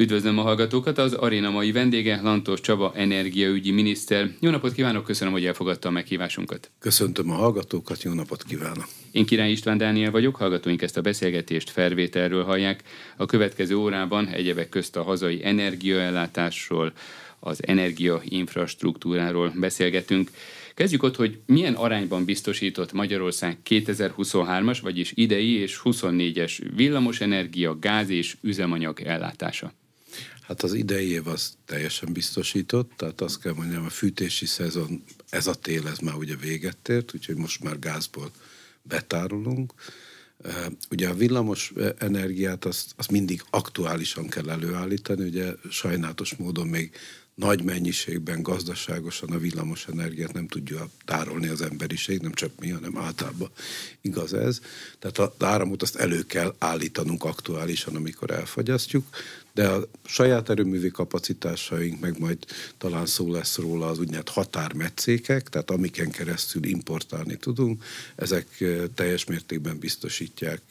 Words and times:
Üdvözlöm 0.00 0.38
a 0.38 0.42
hallgatókat, 0.42 0.98
az 0.98 1.12
aréna 1.12 1.50
mai 1.50 1.72
vendége 1.72 2.20
Lantos 2.22 2.60
Csaba 2.60 2.92
energiaügyi 2.94 3.70
miniszter. 3.70 4.30
Jó 4.40 4.50
napot 4.50 4.72
kívánok, 4.72 5.04
köszönöm, 5.04 5.32
hogy 5.32 5.46
elfogadta 5.46 5.88
a 5.88 5.90
meghívásunkat. 5.90 6.70
Köszöntöm 6.78 7.30
a 7.30 7.34
hallgatókat, 7.34 8.02
jó 8.02 8.12
napot 8.12 8.42
kívánok. 8.42 8.88
Én 9.10 9.26
Király 9.26 9.50
István 9.50 9.78
Dániel 9.78 10.10
vagyok, 10.10 10.36
hallgatóink 10.36 10.82
ezt 10.82 10.96
a 10.96 11.00
beszélgetést 11.00 11.70
felvételről 11.70 12.44
hallják. 12.44 12.82
A 13.16 13.26
következő 13.26 13.76
órában 13.76 14.26
egyebek 14.26 14.68
közt 14.68 14.96
a 14.96 15.02
hazai 15.02 15.44
energiaellátásról, 15.44 16.92
az 17.38 17.66
energiainfrastruktúráról 17.66 19.52
beszélgetünk. 19.56 20.30
Kezdjük 20.74 21.02
ott, 21.02 21.16
hogy 21.16 21.38
milyen 21.46 21.74
arányban 21.74 22.24
biztosított 22.24 22.92
Magyarország 22.92 23.58
2023-as, 23.68 24.78
vagyis 24.82 25.12
idei 25.14 25.56
és 25.56 25.80
24-es 25.84 26.58
villamosenergia, 26.76 27.78
gáz 27.78 28.08
és 28.08 28.36
üzemanyag 28.42 29.00
ellátása. 29.00 29.72
Hát 30.50 30.62
az 30.62 30.72
idei 30.72 31.10
év 31.10 31.26
az 31.26 31.56
teljesen 31.64 32.12
biztosított, 32.12 32.92
tehát 32.96 33.20
azt 33.20 33.40
kell 33.40 33.52
mondjam, 33.52 33.84
a 33.84 33.88
fűtési 33.88 34.46
szezon, 34.46 35.04
ez 35.28 35.46
a 35.46 35.54
tél, 35.54 35.86
ez 35.86 35.98
már 35.98 36.14
ugye 36.14 36.36
véget 36.36 36.88
ért, 36.88 37.14
úgyhogy 37.14 37.36
most 37.36 37.62
már 37.62 37.78
gázból 37.78 38.30
betárolunk. 38.82 39.72
Ugye 40.90 41.08
a 41.08 41.14
villamos 41.14 41.72
energiát 41.98 42.64
azt, 42.64 42.92
azt 42.96 43.10
mindig 43.10 43.42
aktuálisan 43.50 44.28
kell 44.28 44.50
előállítani, 44.50 45.24
ugye 45.24 45.52
sajnálatos 45.68 46.34
módon 46.34 46.66
még 46.66 46.90
nagy 47.34 47.62
mennyiségben, 47.62 48.42
gazdaságosan 48.42 49.30
a 49.30 49.38
villamos 49.38 49.86
energiát 49.86 50.32
nem 50.32 50.48
tudja 50.48 50.90
tárolni 51.04 51.48
az 51.48 51.62
emberiség, 51.62 52.20
nem 52.20 52.32
csak 52.32 52.50
mi, 52.60 52.68
hanem 52.70 52.98
általában 52.98 53.50
igaz 54.00 54.34
ez. 54.34 54.60
Tehát 54.98 55.18
az 55.18 55.46
áramot 55.46 55.82
azt 55.82 55.96
elő 55.96 56.22
kell 56.22 56.54
állítanunk 56.58 57.24
aktuálisan, 57.24 57.96
amikor 57.96 58.30
elfogyasztjuk, 58.30 59.06
de 59.52 59.68
a 59.68 59.88
saját 60.04 60.50
erőművi 60.50 60.90
kapacitásaink, 60.90 62.00
meg 62.00 62.18
majd 62.18 62.38
talán 62.78 63.06
szó 63.06 63.32
lesz 63.32 63.56
róla 63.56 63.86
az 63.86 63.98
úgynevezett 63.98 64.28
határmetszékek, 64.28 65.48
tehát 65.48 65.70
amiken 65.70 66.10
keresztül 66.10 66.64
importálni 66.64 67.36
tudunk, 67.36 67.84
ezek 68.16 68.64
teljes 68.94 69.24
mértékben 69.24 69.78
biztosítják 69.78 70.62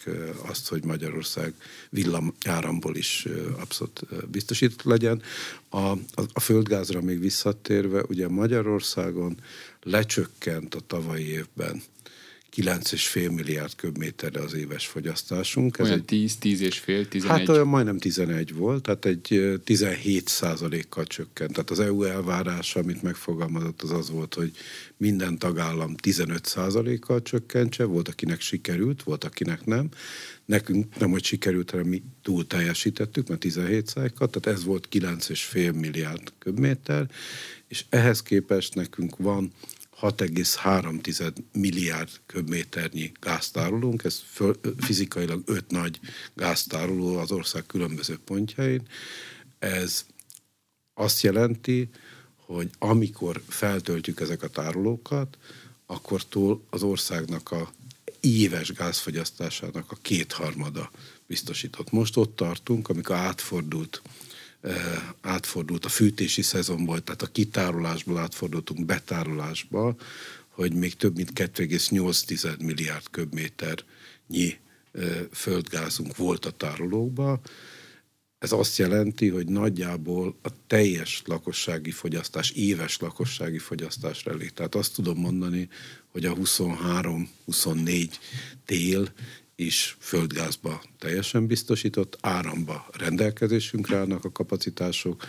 azt, 0.41 0.67
hogy 0.67 0.83
Magyarország 0.83 1.53
villamáramból 1.89 2.95
is 2.95 3.27
abszolút 3.59 4.01
biztosított 4.31 4.83
legyen. 4.83 5.21
A, 5.69 5.77
a, 5.77 5.97
a 6.33 6.39
földgázra 6.39 7.01
még 7.01 7.19
visszatérve, 7.19 8.03
ugye 8.07 8.27
Magyarországon 8.27 9.37
lecsökkent 9.83 10.75
a 10.75 10.79
tavalyi 10.87 11.27
évben 11.27 11.81
9,5 12.61 13.35
milliárd 13.35 13.75
köbméterre 13.75 14.41
az 14.41 14.53
éves 14.53 14.87
fogyasztásunk. 14.87 15.77
Ez 15.77 15.85
olyan 15.85 16.05
10, 16.05 16.35
10 16.35 16.61
és 16.61 16.77
fél, 16.77 17.07
11? 17.07 17.37
Hát 17.37 17.49
olyan 17.49 17.67
majdnem 17.67 17.97
11 17.97 18.53
volt, 18.53 18.81
tehát 18.81 19.05
egy 19.05 19.59
17 19.63 20.27
százalékkal 20.27 21.05
csökkent. 21.05 21.51
Tehát 21.51 21.69
az 21.69 21.79
EU 21.79 22.03
elvárása, 22.03 22.79
amit 22.79 23.01
megfogalmazott, 23.01 23.81
az 23.81 23.91
az 23.91 24.09
volt, 24.09 24.33
hogy 24.33 24.51
minden 24.97 25.37
tagállam 25.37 25.95
15 25.95 26.45
százalékkal 26.45 27.21
csökkentse, 27.21 27.83
volt 27.83 28.07
akinek 28.07 28.41
sikerült, 28.41 29.03
volt 29.03 29.23
akinek 29.23 29.65
nem. 29.65 29.89
Nekünk 30.45 30.97
nem, 30.97 31.09
hogy 31.11 31.23
sikerült, 31.23 31.71
hanem 31.71 31.87
mi 31.87 32.03
túl 32.21 32.47
teljesítettük, 32.47 33.27
mert 33.27 33.39
17 33.39 33.87
százalékkal, 33.87 34.29
tehát 34.29 34.57
ez 34.57 34.65
volt 34.65 34.87
9,5 34.91 35.73
milliárd 35.73 36.33
köbméter, 36.39 37.09
és 37.67 37.85
ehhez 37.89 38.21
képest 38.21 38.75
nekünk 38.75 39.17
van 39.17 39.51
6,3 40.01 41.33
milliárd 41.51 42.09
köbméternyi 42.25 43.11
gáztárolónk, 43.19 44.03
ez 44.03 44.23
fizikailag 44.77 45.41
öt 45.45 45.71
nagy 45.71 45.99
gáztároló 46.33 47.17
az 47.17 47.31
ország 47.31 47.65
különböző 47.65 48.19
pontjain. 48.25 48.87
Ez 49.59 50.05
azt 50.93 51.21
jelenti, 51.21 51.89
hogy 52.35 52.69
amikor 52.77 53.41
feltöltjük 53.47 54.19
ezek 54.19 54.43
a 54.43 54.47
tárolókat, 54.47 55.37
akkor 55.85 56.23
túl 56.23 56.63
az 56.69 56.83
országnak 56.83 57.51
a 57.51 57.71
éves 58.19 58.73
gázfogyasztásának 58.73 59.91
a 59.91 59.97
kétharmada 60.01 60.91
biztosított. 61.27 61.91
Most 61.91 62.17
ott 62.17 62.35
tartunk, 62.35 62.89
amikor 62.89 63.15
átfordult 63.15 64.01
átfordult 65.21 65.85
a 65.85 65.89
fűtési 65.89 66.41
szezonból, 66.41 67.03
tehát 67.03 67.21
a 67.21 67.31
kitárolásból 67.31 68.17
átfordultunk 68.17 68.85
betárolásba, 68.85 69.95
hogy 70.47 70.73
még 70.73 70.95
több 70.95 71.15
mint 71.15 71.31
2,8 71.33 72.59
milliárd 72.59 73.09
köbméternyi 73.11 74.57
földgázunk 75.31 76.15
volt 76.17 76.45
a 76.45 76.51
tárolókban. 76.51 77.39
Ez 78.37 78.51
azt 78.51 78.77
jelenti, 78.77 79.27
hogy 79.27 79.47
nagyjából 79.47 80.37
a 80.41 80.49
teljes 80.67 81.21
lakossági 81.25 81.91
fogyasztás, 81.91 82.51
éves 82.51 82.97
lakossági 82.97 83.57
fogyasztásra 83.57 84.31
elég. 84.31 84.51
Tehát 84.51 84.75
azt 84.75 84.93
tudom 84.93 85.17
mondani, 85.17 85.69
hogy 86.11 86.25
a 86.25 86.33
23-24 86.33 88.09
tél 88.65 89.11
is 89.59 89.97
földgázba 89.99 90.83
teljesen 90.97 91.47
biztosított, 91.47 92.17
áramba 92.21 92.87
rendelkezésünkre 92.91 93.97
állnak 93.97 94.25
a 94.25 94.31
kapacitások. 94.31 95.23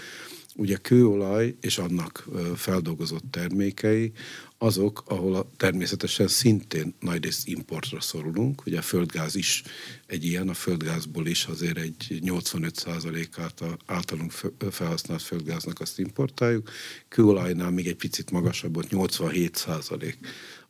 Ugye 0.54 0.76
kőolaj 0.76 1.56
és 1.60 1.78
annak 1.78 2.28
feldolgozott 2.56 3.24
termékei 3.30 4.12
azok, 4.58 5.02
ahol 5.06 5.34
a, 5.34 5.50
természetesen 5.56 6.28
szintén 6.28 6.94
nagyrészt 7.00 7.48
importra 7.48 8.00
szorulunk. 8.00 8.66
Ugye 8.66 8.78
a 8.78 8.82
földgáz 8.82 9.34
is 9.34 9.62
egy 10.06 10.24
ilyen, 10.24 10.48
a 10.48 10.54
földgázból 10.54 11.26
is 11.26 11.44
azért 11.44 11.78
egy 11.78 12.20
85%-át 12.24 13.60
a 13.60 13.76
általunk 13.86 14.32
felhasznált 14.70 15.22
földgáznak 15.22 15.80
azt 15.80 15.98
importáljuk. 15.98 16.70
Kőolajnál 17.08 17.70
még 17.70 17.86
egy 17.86 17.96
picit 17.96 18.30
magasabb 18.30 18.74
volt, 18.74 18.88
87% 18.90 20.14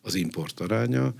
az 0.01 0.15
import 0.15 0.61
aránya. 0.61 1.15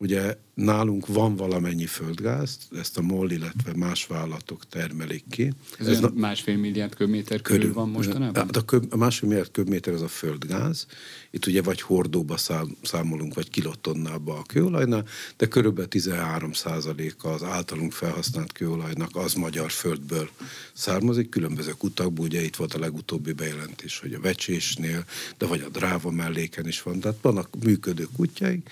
Ugye 0.00 0.36
nálunk 0.54 1.06
van 1.06 1.36
valamennyi 1.36 1.86
földgáz, 1.86 2.58
ezt 2.76 2.98
a 2.98 3.02
MOL, 3.02 3.30
illetve 3.30 3.72
más 3.76 4.06
vállalatok 4.06 4.68
termelik 4.68 5.24
ki. 5.30 5.52
Ez, 5.78 5.86
Ez 5.86 6.00
na- 6.00 6.12
másfél 6.14 6.56
milliárd 6.56 6.94
köbméter 6.94 7.42
körül, 7.42 7.60
körül 7.60 7.74
van 7.74 7.88
mostanában? 7.88 8.34
Hát 8.44 8.56
a, 8.56 8.64
köb, 8.64 8.86
a 8.90 8.96
másfél 8.96 9.28
milliárd 9.28 9.50
köbméter 9.50 9.94
az 9.94 10.02
a 10.02 10.08
földgáz. 10.08 10.86
Itt 11.30 11.46
ugye 11.46 11.62
vagy 11.62 11.80
hordóba 11.80 12.36
szám, 12.36 12.76
számolunk, 12.82 13.34
vagy 13.34 13.50
kilottonnába 13.50 14.38
a 14.38 14.42
kőolajnál, 14.42 15.04
de 15.36 15.48
körülbelül 15.48 15.88
13% 15.92 17.16
a 17.16 17.28
az 17.28 17.42
általunk 17.42 17.92
felhasznált 17.92 18.52
kőolajnak 18.52 19.16
az 19.16 19.34
magyar 19.34 19.70
földből 19.70 20.28
származik, 20.72 21.28
különböző 21.28 21.70
kutakból, 21.78 22.26
ugye 22.26 22.42
itt 22.42 22.56
volt 22.56 22.74
a 22.74 22.78
legutóbbi 22.78 23.32
bejelentés, 23.32 23.98
hogy 23.98 24.12
a 24.12 24.20
vecsésnél, 24.20 25.04
de 25.38 25.46
vagy 25.46 25.60
a 25.60 25.68
dráva 25.68 26.10
melléken 26.10 26.66
is 26.66 26.82
van, 26.82 27.00
tehát 27.00 27.18
vannak 27.22 27.48
működő 27.64 28.08
kutyáink, 28.16 28.68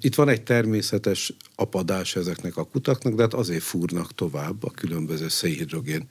itt 0.00 0.14
van 0.14 0.28
egy 0.28 0.42
természetes 0.42 1.32
apadás 1.54 2.16
ezeknek 2.16 2.56
a 2.56 2.64
kutaknak, 2.64 3.14
de 3.14 3.22
hát 3.22 3.34
azért 3.34 3.62
fúrnak 3.62 4.14
tovább 4.14 4.64
a 4.64 4.70
különböző 4.70 5.28
szénhidrogén 5.28 6.06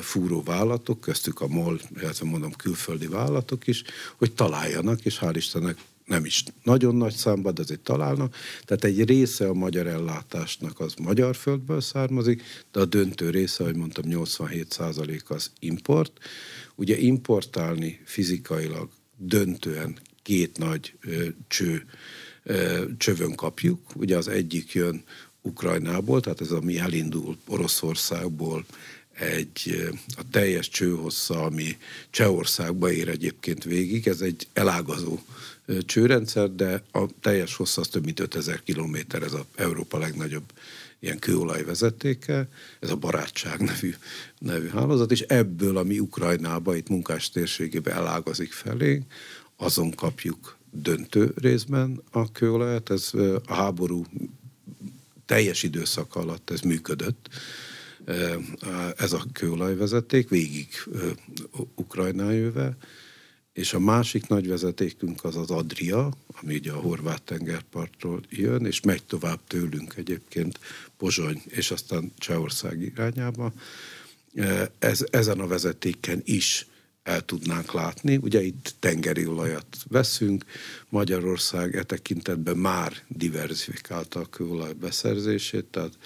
fúró 0.00 0.42
vállalatok, 0.42 1.00
köztük 1.00 1.40
a 1.40 1.46
MOL, 1.46 1.80
illetve 2.00 2.26
mondom 2.26 2.52
külföldi 2.52 3.06
vállalatok 3.06 3.66
is, 3.66 3.82
hogy 4.16 4.32
találjanak, 4.32 5.04
és 5.04 5.18
hál' 5.20 5.34
Istennek 5.34 5.76
nem 6.06 6.24
is 6.24 6.44
nagyon 6.62 6.94
nagy 6.94 7.14
számban, 7.14 7.54
de 7.54 7.62
azért 7.62 7.80
találnak. 7.80 8.36
Tehát 8.64 8.84
egy 8.84 9.04
része 9.04 9.48
a 9.48 9.54
magyar 9.54 9.86
ellátásnak 9.86 10.80
az 10.80 10.94
magyar 10.94 11.36
földből 11.36 11.80
származik, 11.80 12.42
de 12.72 12.80
a 12.80 12.84
döntő 12.84 13.30
része, 13.30 13.62
ahogy 13.62 13.76
mondtam, 13.76 14.04
87% 14.08 15.26
az 15.26 15.50
import. 15.58 16.12
Ugye 16.74 16.98
importálni 16.98 18.00
fizikailag 18.04 18.88
döntően 19.16 19.98
két 20.22 20.58
nagy 20.58 20.94
ö, 21.00 21.26
cső 21.48 21.84
csövön 22.98 23.34
kapjuk. 23.34 23.80
Ugye 23.94 24.16
az 24.16 24.28
egyik 24.28 24.72
jön 24.72 25.02
Ukrajnából, 25.42 26.20
tehát 26.20 26.40
ez 26.40 26.50
ami 26.50 26.78
elindul 26.78 27.36
Oroszországból, 27.46 28.64
egy, 29.18 29.88
a 30.16 30.22
teljes 30.30 30.68
csőhossza, 30.68 31.42
ami 31.42 31.76
Csehországba 32.10 32.92
ér 32.92 33.08
egyébként 33.08 33.64
végig, 33.64 34.08
ez 34.08 34.20
egy 34.20 34.46
elágazó 34.52 35.18
csőrendszer, 35.86 36.50
de 36.50 36.82
a 36.92 37.06
teljes 37.20 37.54
hossza 37.54 37.80
az 37.80 37.88
több 37.88 38.04
mint 38.04 38.20
5000 38.20 38.62
kilométer, 38.62 39.22
ez 39.22 39.32
a 39.32 39.46
Európa 39.54 39.98
legnagyobb 39.98 40.52
ilyen 40.98 41.18
kőolajvezetéke, 41.18 42.48
ez 42.80 42.90
a 42.90 42.96
Barátság 42.96 43.60
nevű, 43.60 43.94
nevű 44.38 44.68
hálózat, 44.68 45.10
és 45.10 45.20
ebből, 45.20 45.76
ami 45.76 45.98
Ukrajnába, 45.98 46.76
itt 46.76 46.88
munkás 46.88 47.30
térségébe 47.30 47.92
elágazik 47.92 48.52
felé, 48.52 49.02
azon 49.56 49.90
kapjuk 49.90 50.56
döntő 50.82 51.32
részben 51.36 52.02
a 52.10 52.32
kőolajat, 52.32 52.90
ez 52.90 53.10
a 53.46 53.54
háború 53.54 54.04
teljes 55.26 55.62
időszak 55.62 56.16
alatt 56.16 56.50
ez 56.50 56.60
működött. 56.60 57.28
Ez 58.96 59.12
a 59.12 59.24
kőolajvezeték 59.32 60.28
végig 60.28 60.68
Ukrajnán 61.74 62.76
és 63.52 63.74
a 63.74 63.78
másik 63.78 64.26
nagy 64.26 64.48
vezetékünk 64.48 65.24
az 65.24 65.36
az 65.36 65.50
Adria, 65.50 66.12
ami 66.26 66.54
ugye 66.54 66.72
a 66.72 66.80
horvát 66.80 67.22
tengerpartról 67.22 68.20
jön, 68.28 68.66
és 68.66 68.80
megy 68.80 69.04
tovább 69.04 69.40
tőlünk 69.46 69.94
egyébként 69.96 70.58
Pozsony, 70.96 71.42
és 71.46 71.70
aztán 71.70 72.12
Csehország 72.18 72.82
irányába. 72.82 73.52
ez, 74.78 75.04
ezen 75.10 75.40
a 75.40 75.46
vezetéken 75.46 76.22
is 76.24 76.66
el 77.06 77.24
tudnánk 77.24 77.72
látni. 77.72 78.16
Ugye 78.16 78.42
itt 78.42 78.74
tengeri 78.78 79.26
olajat 79.26 79.66
veszünk, 79.88 80.44
Magyarország 80.88 81.76
e 81.76 81.82
tekintetben 81.82 82.56
már 82.56 82.92
diversifikálta 83.08 84.20
a 84.20 84.26
kőolaj 84.26 84.72
beszerzését, 84.72 85.64
tehát 85.64 85.98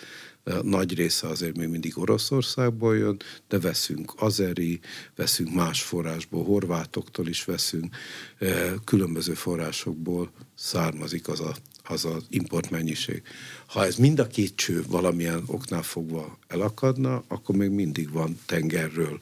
nagy 0.62 0.94
része 0.94 1.26
azért 1.26 1.56
még 1.56 1.68
mindig 1.68 1.98
Oroszországból 1.98 2.96
jön, 2.96 3.16
de 3.48 3.58
veszünk 3.58 4.12
azeri, 4.16 4.80
veszünk 5.16 5.54
más 5.54 5.82
forrásból, 5.82 6.44
horvátoktól 6.44 7.28
is 7.28 7.44
veszünk, 7.44 7.96
különböző 8.84 9.34
forrásokból 9.34 10.32
származik 10.54 11.28
az 11.28 11.40
a 11.40 11.54
az 11.90 12.04
az 12.04 12.24
importmennyiség. 12.28 13.22
Ha 13.66 13.84
ez 13.84 13.96
mind 13.96 14.18
a 14.18 14.26
két 14.26 14.56
cső 14.56 14.84
valamilyen 14.88 15.42
oknál 15.46 15.82
fogva 15.82 16.38
elakadna, 16.48 17.22
akkor 17.28 17.56
még 17.56 17.70
mindig 17.70 18.10
van 18.10 18.38
tengerről 18.46 19.18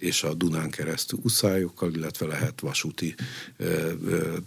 és 0.00 0.22
a 0.22 0.34
Dunán 0.34 0.70
keresztül 0.70 1.18
uszályokkal, 1.22 1.94
illetve 1.94 2.26
lehet 2.26 2.60
vasúti 2.60 3.14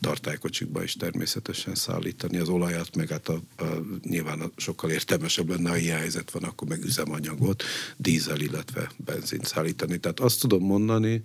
tartálykocsikba 0.02 0.84
is 0.84 0.94
természetesen 0.94 1.76
szállítani 1.76 2.38
az 2.38 2.50
olajat, 2.50 2.96
meg 2.96 3.10
hát 3.10 3.28
a, 3.28 3.42
a, 3.58 3.64
nyilván 4.02 4.52
sokkal 4.58 4.90
értelmesebb 4.90 5.50
lenne, 5.50 5.70
ha 5.70 5.78
ilyen 5.78 5.98
helyzet 5.98 6.32
van, 6.32 6.44
akkor 6.44 6.68
meg 6.68 6.84
üzemanyagot, 6.84 7.64
dízel, 7.98 8.40
illetve 8.40 8.92
benzint 8.98 9.46
szállítani. 9.46 9.98
Tehát 9.98 10.20
azt 10.20 10.40
tudom 10.40 10.64
mondani, 10.64 11.22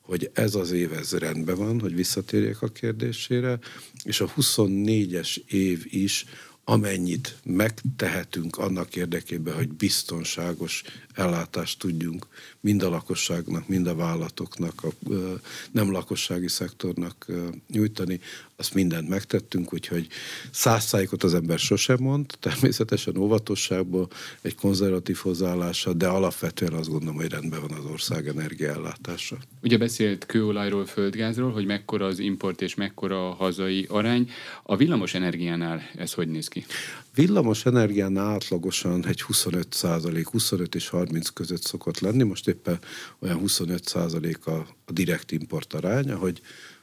hogy 0.00 0.30
ez 0.32 0.54
az 0.54 0.70
év 0.70 0.92
ez 0.92 1.12
rendben 1.12 1.56
van, 1.56 1.80
hogy 1.80 1.94
visszatérjek 1.94 2.62
a 2.62 2.68
kérdésére, 2.68 3.58
és 4.04 4.20
a 4.20 4.32
24-es 4.36 5.36
év 5.46 5.86
is 5.88 6.24
amennyit 6.64 7.36
megtehetünk 7.44 8.58
annak 8.58 8.96
érdekében, 8.96 9.54
hogy 9.54 9.68
biztonságos 9.68 10.82
ellátást 11.20 11.78
tudjunk 11.78 12.26
mind 12.60 12.82
a 12.82 12.88
lakosságnak, 12.88 13.68
mind 13.68 13.86
a 13.86 13.94
vállalatoknak, 13.94 14.82
a 14.82 14.88
nem 15.70 15.92
lakossági 15.92 16.48
szektornak 16.48 17.26
nyújtani, 17.68 18.20
azt 18.56 18.74
mindent 18.74 19.08
megtettünk, 19.08 19.72
úgyhogy 19.72 20.06
száz 20.50 20.84
szájékot 20.84 21.22
az 21.22 21.34
ember 21.34 21.58
sosem 21.58 21.96
mond, 22.00 22.26
természetesen 22.40 23.16
óvatosságból, 23.16 24.08
egy 24.40 24.54
konzervatív 24.54 25.16
hozzáállása, 25.16 25.92
de 25.92 26.06
alapvetően 26.06 26.72
azt 26.72 26.88
gondolom, 26.88 27.16
hogy 27.16 27.30
rendben 27.30 27.60
van 27.60 27.78
az 27.78 27.84
ország 27.84 28.28
energiaellátása. 28.28 29.38
Ugye 29.62 29.78
beszélt 29.78 30.26
kőolajról, 30.26 30.86
földgázról, 30.86 31.52
hogy 31.52 31.66
mekkora 31.66 32.06
az 32.06 32.18
import 32.18 32.62
és 32.62 32.74
mekkora 32.74 33.28
a 33.28 33.34
hazai 33.34 33.86
arány. 33.88 34.30
A 34.62 34.76
villamos 34.76 35.14
energiánál 35.14 35.82
ez 35.96 36.12
hogy 36.12 36.28
néz 36.28 36.48
ki? 36.48 36.64
Villamos 37.14 37.66
energiánál 37.66 38.26
átlagosan 38.26 39.06
egy 39.06 39.22
25 39.22 39.72
százalék, 39.72 40.28
25 40.28 40.74
és 40.74 40.88
30 40.88 41.28
között 41.28 41.62
szokott 41.62 41.98
lenni, 41.98 42.22
most 42.22 42.48
éppen 42.48 42.78
olyan 43.18 43.38
25 43.38 43.84
százalék 43.88 44.46
a, 44.46 44.66
a 44.84 44.92
direkt 44.92 45.32
import 45.32 45.74
arány, 45.74 46.10
ahogy 46.10 46.40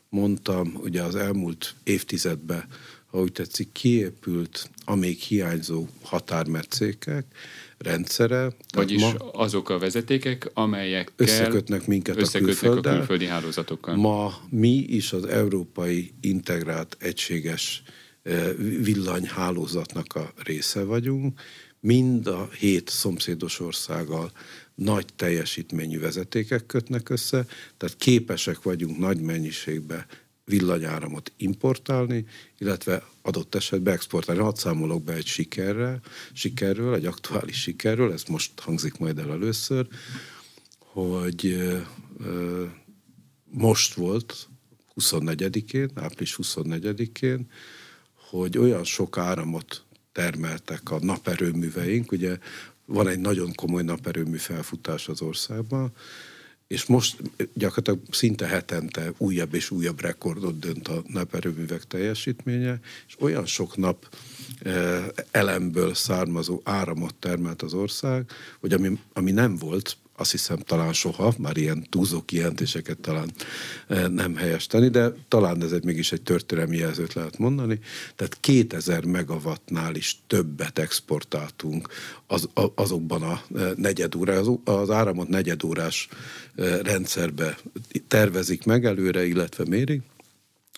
mondtam, 0.10 0.80
ugye 0.82 1.02
az 1.02 1.16
elmúlt 1.16 1.76
évtizedben, 1.84 2.64
ha 3.06 3.20
úgy 3.20 3.32
tetszik, 3.32 3.72
kiépült 3.72 4.70
a 4.86 4.96
még 4.96 5.20
hiányzó 5.20 5.88
határmetszékek 6.02 7.26
rendszere. 7.78 8.52
Vagyis 8.76 9.02
ma 9.02 9.14
azok 9.32 9.70
a 9.70 9.80
vezetékek, 9.80 10.52
amelyek 10.54 11.12
összekötnek 11.16 11.88
minket 11.88 12.18
összekötnek 12.18 12.86
a, 12.86 12.90
a 12.90 12.94
külföldi 12.94 13.26
hálózatokkal. 13.26 13.96
Ma 13.96 14.34
mi 14.50 14.76
is 14.76 15.14
az 15.14 15.26
európai 15.26 16.14
integrált 16.22 16.98
egységes 17.00 17.84
villanyhálózatnak 18.58 20.16
a 20.16 20.34
része 20.44 20.84
vagyunk, 20.84 21.40
mind 21.80 22.28
a 22.28 22.50
hét 22.60 22.90
szomszédos 22.90 23.60
országgal 23.60 24.32
nagy 24.76 25.06
teljesítményű 25.16 26.00
vezetékek 26.00 26.66
kötnek 26.66 27.10
össze, 27.10 27.46
tehát 27.78 27.98
képesek 27.98 28.62
vagyunk 28.62 28.98
nagy 28.98 29.22
mennyiségben 29.22 30.06
villanyáramot 30.46 31.32
importálni, 31.38 32.26
illetve 32.58 33.04
adott 33.22 33.56
esetben 33.56 33.94
exportálni. 33.94 34.42
Hadd 34.42 34.56
számolok 34.56 35.04
be 35.04 35.14
egy 35.14 35.26
sikerrel, 35.26 36.02
sikerről, 36.34 36.96
egy 36.96 37.06
aktuális 37.06 37.62
sikerről, 37.62 38.12
ez 38.12 38.24
most 38.24 38.60
hangzik 38.60 38.98
majd 38.98 39.18
el 39.18 39.32
először, 39.32 39.88
hogy 40.80 41.58
most 43.44 43.94
volt 43.94 44.48
24-én, 44.96 45.90
április 45.96 46.38
24-én, 46.42 47.48
hogy 48.30 48.58
olyan 48.58 48.84
sok 48.84 49.18
áramot 49.18 49.84
termeltek 50.12 50.92
a 50.92 51.00
naperőműveink, 51.00 52.12
ugye 52.12 52.38
van 52.86 53.08
egy 53.08 53.20
nagyon 53.20 53.54
komoly 53.56 53.84
naperőmű 53.84 54.38
felfutás 54.38 55.08
az 55.08 55.22
országban, 55.22 55.92
és 56.68 56.86
most 56.86 57.18
gyakorlatilag 57.54 58.00
szinte 58.12 58.46
hetente 58.46 59.12
újabb 59.18 59.54
és 59.54 59.72
újabb 59.72 60.02
rekordot 60.02 60.60
dönt 60.60 60.88
a 60.88 61.04
naperőművek 61.08 61.84
teljesítménye, 61.84 62.80
és 63.08 63.16
olyan 63.20 63.46
sok 63.46 63.78
nap 63.78 64.16
eh, 64.60 65.06
elemből 65.32 65.94
származó 65.94 66.62
áramot 66.64 67.16
termelt 67.16 67.62
az 67.62 67.74
ország, 67.74 68.32
hogy 68.60 68.74
ami, 68.74 69.00
ami 69.14 69.32
nem 69.32 69.56
volt 69.56 69.98
azt 70.20 70.32
hiszem 70.32 70.58
talán 70.58 70.94
soha, 70.94 71.34
már 71.38 71.58
ilyen 71.58 71.88
túlzó 71.90 72.22
kijelentéseket 72.22 72.98
talán 72.98 73.32
eh, 73.88 74.08
nem 74.08 74.36
helyes 74.36 74.68
tenni, 74.68 74.90
de 74.90 75.12
talán 75.28 75.64
ez 75.64 75.72
egy, 75.72 75.84
mégis 75.84 76.12
egy 76.12 76.22
történelmi 76.22 76.78
jelzőt 76.78 77.14
lehet 77.14 77.38
mondani. 77.38 77.80
Tehát 78.16 78.38
2000 78.40 79.06
megawattnál 79.06 79.96
is 79.96 80.18
többet 80.28 80.80
exportáltunk 80.80 81.88
az, 82.28 82.50
azokban 82.76 83.22
a 83.22 83.42
eh, 83.56 83.72
negyedórás, 83.76 84.46
az 84.64 84.90
áramot 84.90 85.28
negyedórás 85.28 86.08
eh, 86.56 86.80
rendszerbe 86.84 87.58
tervezik 88.08 88.66
meg 88.66 88.86
előre, 88.86 89.26
illetve 89.26 89.64
mérik, 89.68 90.02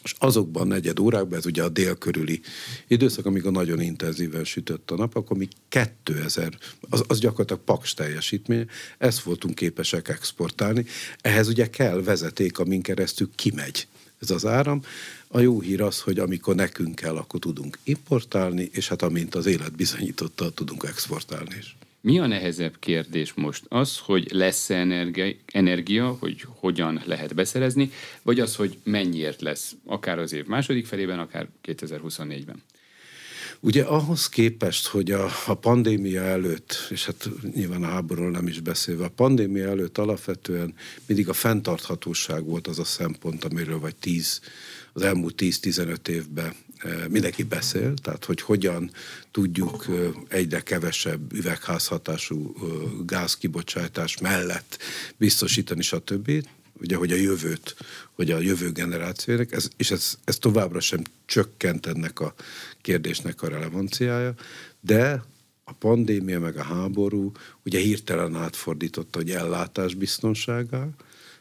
és 0.04 0.16
azokban 0.18 0.68
negyed 0.68 1.00
órákban, 1.00 1.38
ez 1.38 1.46
ugye 1.46 1.64
a 1.64 1.70
dél 1.70 1.96
körüli 1.96 2.42
időszak, 2.88 3.26
amikor 3.26 3.52
nagyon 3.52 3.82
intenzíven 3.82 4.44
sütött 4.44 4.92
a 4.92 4.96
nap, 4.96 5.16
akkor 5.16 5.38
mi 5.38 5.48
2000, 5.70 6.58
az, 6.90 7.04
az 7.08 7.20
gyakorlatilag 7.20 7.64
paks 7.64 7.94
teljesítmény, 7.94 8.66
ezt 8.98 9.22
voltunk 9.22 9.56
képesek 9.56 10.08
exportálni. 10.08 10.86
Ehhez 11.22 11.48
ugye 11.48 11.70
kell 11.70 12.02
vezeték, 12.02 12.60
amin 12.60 12.82
keresztül 12.82 13.30
kimegy 13.36 13.88
ez 14.20 14.30
az 14.30 14.46
áram. 14.46 14.82
A 15.28 15.40
jó 15.40 15.62
hír 15.62 15.82
az, 15.82 16.00
hogy 16.02 16.20
amikor 16.20 16.56
nekünk 16.56 16.96
kell, 16.96 17.16
akkor 17.16 17.40
tudunk 17.40 17.80
importálni, 17.84 18.70
és 18.72 18.88
hát 18.88 19.02
amint 19.02 19.36
az 19.36 19.46
élet 19.46 19.76
bizonyította, 19.76 20.50
tudunk 20.50 20.84
exportálni 20.84 21.56
is. 21.60 21.78
Mi 22.02 22.20
a 22.20 22.26
nehezebb 22.26 22.80
kérdés 22.80 23.34
most? 23.34 23.66
Az, 23.68 23.98
hogy 23.98 24.32
lesz-e 24.32 24.76
energia, 24.76 25.34
energia, 25.46 26.18
hogy 26.20 26.46
hogyan 26.48 27.02
lehet 27.06 27.36
beszerezni, 27.36 27.92
vagy 28.22 28.40
az, 28.40 28.56
hogy 28.56 28.78
mennyiért 28.84 29.42
lesz, 29.42 29.76
akár 29.86 30.20
az 30.20 30.34
év 30.34 30.46
második 30.46 30.86
felében, 30.86 31.20
akár 31.20 31.48
2024-ben? 31.66 32.64
Ugye 33.60 33.84
ahhoz 33.84 34.30
képest, 34.30 34.88
hogy 34.88 35.12
a, 35.12 35.30
a 35.48 35.54
pandémia 35.54 36.22
előtt, 36.22 36.88
és 36.90 37.06
hát 37.06 37.30
nyilván 37.54 37.84
a 37.84 37.88
háborúról 37.88 38.32
nem 38.32 38.48
is 38.48 38.60
beszélve, 38.60 39.06
a 39.06 39.10
pandémia 39.10 39.70
előtt 39.70 39.98
alapvetően 39.98 40.74
mindig 41.06 41.30
a 41.30 41.34
fenntarthatóság 41.34 42.46
volt 42.46 42.68
az 42.68 42.80
a 42.80 42.84
szempont, 42.84 43.44
amiről 43.44 43.80
vagy 43.80 43.96
tíz, 43.96 44.42
az 44.94 45.02
elmúlt 45.02 45.36
10-15 45.42 46.08
évben 46.08 46.54
mindenki 47.10 47.44
beszél, 47.44 47.94
tehát 47.94 48.26
hogy 48.26 48.42
hogyan 48.42 48.92
tudjuk 49.32 49.86
egyre 50.28 50.60
kevesebb 50.60 51.34
üvegházhatású 51.34 52.56
gázkibocsátás 53.06 54.20
mellett 54.20 54.78
biztosítani, 55.18 55.82
stb. 55.82 56.32
Ugye, 56.82 56.96
hogy 56.96 57.12
a 57.12 57.16
jövőt, 57.16 57.76
hogy 58.12 58.32
a 58.32 58.40
jövő 58.40 58.72
generációnak, 58.72 59.52
ez, 59.52 59.68
és 59.78 59.92
ez, 59.92 60.18
ez 60.24 60.38
továbbra 60.38 60.80
sem 60.80 61.02
csökkent 61.26 61.86
ennek 61.86 62.20
a 62.20 62.34
kérdésnek 62.82 63.42
a 63.42 63.48
relevanciája, 63.48 64.34
de 64.80 65.24
a 65.64 65.74
pandémia 65.74 66.40
meg 66.40 66.58
a 66.58 66.64
háború 66.64 67.32
ugye 67.66 67.80
hirtelen 67.80 68.36
átfordította, 68.36 69.18
hogy 69.18 69.30
ellátás 69.30 69.94
biztonságá. 69.94 70.88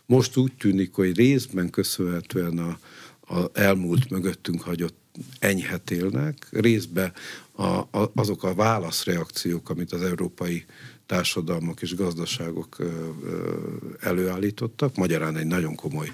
Most 0.06 0.36
úgy 0.36 0.52
tűnik, 0.52 0.94
hogy 0.94 1.16
részben 1.16 1.70
köszönhetően 1.70 2.58
a, 2.58 2.78
a 3.34 3.50
elmúlt 3.52 4.10
mögöttünk 4.10 4.60
hagyott 4.62 5.07
enyhet 5.38 5.90
élnek, 5.90 6.48
részben 6.50 7.12
a, 7.52 7.62
a, 7.62 8.10
azok 8.14 8.42
a 8.42 8.54
válaszreakciók, 8.54 9.70
amit 9.70 9.92
az 9.92 10.02
európai 10.02 10.64
társadalmak 11.06 11.82
és 11.82 11.94
gazdaságok 11.94 12.76
előállítottak, 14.00 14.96
magyarán 14.96 15.36
egy 15.36 15.46
nagyon 15.46 15.74
komoly 15.74 16.12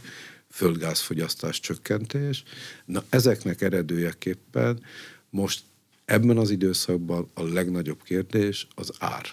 földgázfogyasztás 0.51 1.61
csökkentés. 1.61 2.43
Na 2.85 3.05
ezeknek 3.09 3.61
eredőjeképpen 3.61 4.83
most 5.31 5.63
ebben 6.05 6.39
az 6.39 6.51
időszakban 6.51 7.31
a 7.35 7.43
legnagyobb 7.43 8.03
kérdés 8.03 8.67
az 8.75 8.93
ár. 8.99 9.27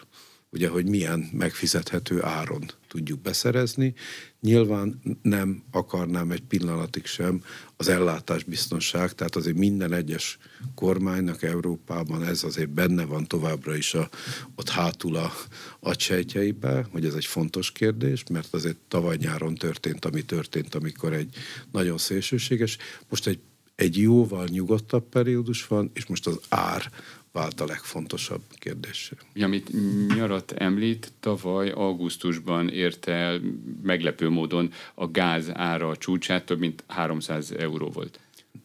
Ugye, 0.52 0.68
hogy 0.68 0.90
milyen 0.90 1.30
megfizethető 1.34 2.24
áron 2.24 2.66
tudjuk 2.88 3.22
beszerezni. 3.22 3.94
Nyilván 4.42 5.02
nem 5.22 5.64
akarnám 5.72 6.32
egy 6.32 6.42
pillanatig 6.42 7.06
sem 7.06 7.44
az 7.78 7.88
ellátásbiztonság, 7.88 9.14
tehát 9.14 9.36
azért 9.36 9.58
minden 9.58 9.94
egyes 9.94 10.38
kormánynak 10.76 11.44
Európában 11.44 12.24
ez 12.24 12.44
azért 12.44 12.70
benne 12.70 13.06
van 13.06 13.28
továbbra 13.28 13.76
is 13.76 13.94
a, 13.94 14.10
ott 14.56 14.70
hátul 14.70 15.16
a 15.16 15.32
agysejtjeibe, 15.80 16.88
hogy 16.92 17.06
ez 17.06 17.14
egy 17.14 17.26
fontos 17.26 17.72
kérdés, 17.72 18.24
mert 18.32 18.54
azért 18.54 18.78
tavaly 18.88 19.18
nyáron 19.20 19.56
történt, 19.56 20.06
ami 20.06 20.22
történt, 20.22 20.76
amikor 20.76 21.14
egy 21.14 21.36
nagyon 21.72 21.98
szélsőséges, 21.98 22.78
most 23.10 23.28
egy 23.28 23.40
egy 23.76 23.98
jóval 23.98 24.46
nyugodtabb 24.46 25.10
periódus 25.10 25.68
van, 25.68 25.92
és 25.94 26.06
most 26.06 26.28
az 26.28 26.40
ár 26.50 26.92
vált 27.32 27.62
a 27.62 27.66
legfontosabb 27.66 28.42
kérdés. 28.50 29.12
Amit 29.42 29.72
nyarat 30.16 30.52
említ, 30.52 31.12
tavaly 31.20 31.70
augusztusban 31.70 32.70
érte 32.70 33.12
el 33.12 33.42
meglepő 33.84 34.30
módon 34.30 34.72
a 34.96 35.08
gáz 35.08 35.50
ára 35.54 35.88
a 35.88 35.98
csúcsát, 35.98 36.46
több 36.46 36.60
mint 36.60 36.84
300 36.88 37.52
euró 37.52 37.90
volt. 37.90 38.20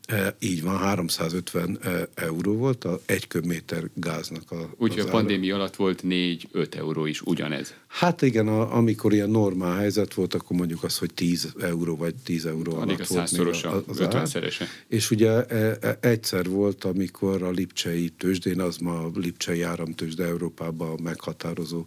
E, 0.07 0.37
így 0.39 0.63
van, 0.63 0.79
350 0.79 1.79
e, 1.83 2.09
euró 2.15 2.57
volt 2.57 2.85
a 2.85 3.01
egy 3.07 3.27
köbméter 3.27 3.85
gáznak 3.95 4.51
a 4.51 4.71
Úgyhogy 4.77 5.07
a 5.07 5.11
pandémia 5.11 5.55
alatt 5.55 5.77
volt 5.77 6.03
4-5 6.05 6.75
euró 6.75 7.07
is 7.07 7.23
ugyanez. 7.23 7.75
Hát 7.97 8.23
igen, 8.23 8.49
a, 8.49 8.77
amikor 8.77 9.13
ilyen 9.13 9.31
normál 9.31 9.77
helyzet 9.77 10.15
volt, 10.15 10.35
akkor 10.35 10.57
mondjuk 10.57 10.83
az, 10.83 10.99
hogy 10.99 11.15
10 11.15 11.53
euró 11.61 11.97
vagy 11.97 12.15
10 12.15 12.47
euró 12.47 12.75
alatt 12.75 13.01
a 13.01 13.05
volt 13.09 13.33
még 13.33 13.47
az, 13.47 13.67
az 13.87 14.01
50 14.01 14.27
szerese. 14.27 14.67
És 14.89 15.11
ugye 15.11 15.45
e, 15.45 15.77
e, 15.81 15.99
egyszer 16.01 16.49
volt, 16.49 16.85
amikor 16.85 17.43
a 17.43 17.51
Lipcsei 17.51 18.09
tőzsdén, 18.09 18.61
az 18.61 18.77
ma 18.77 19.05
a 19.05 19.11
Lipcsei 19.15 19.63
áramtőzsde 19.63 20.25
Európában 20.25 21.01
meghatározó 21.03 21.87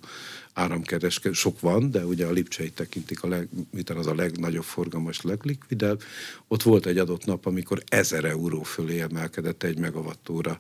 áramkereskedő, 0.53 1.33
sok 1.33 1.59
van, 1.59 1.91
de 1.91 2.05
ugye 2.05 2.25
a 2.25 2.31
Lipcsei 2.31 2.71
tekintik 2.71 3.23
a 3.23 3.27
leg, 3.27 3.47
mit 3.71 3.89
az 3.89 4.07
a 4.07 4.15
legnagyobb 4.15 4.63
forgalmas, 4.63 5.21
leglikvidebb. 5.21 6.01
Ott 6.47 6.63
volt 6.63 6.85
egy 6.85 6.97
adott 6.97 7.25
nap, 7.25 7.45
amikor 7.45 7.83
1000 7.87 8.25
euró 8.25 8.63
fölé 8.63 8.99
emelkedett 8.99 9.63
egy 9.63 9.77
megawattóra 9.77 10.59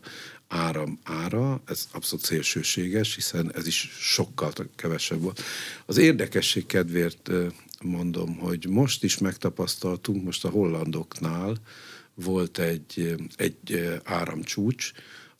áram 0.49 0.99
ára, 1.03 1.61
ez 1.65 1.87
abszolút 1.91 2.25
szélsőséges, 2.25 3.15
hiszen 3.15 3.51
ez 3.55 3.67
is 3.67 3.89
sokkal 3.99 4.51
kevesebb 4.75 5.21
volt. 5.21 5.41
Az 5.85 5.97
érdekesség 5.97 6.65
kedvéért 6.65 7.29
mondom, 7.81 8.37
hogy 8.37 8.67
most 8.69 9.03
is 9.03 9.17
megtapasztaltunk, 9.17 10.23
most 10.23 10.45
a 10.45 10.49
hollandoknál 10.49 11.57
volt 12.13 12.59
egy, 12.59 13.15
egy 13.35 13.99
áramcsúcs, 14.03 14.91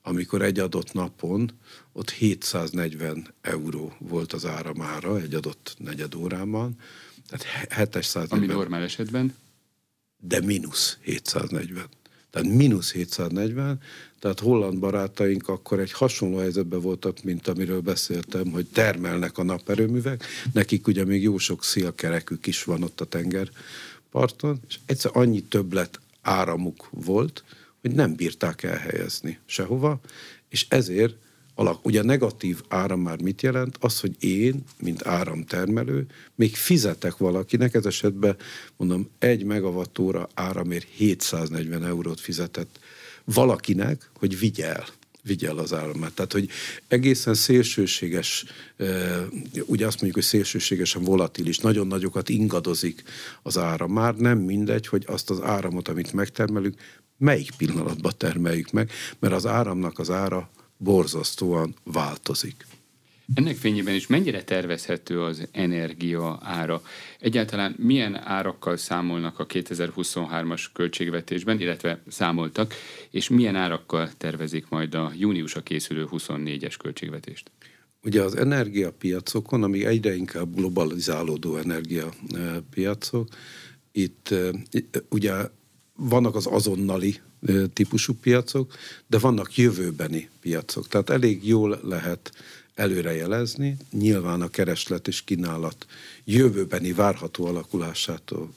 amikor 0.01 0.42
egy 0.42 0.60
adott 0.60 0.94
napon 0.94 1.51
ott 1.92 2.10
740 2.10 3.34
euró 3.42 3.96
volt 4.00 4.34
az 4.34 4.46
áramára 4.46 5.20
egy 5.20 5.34
adott 5.34 5.75
negyed 5.78 6.16
órában, 6.16 6.75
tehát 7.28 7.74
740. 7.74 8.39
Ami 8.39 8.46
normál 8.54 8.84
esetben? 8.84 9.36
De 10.20 10.42
mínusz 10.42 10.98
740. 11.01 11.86
Tehát 12.30 12.48
mínusz 12.48 12.92
740, 12.92 13.82
tehát 14.20 14.40
holland 14.40 14.80
barátaink 14.80 15.48
akkor 15.48 15.80
egy 15.80 15.92
hasonló 15.92 16.38
helyzetben 16.38 16.82
voltak, 16.82 17.24
mint 17.24 17.48
amiről 17.48 17.82
beszéltem, 17.82 18.52
hogy 18.52 18.66
termelnek 18.66 19.38
a 19.38 19.44
naperőművek, 19.44 20.26
nekik 20.54 20.88
ugye 20.88 21.06
még 21.06 21.22
jó 21.22 21.38
sok 21.38 21.64
szélkerekük 21.64 22.48
is 22.48 22.64
van 22.64 22.84
ott 22.84 23.02
a 23.02 23.06
tengerparton, 23.06 24.60
és 24.68 24.80
egyszer 24.86 25.12
annyi 25.14 25.44
többlet 25.44 26.00
áramuk 26.22 26.88
volt, 26.92 27.44
hogy 27.82 27.92
nem 27.92 28.16
bírták 28.16 28.64
elhelyezni 28.64 29.40
sehova, 29.46 30.00
és 30.50 30.66
ezért 30.70 31.16
alak. 31.60 31.86
Ugye 31.86 32.00
a 32.00 32.04
negatív 32.04 32.62
áram 32.68 33.00
már 33.00 33.22
mit 33.22 33.42
jelent? 33.42 33.78
Az, 33.80 34.00
hogy 34.00 34.24
én, 34.24 34.64
mint 34.82 35.08
áramtermelő, 35.08 36.06
még 36.36 36.56
fizetek 36.56 37.18
valakinek, 37.18 37.74
ez 37.74 37.86
esetben 37.86 38.36
mondom, 38.78 39.10
egy 39.20 39.44
megawattóra 39.44 40.30
áramért 40.34 40.88
740 40.90 41.86
eurót 41.86 42.20
fizetett 42.20 42.80
valakinek, 43.26 44.10
hogy 44.14 44.40
vigye 44.40 44.66
el 44.66 44.86
vigye 45.24 45.48
el 45.48 45.58
az 45.58 45.74
áramát. 45.74 46.14
Tehát, 46.14 46.34
hogy 46.34 46.50
egészen 46.88 47.34
szélsőséges, 47.34 48.46
ugye 49.66 49.86
azt 49.86 50.02
mondjuk, 50.02 50.14
hogy 50.14 50.24
szélsőségesen 50.24 51.04
volatilis, 51.04 51.58
nagyon 51.58 51.88
nagyokat 51.88 52.30
ingadozik 52.30 53.04
az 53.42 53.58
áram. 53.58 53.92
Már 53.92 54.16
nem 54.16 54.38
mindegy, 54.38 54.88
hogy 54.88 55.04
azt 55.08 55.30
az 55.30 55.42
áramot, 55.42 55.88
amit 55.88 56.14
megtermelünk, 56.14 56.76
melyik 57.18 57.52
pillanatban 57.58 58.14
termeljük 58.18 58.72
meg, 58.72 58.92
mert 59.20 59.34
az 59.34 59.46
áramnak 59.46 60.00
az 60.00 60.10
ára 60.10 60.50
borzasztóan 60.78 61.76
változik. 61.84 62.66
Ennek 63.34 63.56
fényében 63.56 63.96
is 63.96 64.08
mennyire 64.08 64.44
tervezhető 64.44 65.22
az 65.22 65.48
energia 65.52 66.40
ára? 66.44 66.82
Egyáltalán 67.20 67.76
milyen 67.78 68.16
árakkal 68.16 68.78
számolnak 68.78 69.40
a 69.40 69.46
2023-as 69.46 70.66
költségvetésben, 70.74 71.60
illetve 71.60 72.02
számoltak, 72.08 72.74
és 73.10 73.30
milyen 73.30 73.56
árakkal 73.56 74.10
tervezik 74.18 74.70
majd 74.70 74.96
a 74.96 75.12
júniusra 75.18 75.62
készülő 75.62 76.08
24-es 76.12 76.76
költségvetést? 76.82 77.52
Ugye 78.04 78.22
az 78.22 78.36
energiapiacokon, 78.36 79.64
ami 79.64 79.86
egyre 79.86 80.16
inkább 80.16 80.56
globalizálódó 80.56 81.56
energiapiacok, 81.56 83.28
itt 83.92 84.36
ugye 85.10 85.34
vannak 85.96 86.36
az 86.36 86.48
azonnali 86.48 87.16
típusú 87.74 88.14
piacok, 88.14 88.74
de 89.08 89.18
vannak 89.18 89.58
jövőbeni 89.58 90.30
piacok. 90.42 90.88
Tehát 90.88 91.10
elég 91.10 91.48
jól 91.48 91.80
lehet 91.84 92.32
előrejelezni, 92.80 93.78
nyilván 93.92 94.42
a 94.42 94.50
kereslet 94.50 95.08
és 95.08 95.24
kínálat 95.24 95.86
jövőbeni 96.26 96.94
várható 96.94 97.46
alakulásától 97.46 98.54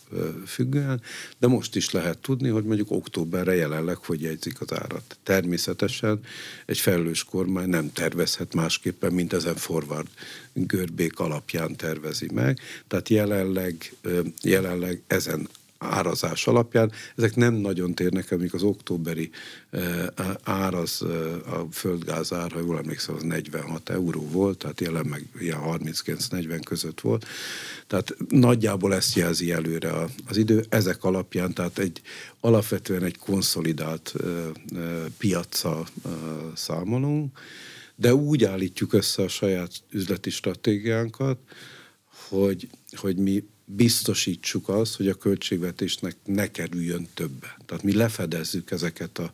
függően, 0.46 1.00
de 1.38 1.46
most 1.46 1.76
is 1.76 1.90
lehet 1.90 2.18
tudni, 2.18 2.48
hogy 2.48 2.64
mondjuk 2.64 2.90
októberre 2.90 3.54
jelenleg 3.54 3.96
hogy 3.96 4.22
jegyzik 4.22 4.60
az 4.60 4.72
árat. 4.72 5.18
Természetesen 5.22 6.20
egy 6.66 6.78
felelős 6.78 7.24
kormány 7.24 7.68
nem 7.68 7.92
tervezhet 7.92 8.54
másképpen, 8.54 9.12
mint 9.12 9.32
ezen 9.32 9.56
forward 9.56 10.08
görbék 10.52 11.18
alapján 11.18 11.76
tervezi 11.76 12.28
meg. 12.32 12.58
Tehát 12.88 13.08
jelenleg, 13.08 13.94
jelenleg 14.42 15.02
ezen 15.06 15.48
árazás 15.82 16.46
alapján. 16.46 16.92
Ezek 17.16 17.36
nem 17.36 17.54
nagyon 17.54 17.94
térnek 17.94 18.30
el, 18.30 18.40
az 18.52 18.62
októberi 18.62 19.30
eh, 19.70 20.06
ár, 20.42 20.74
az 20.74 21.02
eh, 21.02 21.52
a 21.58 21.66
földgáz 21.72 22.32
ár, 22.32 22.52
ha 22.52 22.60
jól 22.60 22.78
emlékszem, 22.78 23.14
az 23.14 23.22
46 23.22 23.88
euró 23.88 24.28
volt, 24.30 24.58
tehát 24.58 24.80
jelen 24.80 25.06
meg 25.06 25.26
ilyen 25.38 25.58
39-40 25.64 26.60
között 26.64 27.00
volt. 27.00 27.26
Tehát 27.86 28.16
nagyjából 28.28 28.94
ezt 28.94 29.14
jelzi 29.14 29.52
előre 29.52 29.92
az 30.26 30.36
idő. 30.36 30.64
Ezek 30.68 31.04
alapján, 31.04 31.52
tehát 31.52 31.78
egy 31.78 32.00
alapvetően 32.40 33.02
egy 33.02 33.18
konszolidált 33.18 34.12
eh, 34.20 34.30
piaccal 35.18 35.86
számolunk, 36.54 37.38
de 37.94 38.14
úgy 38.14 38.44
állítjuk 38.44 38.92
össze 38.92 39.22
a 39.22 39.28
saját 39.28 39.70
üzleti 39.90 40.30
stratégiánkat, 40.30 41.38
hogy, 42.28 42.68
hogy 42.96 43.16
mi 43.16 43.44
biztosítsuk 43.76 44.68
azt, 44.68 44.96
hogy 44.96 45.08
a 45.08 45.14
költségvetésnek 45.14 46.16
ne 46.24 46.50
kerüljön 46.50 47.08
többe. 47.14 47.56
Tehát 47.66 47.82
mi 47.82 47.94
lefedezzük 47.94 48.70
ezeket 48.70 49.18
a, 49.18 49.32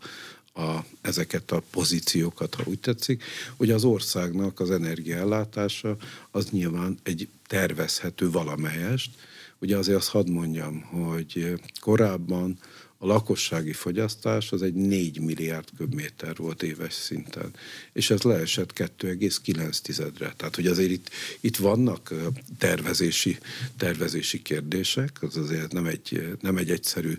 a, 0.60 0.84
ezeket 1.00 1.50
a 1.50 1.62
pozíciókat, 1.70 2.54
ha 2.54 2.62
úgy 2.66 2.80
tetszik, 2.80 3.22
hogy 3.56 3.70
az 3.70 3.84
országnak 3.84 4.60
az 4.60 4.70
energiaellátása 4.70 5.96
az 6.30 6.50
nyilván 6.50 6.98
egy 7.02 7.28
tervezhető 7.46 8.30
valamelyest. 8.30 9.10
Ugye 9.58 9.76
azért 9.76 9.98
azt 9.98 10.08
hadd 10.08 10.30
mondjam, 10.30 10.80
hogy 10.80 11.60
korábban 11.80 12.58
a 13.00 13.06
lakossági 13.06 13.72
fogyasztás 13.72 14.52
az 14.52 14.62
egy 14.62 14.74
4 14.74 15.20
milliárd 15.20 15.68
köbméter 15.76 16.36
volt 16.36 16.62
éves 16.62 16.92
szinten, 16.92 17.50
és 17.92 18.10
ez 18.10 18.22
leesett 18.22 18.72
2,9-re. 18.74 20.32
Tehát, 20.36 20.54
hogy 20.54 20.66
azért 20.66 20.90
itt, 20.90 21.10
itt 21.40 21.56
vannak 21.56 22.14
tervezési, 22.58 23.38
tervezési 23.76 24.42
kérdések, 24.42 25.16
az 25.20 25.36
azért 25.36 25.72
nem 25.72 25.86
egy, 25.86 26.36
nem 26.40 26.56
egy 26.56 26.70
egyszerű 26.70 27.18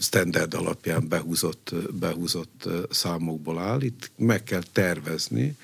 standard 0.00 0.54
alapján 0.54 1.08
behúzott, 1.08 1.74
behúzott 1.98 2.68
számokból 2.90 3.58
áll, 3.58 3.82
itt 3.82 4.10
meg 4.16 4.44
kell 4.44 4.62
tervezni, 4.72 5.56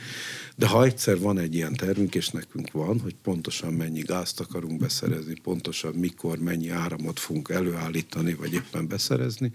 de 0.56 0.66
ha 0.66 0.84
egyszer 0.84 1.18
van 1.18 1.38
egy 1.38 1.54
ilyen 1.54 1.72
tervünk, 1.72 2.14
és 2.14 2.28
nekünk 2.28 2.70
van, 2.70 3.00
hogy 3.00 3.14
pontosan 3.22 3.72
mennyi 3.72 4.00
gázt 4.00 4.40
akarunk 4.40 4.80
beszerezni, 4.80 5.34
pontosan 5.42 5.94
mikor, 5.94 6.38
mennyi 6.38 6.68
áramot 6.68 7.18
fogunk 7.18 7.48
előállítani, 7.48 8.34
vagy 8.34 8.52
éppen 8.52 8.88
beszerezni, 8.88 9.52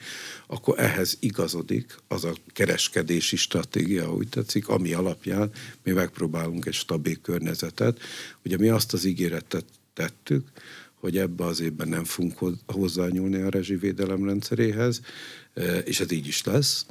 akkor 0.48 0.79
ehhez 0.79 1.18
igazodik 1.20 1.96
az 2.08 2.24
a 2.24 2.34
kereskedési 2.53 3.36
stratégia, 3.36 4.13
úgy 4.13 4.29
tetszik, 4.29 4.68
ami 4.68 4.94
alapján 4.94 5.51
mi 5.84 5.91
megpróbálunk 5.91 6.65
egy 6.65 6.74
stabil 6.74 7.15
környezetet. 7.22 8.00
Ugye 8.46 8.58
mi 8.58 8.70
azt 8.70 8.94
az 8.94 9.06
ígéretet 9.06 9.65
tettük, 9.94 10.48
hogy 10.94 11.18
ebbe 11.18 11.46
az 11.46 11.60
évben 11.60 11.88
nem 11.88 12.03
fogunk 12.03 12.60
hozzányúlni 12.65 13.41
a 13.41 13.50
rezsivédelem 13.50 14.25
rendszeréhez, 14.25 15.01
és 15.84 16.00
ez 16.00 16.12
így 16.12 16.27
is 16.27 16.44
lesz 16.44 16.86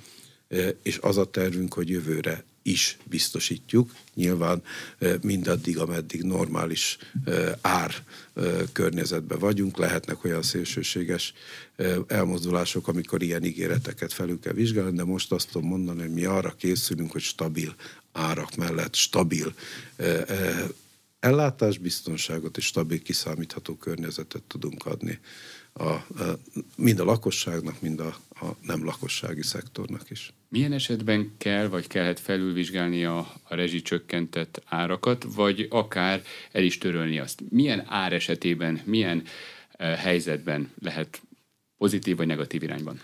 és 0.82 0.98
az 0.98 1.16
a 1.16 1.30
tervünk, 1.30 1.74
hogy 1.74 1.88
jövőre 1.88 2.44
is 2.62 2.96
biztosítjuk. 3.04 3.94
Nyilván 4.14 4.62
mindaddig, 5.20 5.78
ameddig 5.78 6.22
normális 6.22 6.98
ár 7.60 7.94
környezetben 8.72 9.38
vagyunk, 9.38 9.76
lehetnek 9.76 10.24
olyan 10.24 10.42
szélsőséges 10.42 11.32
elmozdulások, 12.06 12.88
amikor 12.88 13.22
ilyen 13.22 13.44
ígéreteket 13.44 14.12
felül 14.12 14.40
kell 14.40 14.52
vizsgálni, 14.52 14.96
de 14.96 15.04
most 15.04 15.32
azt 15.32 15.50
tudom 15.50 15.68
mondani, 15.68 16.00
hogy 16.00 16.12
mi 16.12 16.24
arra 16.24 16.54
készülünk, 16.58 17.12
hogy 17.12 17.22
stabil 17.22 17.74
árak 18.12 18.56
mellett 18.56 18.94
stabil 18.94 19.54
ellátásbiztonságot 21.20 22.56
és 22.56 22.64
stabil 22.64 23.02
kiszámítható 23.02 23.76
környezetet 23.76 24.42
tudunk 24.42 24.86
adni 24.86 25.18
a, 25.74 26.06
mind 26.76 27.00
a 27.00 27.04
lakosságnak, 27.04 27.80
mind 27.80 28.00
a, 28.00 28.16
a 28.40 28.46
nem 28.60 28.84
lakossági 28.84 29.42
szektornak 29.42 30.10
is. 30.10 30.32
Milyen 30.48 30.72
esetben 30.72 31.32
kell, 31.38 31.68
vagy 31.68 31.86
kellhet 31.86 32.20
felülvizsgálni 32.20 33.04
a, 33.04 33.18
a 33.42 33.54
rezsicsökkentett 33.54 34.62
árakat, 34.64 35.26
vagy 35.34 35.66
akár 35.70 36.22
el 36.52 36.62
is 36.62 36.78
törölni 36.78 37.18
azt? 37.18 37.42
Milyen 37.48 37.84
ár 37.86 38.12
esetében, 38.12 38.80
milyen 38.84 39.22
e, 39.72 39.86
helyzetben 39.86 40.70
lehet 40.82 41.20
pozitív 41.78 42.16
vagy 42.16 42.26
negatív 42.26 42.62
irányban? 42.62 43.00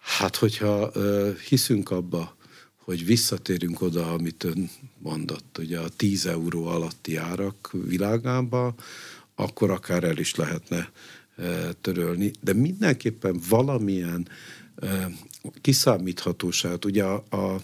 Hát, 0.00 0.36
hogyha 0.36 0.92
e, 0.92 1.00
hiszünk 1.48 1.90
abba, 1.90 2.36
hogy 2.76 3.06
visszatérünk 3.06 3.80
oda, 3.80 4.12
amit 4.12 4.44
ön 4.44 4.70
mondott, 4.98 5.58
ugye 5.58 5.78
a 5.78 5.88
10 5.88 6.26
euró 6.26 6.66
alatti 6.66 7.16
árak 7.16 7.70
világába, 7.86 8.74
akkor 9.34 9.70
akár 9.70 10.04
el 10.04 10.18
is 10.18 10.34
lehetne 10.34 10.90
e, 11.36 11.72
törölni, 11.80 12.30
de 12.40 12.52
mindenképpen 12.52 13.40
valamilyen 13.48 14.28
e, 14.82 15.10
kiszámíthatóság, 15.60 16.78
ugye 16.84 17.04
a, 17.04 17.24
a, 17.30 17.60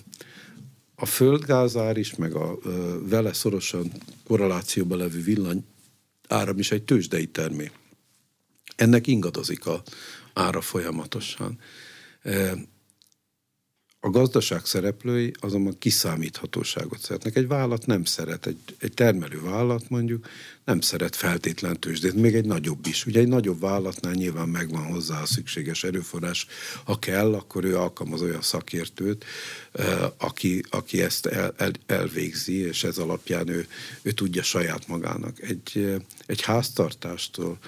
a 0.94 1.06
földgázár 1.06 1.96
is, 1.96 2.14
meg 2.14 2.34
a 2.34 2.58
vele 3.08 3.32
szorosan 3.32 3.92
korrelációban 4.24 4.98
levő 4.98 5.22
villany 5.22 5.64
áram 6.28 6.58
is 6.58 6.70
egy 6.70 6.82
tőzsdei 6.82 7.26
termék. 7.26 7.72
Ennek 8.76 9.06
ingadozik 9.06 9.66
a 9.66 9.82
ára 10.32 10.60
folyamatosan. 10.60 11.58
A 14.08 14.10
gazdaság 14.10 14.64
szereplői 14.64 15.32
azonban 15.40 15.78
kiszámíthatóságot 15.78 17.00
szeretnek. 17.00 17.36
Egy 17.36 17.46
vállalat 17.46 17.86
nem 17.86 18.04
szeret, 18.04 18.46
egy, 18.46 18.58
egy 18.78 18.92
termelő 18.92 19.40
vállalat 19.42 19.88
mondjuk 19.88 20.26
nem 20.64 20.80
szeret 20.80 21.16
feltétlen 21.16 21.80
tőzsdét, 21.80 22.14
még 22.14 22.34
egy 22.34 22.44
nagyobb 22.44 22.86
is. 22.86 23.06
Ugye 23.06 23.20
egy 23.20 23.28
nagyobb 23.28 23.60
vállalatnál 23.60 24.12
nyilván 24.12 24.48
megvan 24.48 24.84
hozzá 24.84 25.20
a 25.20 25.26
szükséges 25.26 25.84
erőforrás. 25.84 26.46
Ha 26.84 26.98
kell, 26.98 27.34
akkor 27.34 27.64
ő 27.64 27.76
alkalmaz 27.76 28.22
olyan 28.22 28.42
szakértőt, 28.42 29.24
aki, 30.18 30.62
aki 30.70 31.02
ezt 31.02 31.26
el, 31.26 31.54
el, 31.56 31.70
elvégzi, 31.86 32.56
és 32.56 32.84
ez 32.84 32.98
alapján 32.98 33.48
ő, 33.48 33.66
ő 34.02 34.10
tudja 34.10 34.42
saját 34.42 34.86
magának. 34.86 35.40
Egy, 35.40 35.98
egy 36.26 36.40
háztartástól 36.40 37.58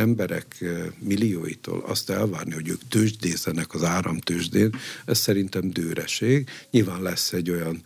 emberek 0.00 0.64
millióitól 0.98 1.82
azt 1.86 2.10
elvárni, 2.10 2.52
hogy 2.52 2.68
ők 2.68 2.88
tőzsdészenek 2.88 3.74
az 3.74 3.82
áramtőzsdén, 3.82 4.74
ez 5.04 5.18
szerintem 5.18 5.70
dőreség. 5.70 6.48
Nyilván 6.70 7.02
lesz 7.02 7.32
egy 7.32 7.50
olyan 7.50 7.82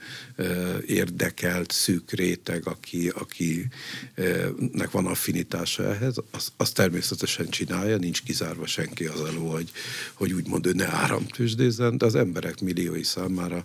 érdekelt, 0.87 1.71
szűk 1.71 2.11
réteg, 2.11 2.67
aki, 2.67 3.09
akinek 3.09 4.91
van 4.91 5.07
affinitása 5.07 5.95
ehhez, 5.95 6.17
az, 6.31 6.53
az 6.57 6.71
természetesen 6.71 7.49
csinálja, 7.49 7.97
nincs 7.97 8.23
kizárva 8.23 8.67
senki 8.67 9.05
az 9.05 9.21
elő, 9.21 9.37
hogy, 9.37 9.71
hogy 10.13 10.33
úgymond 10.33 10.67
ő 10.67 10.73
ne 10.73 10.87
áramtőzsdézzen, 10.87 11.99
de 11.99 12.05
az 12.05 12.15
emberek 12.15 12.61
milliói 12.61 13.03
számára 13.03 13.65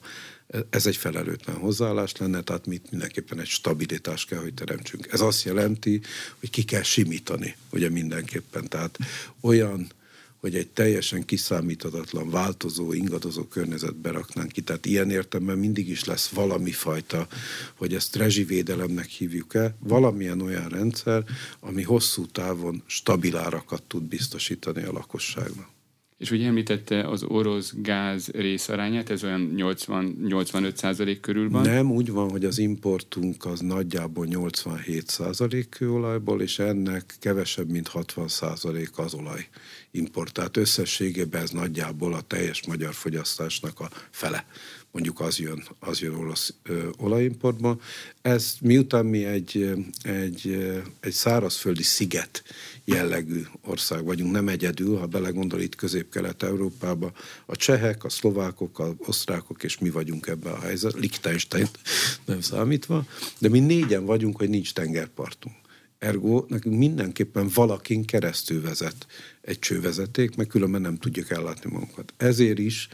ez 0.70 0.86
egy 0.86 0.96
felelőtlen 0.96 1.56
hozzáállás 1.56 2.16
lenne, 2.16 2.42
tehát 2.42 2.66
mit 2.66 2.92
mindenképpen 2.92 3.40
egy 3.40 3.48
stabilitást 3.48 4.28
kell, 4.28 4.40
hogy 4.40 4.54
teremtsünk. 4.54 5.08
Ez 5.12 5.22
azt 5.22 5.44
jelenti, 5.44 6.02
hogy 6.40 6.50
ki 6.50 6.64
kell 6.64 6.84
simítani, 6.84 7.56
ugye 7.72 7.90
mindenképpen. 7.90 8.68
Tehát 8.68 8.98
olyan, 9.42 9.92
hogy 10.40 10.56
egy 10.56 10.68
teljesen 10.68 11.26
kiszámíthatatlan, 11.26 12.30
változó, 12.30 12.94
ingadozó 12.94 13.44
környezetbe 13.44 14.12
raknánk 14.12 14.52
ki. 14.52 14.62
Tehát 14.62 14.86
ilyen 14.86 15.10
értelemben 15.10 15.58
mindig 15.58 15.90
is 15.90 16.04
lesz 16.04 16.28
valami 16.28 16.72
fajta, 16.72 17.28
hogy 17.76 17.94
ezt 17.94 18.16
rezsivédelemnek 18.16 19.08
hívjuk-e, 19.08 19.76
valamilyen 19.80 20.42
olyan 20.42 20.70
rendszer, 20.70 21.24
ami 21.60 21.84
hosszú 21.84 22.26
távon 22.26 22.84
stabil 22.86 23.38
árakat 23.38 23.84
tud 23.84 24.04
biztosítani 24.04 24.84
a 24.84 24.92
lakosságnak. 24.92 25.79
És 26.20 26.32
ugye 26.32 26.48
említette 26.48 27.08
az 27.08 27.24
orosz 27.24 27.74
gáz 27.76 28.28
részarányát, 28.28 29.10
ez 29.10 29.24
olyan 29.24 29.54
80-85 29.56 30.76
százalék 30.76 31.20
körül 31.20 31.50
van? 31.50 31.62
Nem, 31.62 31.92
úgy 31.92 32.12
van, 32.12 32.30
hogy 32.30 32.46
az 32.46 32.58
importunk 32.58 33.46
az 33.46 33.60
nagyjából 33.60 34.26
87 34.26 35.08
százalék 35.08 35.70
kőolajból, 35.70 36.42
és 36.42 36.60
ennek 36.60 37.16
kevesebb, 37.20 37.70
mint 37.70 37.88
60 37.88 38.28
százalék 38.28 38.98
az 38.98 39.14
olaj 39.14 39.48
import. 39.92 40.34
Tehát 40.34 40.58
összességében 40.58 41.42
ez 41.42 41.50
nagyjából 41.50 42.14
a 42.14 42.22
teljes 42.22 42.68
magyar 42.68 42.94
fogyasztásnak 42.94 43.80
a 43.80 43.90
fele 44.10 44.46
mondjuk 44.92 45.20
az 45.20 45.40
jön, 45.40 45.64
az 45.80 46.00
jön 46.00 46.14
olasz 46.14 46.54
ö, 46.64 46.90
olajimportban. 46.98 47.82
Ez 48.22 48.56
miután 48.62 49.06
mi 49.06 49.26
egy, 49.26 49.74
egy, 50.02 50.68
egy 51.00 51.12
szárazföldi 51.12 51.84
sziget 51.84 52.44
jellegű 52.86 53.42
ország 53.62 54.04
vagyunk, 54.04 54.32
nem 54.32 54.48
egyedül, 54.48 54.98
ha 54.98 55.06
belegondol 55.06 55.62
itt 55.62 55.76
közép-kelet-európába, 55.76 57.12
a 57.46 57.56
csehek, 57.56 58.04
a 58.04 58.10
szlovákok, 58.10 58.80
a 58.80 58.96
osztrákok, 58.98 59.64
és 59.64 59.78
mi 59.78 59.90
vagyunk 59.90 60.28
ebben 60.28 60.54
a 60.54 60.60
helyzet, 60.60 60.94
Liechtenstein 60.94 61.68
nem 62.26 62.42
számítva, 62.42 63.06
de 63.38 63.50
mi 63.50 63.60
négyen 63.60 64.06
vagyunk, 64.06 64.38
hogy 64.38 64.50
nincs 64.50 64.74
tengerpartunk. 64.74 65.56
Ergo 65.98 66.46
nekünk 66.48 66.78
mindenképpen 66.78 67.50
valakin 67.54 68.06
keresztül 68.06 68.62
vezet 68.62 69.08
egy 69.42 69.60
csővezeték, 69.60 70.36
mert 70.36 70.50
különben 70.50 70.82
nem 70.82 70.98
tudjuk 70.98 71.30
ellátni 71.30 71.72
magunkat. 71.72 72.14
Ezért 72.18 72.60
is 72.60 72.88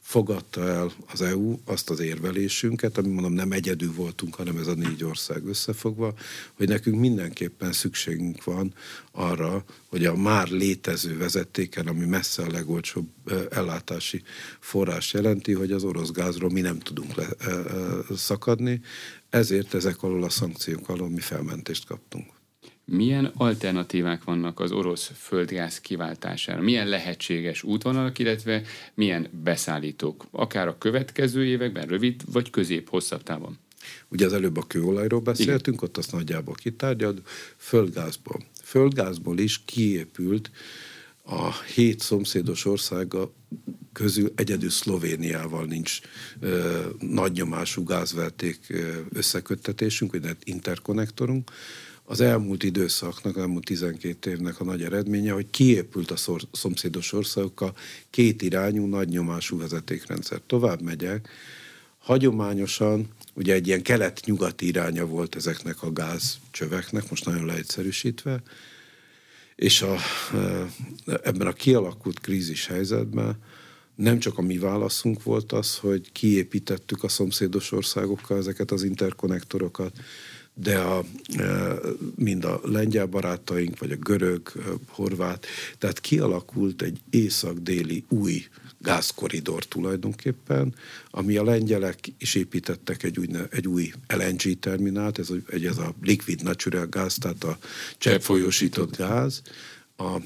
fogadta 0.00 0.68
el 0.68 0.92
az 1.12 1.22
EU 1.22 1.58
azt 1.64 1.90
az 1.90 2.00
érvelésünket, 2.00 2.98
ami 2.98 3.08
mondom 3.08 3.32
nem 3.32 3.52
egyedül 3.52 3.92
voltunk, 3.92 4.34
hanem 4.34 4.56
ez 4.56 4.66
a 4.66 4.74
négy 4.74 5.04
ország 5.04 5.46
összefogva, 5.46 6.14
hogy 6.54 6.68
nekünk 6.68 7.00
mindenképpen 7.00 7.72
szükségünk 7.72 8.44
van 8.44 8.74
arra, 9.12 9.64
hogy 9.86 10.04
a 10.04 10.16
már 10.16 10.48
létező 10.48 11.16
vezetéken, 11.16 11.86
ami 11.86 12.04
messze 12.04 12.42
a 12.42 12.50
legolcsóbb 12.50 13.08
ellátási 13.50 14.22
forrás 14.60 15.12
jelenti, 15.12 15.52
hogy 15.52 15.72
az 15.72 15.84
orosz 15.84 16.10
gázról 16.10 16.50
mi 16.50 16.60
nem 16.60 16.78
tudunk 16.78 17.14
le, 17.14 17.28
szakadni, 18.16 18.80
ezért 19.30 19.74
ezek 19.74 20.02
alól 20.02 20.22
a 20.22 20.30
szankciók 20.30 20.88
alól 20.88 21.08
mi 21.08 21.20
felmentést 21.20 21.86
kaptunk. 21.86 22.39
Milyen 22.92 23.32
alternatívák 23.34 24.24
vannak 24.24 24.60
az 24.60 24.72
orosz 24.72 25.10
földgáz 25.16 25.80
kiváltására? 25.80 26.60
Milyen 26.60 26.88
lehetséges 26.88 27.62
útvonalak, 27.62 28.18
illetve 28.18 28.62
milyen 28.94 29.28
beszállítók? 29.42 30.26
Akár 30.30 30.68
a 30.68 30.78
következő 30.78 31.44
években, 31.44 31.86
rövid 31.86 32.22
vagy 32.32 32.50
közép-hosszabb 32.50 33.22
távon? 33.22 33.58
Ugye 34.08 34.26
az 34.26 34.32
előbb 34.32 34.56
a 34.56 34.66
kőolajról 34.66 35.20
beszéltünk, 35.20 35.76
Igen. 35.76 35.88
ott 35.88 35.96
azt 35.96 36.12
nagyjából 36.12 36.54
kitárgyad, 36.54 37.22
földgázból. 37.56 38.44
Földgázból 38.62 39.38
is 39.38 39.64
kiépült 39.64 40.50
a 41.24 41.52
hét 41.74 42.00
szomszédos 42.00 42.64
országa 42.64 43.32
közül 43.92 44.32
egyedül 44.36 44.70
Szlovéniával 44.70 45.64
nincs 45.64 46.00
ö, 46.40 46.80
nagy 46.98 47.32
nyomású 47.32 47.84
gázverték 47.84 48.74
összeköttetésünk, 49.12 50.12
vagy 50.12 50.36
interkonnektorunk, 50.44 51.50
az 52.10 52.20
elmúlt 52.20 52.62
időszaknak, 52.62 53.36
az 53.36 53.42
elmúlt 53.42 53.64
12 53.64 54.30
évnek 54.30 54.60
a 54.60 54.64
nagy 54.64 54.82
eredménye, 54.82 55.32
hogy 55.32 55.50
kiépült 55.50 56.10
a 56.10 56.16
szor, 56.16 56.40
szomszédos 56.52 57.12
országokkal 57.12 57.76
két 58.10 58.42
irányú, 58.42 58.86
nagy 58.86 59.08
nyomású 59.08 59.58
vezetékrendszer. 59.58 60.40
Tovább 60.46 60.82
megyek, 60.82 61.28
hagyományosan 61.98 63.08
ugye 63.34 63.54
egy 63.54 63.66
ilyen 63.66 63.82
kelet-nyugati 63.82 64.66
iránya 64.66 65.06
volt 65.06 65.34
ezeknek 65.34 65.82
a 65.82 65.92
gázcsöveknek, 65.92 67.10
most 67.10 67.24
nagyon 67.24 67.46
leegyszerűsítve, 67.46 68.42
és 69.56 69.82
a, 69.82 69.96
ebben 71.22 71.46
a 71.46 71.52
kialakult 71.52 72.20
krízis 72.20 72.66
helyzetben 72.66 73.38
nem 73.94 74.18
csak 74.18 74.38
a 74.38 74.42
mi 74.42 74.58
válaszunk 74.58 75.22
volt 75.22 75.52
az, 75.52 75.76
hogy 75.76 76.12
kiépítettük 76.12 77.02
a 77.02 77.08
szomszédos 77.08 77.72
országokkal 77.72 78.38
ezeket 78.38 78.70
az 78.70 78.82
interkonnektorokat, 78.82 79.98
de 80.54 80.78
a, 80.78 81.04
e, 81.36 81.74
mind 82.14 82.44
a 82.44 82.60
lengyel 82.64 83.06
barátaink, 83.06 83.78
vagy 83.78 83.92
a 83.92 83.96
görög, 83.96 84.52
e, 84.56 84.60
horvát, 84.88 85.46
tehát 85.78 86.00
kialakult 86.00 86.82
egy 86.82 86.98
észak-déli 87.10 88.04
új 88.08 88.44
gázkoridor 88.78 89.64
tulajdonképpen, 89.64 90.74
ami 91.10 91.36
a 91.36 91.44
lengyelek 91.44 91.98
is 92.18 92.34
építettek 92.34 93.02
egy 93.02 93.18
új, 93.18 93.26
egy 93.50 93.68
új 93.68 93.92
LNG 94.08 94.58
terminált, 94.58 95.18
ez, 95.18 95.28
egy, 95.50 95.66
ez 95.66 95.78
a 95.78 95.94
liquid 96.02 96.42
natural 96.42 96.86
gáz, 96.86 97.14
tehát 97.14 97.44
a 97.44 97.58
cseppfolyósított 97.98 98.96
gáz, 98.96 99.42
a, 100.00 100.20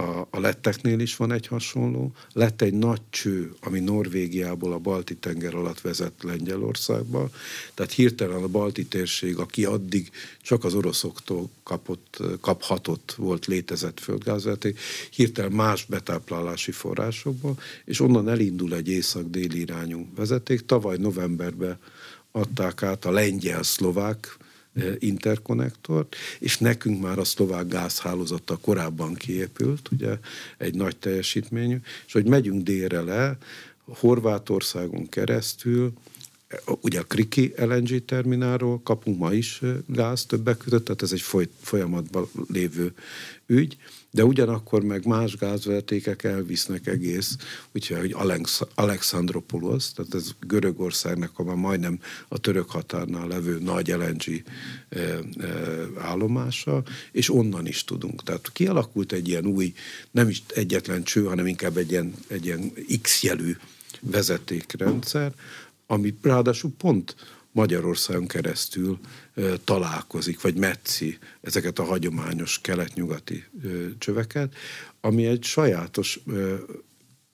a, 0.00 0.28
a 0.30 0.40
letteknél 0.40 1.00
is 1.00 1.16
van 1.16 1.32
egy 1.32 1.46
hasonló. 1.46 2.12
Lett 2.32 2.62
egy 2.62 2.72
nagy 2.72 3.00
cső, 3.10 3.54
ami 3.60 3.80
Norvégiából 3.80 4.72
a 4.72 4.78
balti 4.78 5.16
tenger 5.16 5.54
alatt 5.54 5.80
vezet 5.80 6.12
Lengyelországba. 6.22 7.30
Tehát 7.74 7.92
hirtelen 7.92 8.42
a 8.42 8.48
balti 8.48 8.86
térség, 8.86 9.38
aki 9.38 9.64
addig 9.64 10.10
csak 10.42 10.64
az 10.64 10.74
oroszoktól 10.74 11.50
kapott, 11.62 12.22
kaphatott 12.40 13.14
volt 13.16 13.46
létezett 13.46 14.00
földgázvezeték, 14.00 14.78
hirtelen 15.10 15.52
más 15.52 15.84
betáplálási 15.84 16.72
forrásokba, 16.72 17.54
és 17.84 18.00
onnan 18.00 18.28
elindul 18.28 18.74
egy 18.74 18.88
észak-déli 18.88 19.60
irányú 19.60 20.06
vezeték. 20.14 20.66
Tavaly 20.66 20.96
novemberben 20.96 21.78
adták 22.30 22.82
át 22.82 23.04
a 23.04 23.10
lengyel-szlovák 23.10 24.36
interkonnektort, 24.98 26.16
és 26.38 26.58
nekünk 26.58 27.02
már 27.02 27.18
a 27.18 27.24
szlovák 27.24 27.66
gázhálózata 27.66 28.56
korábban 28.56 29.14
kiépült, 29.14 29.88
ugye 29.92 30.18
egy 30.58 30.74
nagy 30.74 30.96
teljesítményű, 30.96 31.76
és 32.06 32.12
hogy 32.12 32.26
megyünk 32.26 32.62
délre 32.62 33.00
le, 33.00 33.36
Horvátországon 33.84 35.08
keresztül, 35.08 35.92
ugye 36.80 37.00
a 37.00 37.04
Kriki 37.04 37.52
LNG 37.56 38.04
terminálról 38.04 38.80
kapunk 38.82 39.18
ma 39.18 39.32
is 39.32 39.60
gáz 39.86 40.26
többek 40.26 40.56
között, 40.56 40.84
tehát 40.84 41.02
ez 41.02 41.12
egy 41.12 41.24
folyamatban 41.60 42.28
lévő 42.48 42.94
ügy, 43.46 43.76
de 44.10 44.24
ugyanakkor 44.24 44.82
meg 44.82 45.06
más 45.06 45.36
gázvezetékek 45.36 46.24
elvisznek 46.24 46.86
egész, 46.86 47.36
úgyhogy 47.74 48.12
Alex, 48.12 48.60
Alexandropoulos, 48.74 49.92
tehát 49.92 50.14
ez 50.14 50.30
Görögországnak 50.40 51.38
a 51.38 51.42
már 51.42 51.56
majdnem 51.56 52.00
a 52.28 52.38
török 52.38 52.70
határnál 52.70 53.28
levő 53.28 53.58
nagy 53.58 53.88
LNG 53.88 54.42
e, 54.88 54.98
e, 54.98 55.20
állomása, 55.98 56.82
és 57.12 57.30
onnan 57.30 57.66
is 57.66 57.84
tudunk. 57.84 58.22
Tehát 58.22 58.52
kialakult 58.52 59.12
egy 59.12 59.28
ilyen 59.28 59.46
új, 59.46 59.74
nem 60.10 60.28
is 60.28 60.42
egyetlen 60.54 61.02
cső, 61.02 61.24
hanem 61.24 61.46
inkább 61.46 61.76
egy 61.76 61.90
ilyen, 61.90 62.14
egy 62.28 62.44
ilyen 62.44 62.72
X-jelű 63.02 63.56
vezetékrendszer, 64.00 65.32
ami 65.86 66.18
ráadásul 66.22 66.70
pont 66.78 67.16
Magyarországon 67.52 68.26
keresztül 68.26 68.98
találkozik, 69.64 70.40
vagy 70.40 70.56
metszi 70.56 71.18
ezeket 71.40 71.78
a 71.78 71.84
hagyományos 71.84 72.60
kelet-nyugati 72.60 73.44
csöveket, 73.98 74.54
ami 75.00 75.26
egy 75.26 75.42
sajátos 75.42 76.20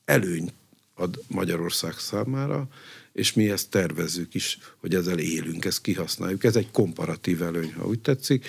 előny 0.05 0.53
ad 0.95 1.23
Magyarország 1.29 1.99
számára, 1.99 2.69
és 3.12 3.33
mi 3.33 3.51
ezt 3.51 3.71
tervezzük 3.71 4.35
is, 4.35 4.59
hogy 4.77 4.95
ezzel 4.95 5.19
élünk, 5.19 5.65
ezt 5.65 5.81
kihasználjuk. 5.81 6.45
Ez 6.45 6.57
egy 6.57 6.71
komparatív 6.71 7.43
előny, 7.43 7.73
ha 7.73 7.87
úgy 7.87 8.01
tetszik. 8.01 8.47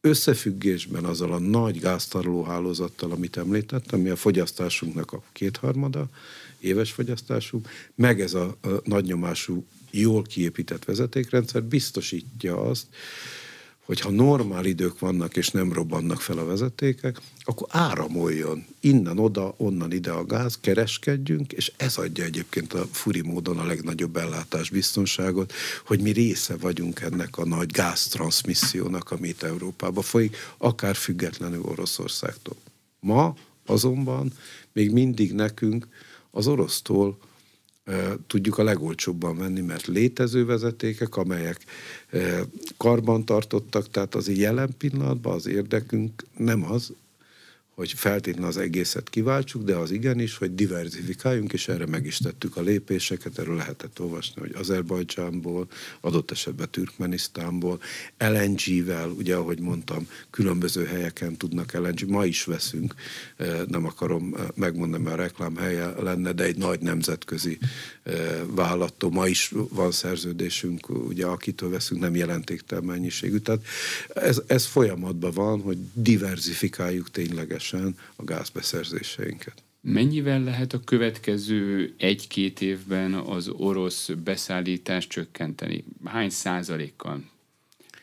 Összefüggésben 0.00 1.04
azzal 1.04 1.32
a 1.32 1.38
nagy 1.38 1.80
gáztaroló 1.80 2.42
hálózattal, 2.42 3.10
amit 3.10 3.36
említettem, 3.36 4.00
ami 4.00 4.08
a 4.08 4.16
fogyasztásunknak 4.16 5.12
a 5.12 5.22
kétharmada, 5.32 6.08
éves 6.64 6.92
fogyasztásunk, 6.92 7.68
meg 7.94 8.20
ez 8.20 8.34
a, 8.34 8.56
a 8.62 8.68
nagynyomású 8.84 9.64
jól 9.90 10.22
kiépített 10.22 10.84
vezetékrendszer 10.84 11.62
biztosítja 11.62 12.60
azt, 12.60 12.86
hogy 13.84 14.00
ha 14.00 14.10
normál 14.10 14.64
idők 14.64 14.98
vannak 14.98 15.36
és 15.36 15.48
nem 15.48 15.72
robbannak 15.72 16.20
fel 16.20 16.38
a 16.38 16.44
vezetékek, 16.44 17.20
akkor 17.40 17.66
áramoljon 17.70 18.64
innen 18.80 19.18
oda, 19.18 19.54
onnan 19.56 19.92
ide 19.92 20.10
a 20.10 20.24
gáz, 20.24 20.58
kereskedjünk, 20.60 21.52
és 21.52 21.72
ez 21.76 21.96
adja 21.96 22.24
egyébként 22.24 22.72
a 22.72 22.86
furi 22.90 23.20
módon 23.20 23.58
a 23.58 23.64
legnagyobb 23.64 24.16
ellátás 24.16 24.70
biztonságot, 24.70 25.52
hogy 25.86 26.00
mi 26.00 26.10
része 26.10 26.56
vagyunk 26.56 27.00
ennek 27.00 27.38
a 27.38 27.46
nagy 27.46 27.70
gáztranszmissziónak, 27.70 29.10
amit 29.10 29.42
Európába 29.42 30.02
folyik, 30.02 30.36
akár 30.58 30.96
függetlenül 30.96 31.62
Oroszországtól. 31.62 32.56
Ma 33.00 33.34
azonban 33.66 34.32
még 34.72 34.92
mindig 34.92 35.32
nekünk 35.32 35.88
az 36.34 36.46
orosztól 36.46 37.18
tudjuk 38.26 38.58
a 38.58 38.62
legolcsóbban 38.62 39.36
venni, 39.36 39.60
mert 39.60 39.86
létező 39.86 40.44
vezetékek, 40.44 41.16
amelyek 41.16 41.64
karban 42.76 43.24
tartottak, 43.24 43.90
tehát 43.90 44.14
az 44.14 44.28
jelen 44.28 44.74
pillanatban 44.78 45.34
az 45.34 45.46
érdekünk 45.46 46.24
nem 46.36 46.70
az, 46.72 46.92
hogy 47.74 47.92
feltétlenül 47.92 48.48
az 48.48 48.56
egészet 48.56 49.10
kiváltsuk, 49.10 49.62
de 49.62 49.74
az 49.74 49.90
igenis, 49.90 50.36
hogy 50.36 50.54
diversifikáljunk, 50.54 51.52
és 51.52 51.68
erre 51.68 51.86
meg 51.86 52.06
is 52.06 52.18
tettük 52.18 52.56
a 52.56 52.60
lépéseket, 52.60 53.38
erről 53.38 53.56
lehetett 53.56 54.00
olvasni, 54.00 54.40
hogy 54.40 54.54
Azerbajdzsánból, 54.54 55.68
adott 56.00 56.30
esetben 56.30 56.70
Türkmenisztánból, 56.70 57.80
LNG-vel, 58.18 59.08
ugye 59.08 59.34
ahogy 59.34 59.60
mondtam, 59.60 60.08
különböző 60.30 60.84
helyeken 60.84 61.36
tudnak 61.36 61.72
LNG, 61.72 62.08
ma 62.08 62.24
is 62.24 62.44
veszünk, 62.44 62.94
eh, 63.36 63.60
nem 63.66 63.86
akarom 63.86 64.34
eh, 64.36 64.44
megmondani, 64.54 65.02
mert 65.02 65.18
a 65.18 65.22
reklám 65.22 65.56
helye 65.56 65.86
lenne, 65.86 66.32
de 66.32 66.44
egy 66.44 66.56
nagy 66.56 66.80
nemzetközi 66.80 67.58
eh, 68.02 68.40
vállalattól 68.46 69.10
ma 69.10 69.26
is 69.26 69.52
van 69.70 69.90
szerződésünk, 69.90 70.88
ugye 70.88 71.26
akitől 71.26 71.70
veszünk, 71.70 72.00
nem 72.00 72.16
jelentéktelen 72.16 72.84
mennyiségű. 72.84 73.38
Tehát 73.38 73.62
ez, 74.14 74.42
ez 74.46 74.64
folyamatban 74.64 75.30
van, 75.30 75.60
hogy 75.60 75.78
diversifikáljuk 75.92 77.10
tényleges 77.10 77.63
teljesen 77.70 77.96
a 78.16 78.24
gázbeszerzéseinket. 78.24 79.62
Mennyivel 79.80 80.42
lehet 80.42 80.72
a 80.72 80.80
következő 80.80 81.94
egy-két 81.98 82.60
évben 82.60 83.14
az 83.14 83.48
orosz 83.48 84.10
beszállítást 84.24 85.08
csökkenteni? 85.08 85.84
Hány 86.04 86.30
százalékkal? 86.30 87.30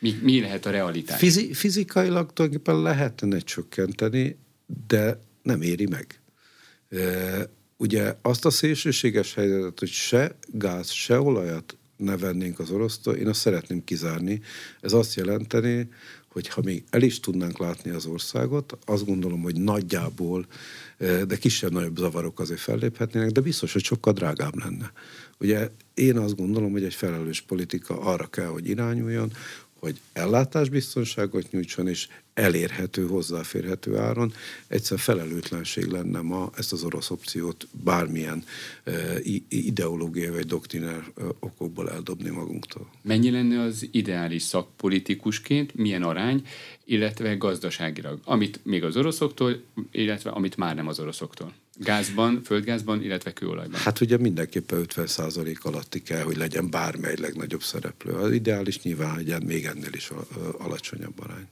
Mi, 0.00 0.18
mi 0.22 0.40
lehet 0.40 0.66
a 0.66 0.70
realitás? 0.70 1.18
Fizi, 1.18 1.52
fizikailag 1.52 2.32
tulajdonképpen 2.32 2.82
lehetne 2.82 3.38
csökkenteni, 3.38 4.36
de 4.86 5.20
nem 5.42 5.62
éri 5.62 5.86
meg. 5.86 6.20
E, 6.88 7.50
ugye 7.76 8.14
azt 8.22 8.44
a 8.44 8.50
szélsőséges 8.50 9.34
helyzetet, 9.34 9.78
hogy 9.78 9.88
se 9.88 10.36
gáz, 10.46 10.90
se 10.90 11.20
olajat 11.20 11.76
ne 11.96 12.16
vennénk 12.16 12.58
az 12.58 12.70
orosztól, 12.70 13.14
én 13.14 13.28
azt 13.28 13.40
szeretném 13.40 13.84
kizárni. 13.84 14.40
Ez 14.80 14.92
azt 14.92 15.14
jelenteni, 15.14 15.88
hogy 16.32 16.48
ha 16.48 16.60
még 16.64 16.84
el 16.90 17.02
is 17.02 17.20
tudnánk 17.20 17.58
látni 17.58 17.90
az 17.90 18.06
országot, 18.06 18.78
azt 18.84 19.06
gondolom, 19.06 19.42
hogy 19.42 19.56
nagyjából, 19.56 20.46
eh, 20.98 21.22
de 21.22 21.36
kisebb-nagyobb 21.36 21.96
zavarok 21.96 22.40
azért 22.40 22.60
felléphetnének, 22.60 23.30
de 23.30 23.40
biztos, 23.40 23.72
hogy 23.72 23.84
sokkal 23.84 24.12
drágább 24.12 24.58
lenne. 24.58 24.92
Ugye 25.40 25.70
én 25.94 26.18
azt 26.18 26.36
gondolom, 26.36 26.72
hogy 26.72 26.84
egy 26.84 26.94
felelős 26.94 27.40
politika 27.40 28.00
arra 28.00 28.26
kell, 28.26 28.46
hogy 28.46 28.68
irányuljon, 28.68 29.32
hogy 29.82 30.00
ellátásbiztonságot 30.12 31.50
nyújtson, 31.50 31.88
és 31.88 32.08
elérhető, 32.34 33.06
hozzáférhető 33.06 33.96
áron. 33.96 34.32
Egyszer 34.66 34.98
felelőtlenség 34.98 35.84
lenne 35.84 36.20
ma 36.20 36.50
ezt 36.56 36.72
az 36.72 36.84
orosz 36.84 37.10
opciót 37.10 37.66
bármilyen 37.84 38.44
ideológiai 39.48 40.30
vagy 40.30 40.46
doktrinár 40.46 41.04
okokból 41.38 41.90
eldobni 41.90 42.30
magunktól. 42.30 42.90
Mennyi 43.02 43.30
lenne 43.30 43.60
az 43.60 43.88
ideális 43.90 44.42
szakpolitikusként, 44.42 45.74
milyen 45.74 46.02
arány, 46.02 46.46
illetve 46.84 47.34
gazdaságilag, 47.34 48.20
amit 48.24 48.60
még 48.64 48.84
az 48.84 48.96
oroszoktól, 48.96 49.62
illetve 49.90 50.30
amit 50.30 50.56
már 50.56 50.74
nem 50.74 50.88
az 50.88 51.00
oroszoktól? 51.00 51.52
Gázban, 51.78 52.42
földgázban, 52.44 53.02
illetve 53.02 53.32
kőolajban? 53.32 53.80
Hát 53.80 54.00
ugye 54.00 54.16
mindenképpen 54.16 54.84
50% 54.88 55.60
alatti 55.60 56.02
kell, 56.02 56.22
hogy 56.22 56.36
legyen 56.36 56.70
bármely 56.70 57.14
legnagyobb 57.20 57.62
szereplő. 57.62 58.12
Az 58.12 58.32
ideális 58.32 58.82
nyilván, 58.82 59.14
hogy 59.14 59.44
még 59.44 59.64
ennél 59.64 59.92
is 59.92 60.10
alacsonyabb 60.58 61.20
arány. 61.20 61.48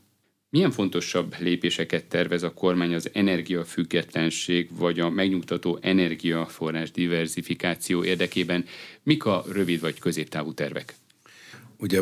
Milyen 0.51 0.71
fontosabb 0.71 1.35
lépéseket 1.39 2.05
tervez 2.05 2.43
a 2.43 2.53
kormány 2.53 2.95
az 2.95 3.11
energiafüggetlenség 3.13 4.69
vagy 4.77 5.01
a 5.01 5.11
megnyugtató 5.11 5.79
energiaforrás 5.81 6.91
diversifikáció 6.91 8.05
érdekében? 8.05 8.65
Mik 9.03 9.25
a 9.25 9.45
rövid 9.53 9.81
vagy 9.81 9.99
középtávú 9.99 10.55
tervek? 10.55 10.95
Ugye 11.81 12.01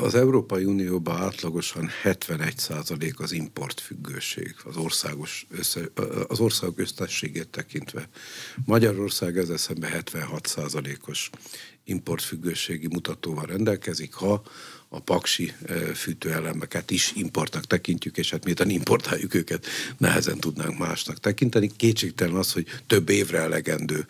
az 0.00 0.14
Európai 0.14 0.64
Unióban 0.64 1.16
átlagosan 1.22 1.88
71 2.02 3.12
az 3.16 3.32
importfüggőség, 3.32 4.54
az, 4.64 4.76
országos 4.76 5.46
össze, 5.50 5.80
az 6.28 6.40
országok 6.40 6.78
összességét 6.78 7.48
tekintve. 7.48 8.08
Magyarország 8.64 9.38
ezzel 9.38 9.56
szemben 9.56 9.90
76 9.90 10.48
os 11.06 11.30
importfüggőségi 11.84 12.86
mutatóval 12.86 13.44
rendelkezik, 13.44 14.14
ha 14.14 14.42
a 14.94 15.00
paksi 15.00 15.52
fűtőelemeket 15.94 16.90
is 16.90 17.12
importnak 17.16 17.64
tekintjük, 17.64 18.16
és 18.16 18.30
hát 18.30 18.44
miután 18.44 18.70
importáljuk 18.70 19.34
őket, 19.34 19.66
nehezen 19.98 20.38
tudnánk 20.38 20.78
másnak 20.78 21.20
tekinteni. 21.20 21.70
Kétségtelen 21.76 22.34
az, 22.34 22.52
hogy 22.52 22.66
több 22.86 23.08
évre 23.08 23.38
elegendő 23.38 24.06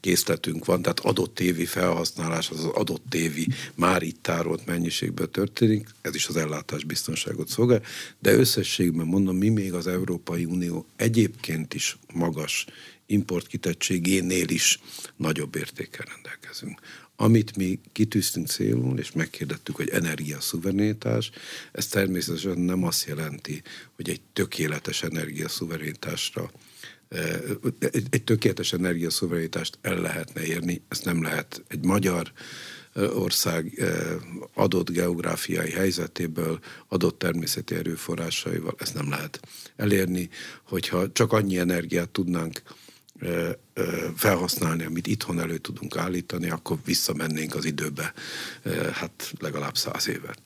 készletünk 0.00 0.64
van, 0.64 0.82
tehát 0.82 1.00
adott 1.00 1.34
tévi 1.34 1.64
felhasználás 1.64 2.50
az, 2.50 2.64
adott 2.64 3.02
tévi 3.08 3.48
már 3.74 4.02
itt 4.02 4.22
tárolt 4.22 4.66
mennyiségben 4.66 5.30
történik, 5.30 5.88
ez 6.00 6.14
is 6.14 6.26
az 6.26 6.36
ellátás 6.36 6.84
biztonságot 6.84 7.48
szolgál, 7.48 7.82
de 8.18 8.32
összességben 8.32 9.06
mondom, 9.06 9.36
mi 9.36 9.48
még 9.48 9.72
az 9.72 9.86
Európai 9.86 10.44
Unió 10.44 10.86
egyébként 10.96 11.74
is 11.74 11.98
magas 12.12 12.66
importkitettségénél 13.06 14.48
is 14.48 14.80
nagyobb 15.16 15.56
értékkel 15.56 16.06
rendelkezünk. 16.14 16.80
Amit 17.20 17.56
mi 17.56 17.80
kitűztünk 17.92 18.46
célul, 18.46 18.98
és 18.98 19.12
megkérdettük, 19.12 19.76
hogy 19.76 19.88
energiaszuverenitás, 19.88 21.30
ez 21.72 21.86
természetesen 21.86 22.58
nem 22.58 22.84
azt 22.84 23.06
jelenti, 23.06 23.62
hogy 23.96 24.08
egy 24.08 24.20
tökéletes 24.32 25.02
energiaszuverenitásra 25.02 26.50
egy, 27.78 28.06
egy 28.10 28.24
tökéletes 28.24 28.72
energiaszuverenitást 28.72 29.78
el 29.80 30.00
lehetne 30.00 30.44
érni, 30.44 30.82
ezt 30.88 31.04
nem 31.04 31.22
lehet 31.22 31.62
egy 31.68 31.84
magyar 31.84 32.32
ország 32.94 33.82
adott 34.54 34.90
geográfiai 34.90 35.70
helyzetéből, 35.70 36.58
adott 36.88 37.18
természeti 37.18 37.74
erőforrásaival, 37.74 38.74
ezt 38.78 38.94
nem 38.94 39.10
lehet 39.10 39.40
elérni, 39.76 40.28
hogyha 40.62 41.12
csak 41.12 41.32
annyi 41.32 41.58
energiát 41.58 42.08
tudnánk 42.08 42.62
felhasználni, 44.16 44.84
amit 44.84 45.06
itthon 45.06 45.40
elő 45.40 45.58
tudunk 45.58 45.96
állítani, 45.96 46.50
akkor 46.50 46.78
visszamennénk 46.84 47.54
az 47.54 47.64
időbe, 47.64 48.12
hát 48.92 49.32
legalább 49.38 49.76
száz 49.76 50.08
évet. 50.08 50.42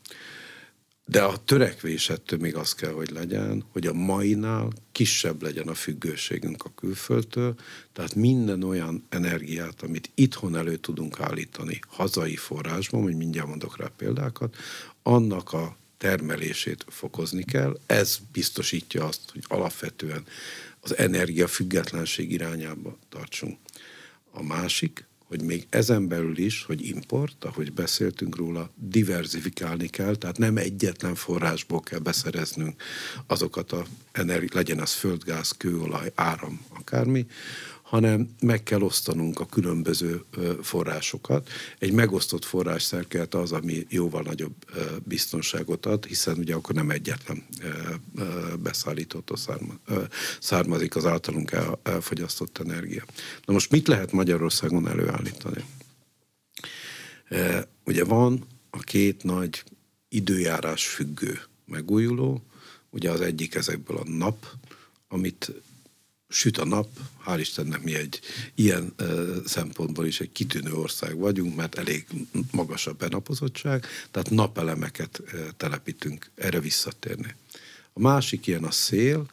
De 1.06 1.22
a 1.22 1.36
törekvés 1.36 2.10
ettől 2.10 2.38
még 2.38 2.56
az 2.56 2.74
kell, 2.74 2.92
hogy 2.92 3.10
legyen, 3.10 3.64
hogy 3.72 3.86
a 3.86 3.92
mainál 3.92 4.72
kisebb 4.92 5.42
legyen 5.42 5.68
a 5.68 5.74
függőségünk 5.74 6.64
a 6.64 6.72
külföldtől, 6.74 7.54
tehát 7.92 8.14
minden 8.14 8.62
olyan 8.62 9.06
energiát, 9.08 9.82
amit 9.82 10.10
itthon 10.14 10.56
elő 10.56 10.76
tudunk 10.76 11.20
állítani 11.20 11.80
hazai 11.88 12.36
forrásban, 12.36 13.02
hogy 13.02 13.16
mindjárt 13.16 13.48
mondok 13.48 13.76
rá 13.76 13.90
példákat, 13.96 14.56
annak 15.02 15.52
a 15.52 15.76
termelését 15.98 16.84
fokozni 16.88 17.44
kell. 17.44 17.78
Ez 17.86 18.18
biztosítja 18.32 19.04
azt, 19.04 19.20
hogy 19.32 19.44
alapvetően 19.46 20.24
az 20.84 20.96
energia 20.96 21.46
függetlenség 21.46 22.32
irányába 22.32 22.98
tartsunk. 23.08 23.58
A 24.30 24.42
másik, 24.42 25.06
hogy 25.18 25.42
még 25.42 25.66
ezen 25.70 26.08
belül 26.08 26.38
is, 26.38 26.64
hogy 26.64 26.86
import, 26.86 27.44
ahogy 27.44 27.72
beszéltünk 27.72 28.36
róla, 28.36 28.70
diversifikálni 28.76 29.88
kell, 29.88 30.14
tehát 30.16 30.38
nem 30.38 30.56
egyetlen 30.56 31.14
forrásból 31.14 31.80
kell 31.80 31.98
beszereznünk 31.98 32.82
azokat 33.26 33.72
a 33.72 33.86
energi, 34.12 34.48
legyen 34.52 34.78
az 34.78 34.92
földgáz, 34.92 35.50
kőolaj, 35.50 36.12
áram, 36.14 36.66
akármi, 36.68 37.26
hanem 37.84 38.28
meg 38.40 38.62
kell 38.62 38.80
osztanunk 38.80 39.40
a 39.40 39.46
különböző 39.46 40.24
forrásokat. 40.62 41.50
Egy 41.78 41.92
megosztott 41.92 42.44
forrásszerkelet 42.44 43.34
az, 43.34 43.52
ami 43.52 43.86
jóval 43.88 44.22
nagyobb 44.22 44.54
biztonságot 45.04 45.86
ad, 45.86 46.04
hiszen 46.04 46.38
ugye 46.38 46.54
akkor 46.54 46.74
nem 46.74 46.90
egyetlen 46.90 47.46
beszállítótól 48.62 49.36
származik 50.40 50.96
az 50.96 51.06
általunk 51.06 51.52
elfogyasztott 51.82 52.58
energia. 52.58 53.04
Na 53.44 53.52
most 53.52 53.70
mit 53.70 53.88
lehet 53.88 54.12
Magyarországon 54.12 54.88
előállítani? 54.88 55.64
Ugye 57.84 58.04
van 58.04 58.46
a 58.70 58.78
két 58.78 59.22
nagy 59.22 59.62
időjárás 60.08 60.86
függő 60.86 61.40
megújuló, 61.66 62.42
ugye 62.90 63.10
az 63.10 63.20
egyik 63.20 63.54
ezekből 63.54 63.96
a 63.96 64.08
nap, 64.08 64.46
amit 65.08 65.52
süt 66.34 66.58
a 66.58 66.64
nap, 66.64 66.88
hál' 67.26 67.40
Istennek 67.40 67.82
mi 67.82 67.94
egy 67.94 68.20
ilyen 68.54 68.92
ö, 68.96 69.36
szempontból 69.44 70.06
is 70.06 70.20
egy 70.20 70.32
kitűnő 70.32 70.72
ország 70.72 71.16
vagyunk, 71.16 71.56
mert 71.56 71.74
elég 71.74 72.06
magas 72.50 72.86
a 72.86 72.92
benapozottság, 72.92 73.86
tehát 74.10 74.30
napelemeket 74.30 75.22
ö, 75.32 75.38
telepítünk, 75.56 76.30
erre 76.34 76.60
visszatérni. 76.60 77.34
A 77.92 78.00
másik 78.00 78.46
ilyen 78.46 78.64
a 78.64 78.70
szél, 78.70 79.26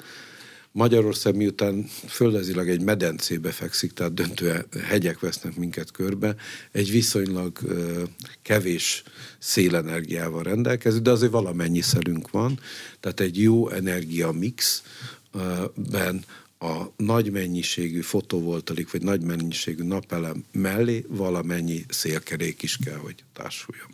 Magyarország 0.74 1.36
miután 1.36 1.88
földezileg 2.08 2.70
egy 2.70 2.82
medencébe 2.82 3.52
fekszik, 3.52 3.94
tehát 3.94 4.14
döntően 4.14 4.66
hegyek 4.84 5.20
vesznek 5.20 5.56
minket 5.56 5.92
körbe, 5.92 6.36
egy 6.72 6.92
viszonylag 6.92 7.58
ö, 7.64 8.04
kevés 8.42 9.04
szélenergiával 9.40 10.44
rendelkező, 10.44 11.00
de 11.00 11.12
azért 11.12 11.32
valamennyi 11.32 11.82
szelünk 11.82 12.30
van, 12.30 12.60
tehát 13.00 13.20
egy 13.20 13.42
jó 13.42 13.70
energia 13.70 14.32
mixben 14.32 16.26
a 16.62 16.93
nagy 16.97 17.32
mennyiségű 17.32 18.02
fotovoltaik 18.02 18.91
vagy 18.91 19.02
nagy 19.02 19.21
mennyiségű 19.21 19.84
napelem 19.84 20.43
mellé 20.52 21.06
valamennyi 21.08 21.86
szélkerék 21.88 22.62
is 22.62 22.78
kell, 22.78 22.97
hogy 22.97 23.24
társuljon. 23.34 23.88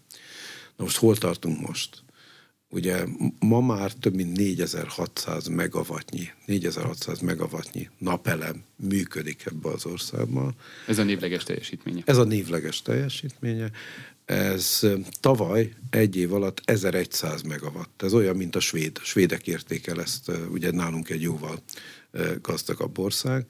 Na 0.76 0.84
most 0.84 0.98
hol 0.98 1.18
tartunk 1.18 1.68
most? 1.68 2.04
Ugye 2.70 3.06
ma 3.40 3.62
már 3.62 3.94
több 3.94 4.16
mint 4.16 4.38
4600 4.38 5.48
megawattnyi, 5.48 6.30
4600 6.46 7.20
megawattnyi 7.20 7.90
napelem 7.98 8.64
működik 8.76 9.46
ebbe 9.46 9.70
az 9.70 9.86
országban. 9.86 10.56
Ez 10.88 10.98
a 10.98 11.04
névleges 11.04 11.44
teljesítménye. 11.44 12.02
Ez 12.06 12.18
a 12.18 12.24
névleges 12.24 12.82
teljesítménye. 12.82 13.72
Ez 14.26 14.88
tavaly 15.20 15.74
egy 15.90 16.16
év 16.16 16.34
alatt 16.34 16.62
1100 16.66 17.42
megawatt. 17.42 18.02
Ez 18.02 18.14
olyan, 18.14 18.36
mint 18.36 18.56
a 18.56 18.60
svéd. 18.60 18.98
A 19.02 19.06
svédek 19.06 19.48
értékel 19.48 20.02
ezt, 20.02 20.32
ugye 20.52 20.72
nálunk 20.72 21.10
egy 21.10 21.22
jóval 21.22 21.64
gazdagabb 22.42 22.98
ország, 22.98 23.46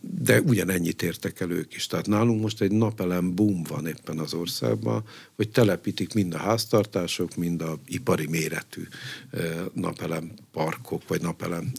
de 0.00 0.40
ugyanennyit 0.40 1.02
értek 1.02 1.40
el 1.40 1.50
ők 1.50 1.74
is. 1.74 1.86
Tehát 1.86 2.06
nálunk 2.06 2.42
most 2.42 2.60
egy 2.60 2.72
napelem 2.72 3.34
boom 3.34 3.62
van 3.62 3.86
éppen 3.86 4.18
az 4.18 4.34
országban, 4.34 5.04
hogy 5.36 5.48
telepítik 5.48 6.14
mind 6.14 6.34
a 6.34 6.38
háztartások, 6.38 7.36
mind 7.36 7.62
a 7.62 7.78
ipari 7.86 8.26
méretű 8.26 8.82
napelem 9.72 10.32
parkok, 10.52 11.08
vagy 11.08 11.20
napelem 11.20 11.72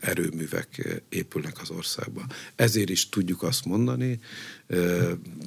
erőművek 0.00 1.02
épülnek 1.08 1.60
az 1.60 1.70
országban. 1.70 2.26
Ezért 2.56 2.90
is 2.90 3.08
tudjuk 3.08 3.42
azt 3.42 3.64
mondani, 3.64 4.20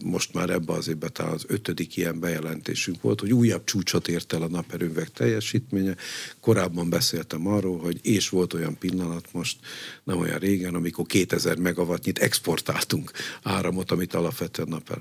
most 0.03 0.33
már 0.33 0.49
ebbe 0.49 0.73
az 0.73 0.87
évben 0.87 1.13
talán 1.13 1.33
az 1.33 1.45
ötödik 1.47 1.97
ilyen 1.97 2.19
bejelentésünk 2.19 3.01
volt, 3.01 3.19
hogy 3.19 3.33
újabb 3.33 3.63
csúcsot 3.63 4.07
ért 4.07 4.33
el 4.33 4.41
a 4.41 4.47
naperőművek 4.47 5.11
teljesítménye. 5.11 5.95
Korábban 6.39 6.89
beszéltem 6.89 7.47
arról, 7.47 7.79
hogy 7.79 7.99
és 8.01 8.29
volt 8.29 8.53
olyan 8.53 8.77
pillanat 8.77 9.33
most, 9.33 9.59
nem 10.03 10.17
olyan 10.17 10.39
régen, 10.39 10.75
amikor 10.75 11.05
2000 11.05 11.57
megawattnyit 11.57 12.19
exportáltunk 12.19 13.11
áramot, 13.43 13.91
amit 13.91 14.13
alapvetően 14.13 14.67
napel. 14.67 14.99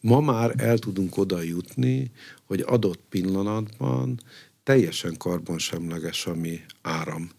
Ma 0.00 0.20
már 0.20 0.54
el 0.56 0.78
tudunk 0.78 1.16
oda 1.16 1.42
jutni, 1.42 2.10
hogy 2.44 2.64
adott 2.66 3.00
pillanatban 3.08 4.20
teljesen 4.62 5.16
karbonsemleges 5.16 6.26
a 6.26 6.34
mi 6.34 6.60
áram 6.82 7.30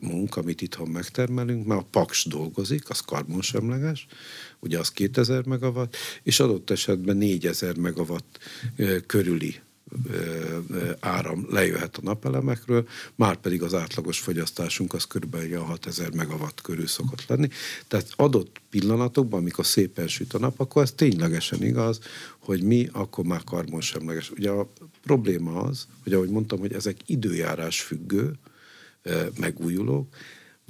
munka, 0.00 0.40
amit 0.40 0.60
itthon 0.60 0.88
megtermelünk, 0.88 1.66
mert 1.66 1.80
a 1.80 1.86
Paks 1.90 2.26
dolgozik, 2.26 2.90
az 2.90 3.00
karbonsemleges, 3.00 4.06
ugye 4.58 4.78
az 4.78 4.90
2000 4.90 5.46
megawatt, 5.46 5.96
és 6.22 6.40
adott 6.40 6.70
esetben 6.70 7.16
4000 7.16 7.76
megawatt 7.76 8.38
körüli 9.06 9.60
áram 11.00 11.46
lejöhet 11.50 11.96
a 11.96 12.00
napelemekről, 12.02 12.88
már 13.14 13.36
pedig 13.36 13.62
az 13.62 13.74
átlagos 13.74 14.18
fogyasztásunk 14.18 14.94
az 14.94 15.04
körülbelül 15.04 15.58
6000 15.58 16.14
megawatt 16.14 16.60
körül 16.60 16.86
szokott 16.86 17.26
lenni. 17.26 17.48
Tehát 17.88 18.12
adott 18.16 18.60
pillanatokban, 18.70 19.40
amikor 19.40 19.66
szépen 19.66 20.08
süt 20.08 20.34
a 20.34 20.38
nap, 20.38 20.60
akkor 20.60 20.82
ez 20.82 20.92
ténylegesen 20.92 21.62
igaz, 21.62 22.00
hogy 22.38 22.62
mi 22.62 22.88
akkor 22.92 23.24
már 23.24 23.44
karbonsemleges. 23.44 24.30
Ugye 24.30 24.50
a 24.50 24.68
probléma 25.02 25.60
az, 25.60 25.86
hogy 26.02 26.12
ahogy 26.12 26.30
mondtam, 26.30 26.58
hogy 26.58 26.72
ezek 26.72 26.96
időjárás 27.06 27.80
függő, 27.80 28.38
megújulók, 29.38 30.16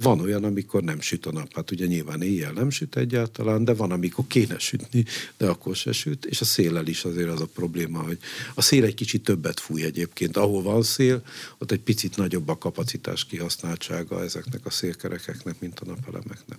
van 0.01 0.19
olyan, 0.19 0.43
amikor 0.43 0.83
nem 0.83 1.01
süt 1.01 1.25
a 1.25 1.31
nap. 1.31 1.53
Hát 1.53 1.71
ugye 1.71 1.85
nyilván 1.85 2.21
éjjel 2.21 2.51
nem 2.51 2.69
süt 2.69 2.95
egyáltalán, 2.95 3.63
de 3.63 3.73
van, 3.73 3.91
amikor 3.91 4.27
kéne 4.27 4.59
sütni, 4.59 5.05
de 5.37 5.47
akkor 5.47 5.75
se 5.75 5.91
süt, 5.91 6.25
és 6.25 6.41
a 6.41 6.45
széllel 6.45 6.87
is 6.87 7.03
azért 7.03 7.29
az 7.29 7.41
a 7.41 7.45
probléma, 7.45 7.99
hogy 7.99 8.17
a 8.53 8.61
szél 8.61 8.83
egy 8.83 8.93
kicsit 8.93 9.23
többet 9.23 9.59
fúj 9.59 9.83
egyébként. 9.83 10.37
Ahol 10.37 10.61
van 10.61 10.83
szél, 10.83 11.23
ott 11.57 11.71
egy 11.71 11.79
picit 11.79 12.17
nagyobb 12.17 12.47
a 12.47 12.57
kapacitás 12.57 13.25
kihasználtsága 13.25 14.23
ezeknek 14.23 14.65
a 14.65 14.69
szélkerekeknek, 14.69 15.59
mint 15.59 15.79
a 15.79 15.85
napelemeknek. 15.85 16.57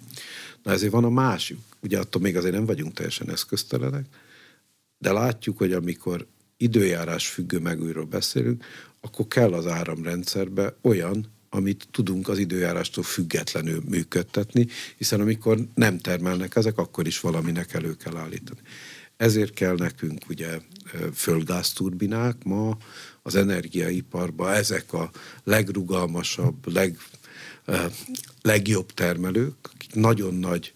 Na 0.63 0.73
ezért 0.73 0.93
van 0.93 1.05
a 1.05 1.11
másik. 1.11 1.59
Ugye 1.81 1.99
attól 1.99 2.23
még 2.23 2.37
azért 2.37 2.55
nem 2.55 2.67
vagyunk 2.67 2.93
teljesen 2.95 3.31
eszköztelenek, 3.31 4.07
de 4.99 5.13
látjuk, 5.13 5.59
hogy 5.59 5.73
amikor 5.73 6.27
időjárás 6.57 7.29
függő 7.29 7.59
megújról 7.59 8.05
beszélünk, 8.05 8.65
akkor 9.01 9.29
kell 9.29 9.53
az 9.53 9.67
áramrendszerbe 9.67 10.77
olyan 10.81 11.27
amit 11.55 11.89
tudunk 11.91 12.29
az 12.29 12.39
időjárástól 12.39 13.05
függetlenül 13.05 13.83
működtetni, 13.89 14.67
hiszen 14.97 15.21
amikor 15.21 15.59
nem 15.75 15.99
termelnek 15.99 16.57
ezek, 16.57 16.79
akkor 16.79 17.07
is 17.07 17.21
valaminek 17.21 17.75
elő 17.75 17.97
kell 17.97 18.17
állítani. 18.17 18.61
Ezért 19.17 19.53
kell 19.55 19.75
nekünk 19.75 20.29
ugye 20.29 20.59
földgázturbinák 21.15 22.45
ma 22.45 22.77
az 23.23 23.35
energiaiparban, 23.35 24.53
ezek 24.53 24.93
a 24.93 25.11
legrugalmasabb, 25.45 26.73
leg 26.73 26.99
legjobb 28.43 28.93
termelők, 28.93 29.55
akik 29.75 29.95
nagyon 29.95 30.35
nagy 30.35 30.73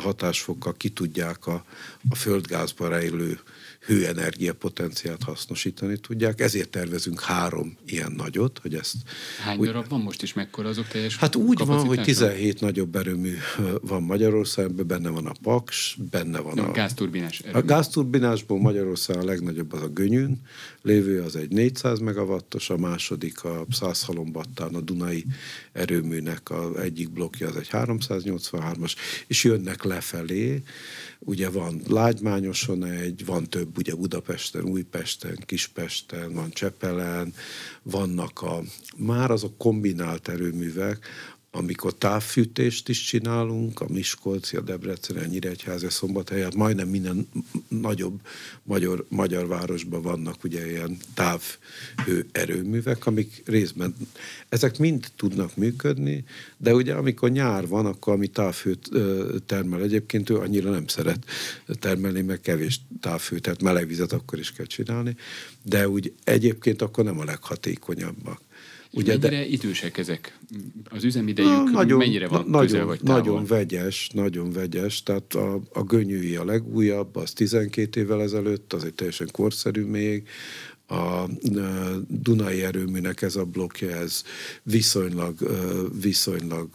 hatásfokkal 0.00 0.74
ki 0.76 0.88
tudják 0.88 1.46
a, 1.46 1.64
a 2.08 2.14
földgázba 2.14 2.88
rejlő 2.88 3.40
hőenergia 3.86 4.54
potenciát 4.54 5.22
hasznosítani 5.22 5.96
tudják. 5.98 6.40
Ezért 6.40 6.68
tervezünk 6.68 7.20
három 7.20 7.76
ilyen 7.86 8.12
nagyot, 8.12 8.58
hogy 8.58 8.74
ezt... 8.74 8.94
Hány 9.44 9.58
úgy, 9.58 9.66
darab 9.66 9.88
van 9.88 10.00
most 10.00 10.22
is, 10.22 10.32
mekkora 10.32 10.68
azok 10.68 10.88
teljes 10.88 11.16
Hát 11.16 11.36
úgy 11.36 11.66
van, 11.66 11.86
hogy 11.86 12.02
17 12.02 12.60
nagyobb 12.60 12.96
erőmű 12.96 13.36
van 13.80 14.02
Magyarországban, 14.02 14.86
benne 14.86 15.08
van 15.08 15.26
a 15.26 15.32
Paks, 15.42 15.96
benne 16.10 16.38
van 16.38 16.58
a... 16.58 16.70
Gázturbinás 16.70 17.40
erőmű. 17.40 17.58
A 17.58 17.62
gázturbinásból 17.62 18.60
Magyarország 18.60 19.16
a 19.16 19.24
legnagyobb 19.24 19.72
az 19.72 19.82
a 19.82 19.88
Gönyűn 19.88 20.40
lévő, 20.82 21.22
az 21.22 21.36
egy 21.36 21.50
400 21.50 21.98
megawattos, 21.98 22.70
a 22.70 22.76
második 22.76 23.44
a 23.44 23.66
Szászhalombattán 23.70 24.74
a 24.74 24.80
Dunai 24.80 25.24
erőműnek 25.72 26.50
a 26.50 26.81
egyik 26.82 27.10
blokkja, 27.10 27.48
az 27.48 27.56
egy 27.56 27.68
383-as, 27.72 28.94
és 29.26 29.44
jönnek 29.44 29.82
lefelé, 29.82 30.62
ugye 31.18 31.50
van 31.50 31.82
Lágymányoson 31.88 32.84
egy, 32.84 33.24
van 33.24 33.48
több 33.48 33.78
ugye 33.78 33.94
Budapesten, 33.94 34.64
Újpesten, 34.64 35.38
Kispesten, 35.46 36.32
van 36.32 36.50
Csepelen, 36.50 37.34
vannak 37.82 38.42
a, 38.42 38.62
már 38.96 39.30
azok 39.30 39.58
kombinált 39.58 40.28
erőművek, 40.28 41.06
amikor 41.54 41.94
távfűtést 41.94 42.88
is 42.88 43.02
csinálunk, 43.02 43.80
a 43.80 43.86
Miskolci, 43.88 44.56
a 44.56 44.60
Debrecen, 44.60 45.16
a 45.16 45.24
Nyíregyháza, 45.24 45.90
Szombathely, 45.90 46.42
hát 46.42 46.54
majdnem 46.54 46.88
minden 46.88 47.28
nagyobb 47.68 48.20
magyar, 48.62 49.04
magyar 49.08 49.46
városban 49.46 50.02
vannak 50.02 50.44
ugye 50.44 50.70
ilyen 50.70 50.96
távhő 51.14 52.26
erőművek, 52.32 53.06
amik 53.06 53.42
részben, 53.44 53.94
ezek 54.48 54.78
mind 54.78 55.06
tudnak 55.16 55.56
működni, 55.56 56.24
de 56.56 56.74
ugye 56.74 56.94
amikor 56.94 57.30
nyár 57.30 57.68
van, 57.68 57.86
akkor 57.86 58.12
ami 58.12 58.26
távhőt 58.26 58.90
termel 59.46 59.82
egyébként, 59.82 60.30
ő 60.30 60.36
annyira 60.36 60.70
nem 60.70 60.86
szeret 60.86 61.24
termelni, 61.66 62.20
meg 62.20 62.40
kevés 62.40 62.80
távhő, 63.00 63.38
tehát 63.38 63.62
melegvizet 63.62 64.12
akkor 64.12 64.38
is 64.38 64.52
kell 64.52 64.66
csinálni, 64.66 65.16
de 65.62 65.88
úgy 65.88 66.12
egyébként 66.24 66.82
akkor 66.82 67.04
nem 67.04 67.18
a 67.18 67.24
leghatékonyabbak. 67.24 68.40
Ugye, 68.94 69.18
mennyire 69.18 69.40
de, 69.40 69.46
idősek 69.46 69.98
ezek? 69.98 70.38
Az 70.90 71.04
üzemidejük 71.04 71.50
na, 71.50 71.70
nagyon, 71.70 71.98
nagyon, 71.98 72.28
vagy 72.28 72.46
nagyon, 72.46 72.86
vagy 72.86 73.02
Nagyon 73.02 73.46
vegyes, 73.46 74.10
nagyon 74.14 74.52
vegyes. 74.52 75.02
Tehát 75.02 75.34
a, 75.34 75.60
a 75.72 75.82
gönyűi 75.82 76.36
a 76.36 76.44
legújabb, 76.44 77.16
az 77.16 77.32
12 77.32 78.00
évvel 78.00 78.22
ezelőtt, 78.22 78.72
az 78.72 78.84
egy 78.84 78.94
teljesen 78.94 79.28
korszerű 79.32 79.84
még 79.84 80.28
a 80.92 81.28
Dunai 82.08 82.62
erőműnek 82.62 83.22
ez 83.22 83.36
a 83.36 83.44
blokkja, 83.44 83.90
ez 83.90 84.22
viszonylag, 84.62 85.34
viszonylag 86.00 86.68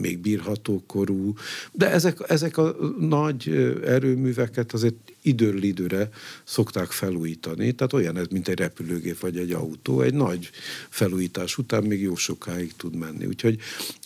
még 0.00 0.18
bírható 0.18 0.82
korú, 0.86 1.32
de 1.72 1.90
ezek, 1.90 2.18
ezek 2.28 2.56
a 2.56 2.76
nagy 2.98 3.48
erőműveket 3.84 4.72
azért 4.72 5.13
időről 5.24 5.62
időre 5.62 6.08
szokták 6.44 6.90
felújítani, 6.90 7.72
tehát 7.72 7.92
olyan 7.92 8.16
ez, 8.16 8.26
mint 8.30 8.48
egy 8.48 8.58
repülőgép 8.58 9.18
vagy 9.18 9.36
egy 9.36 9.52
autó, 9.52 10.00
egy 10.00 10.14
nagy 10.14 10.50
felújítás 10.88 11.58
után 11.58 11.82
még 11.82 12.00
jó 12.00 12.14
sokáig 12.14 12.72
tud 12.76 12.96
menni. 12.96 13.26
Úgyhogy 13.26 13.58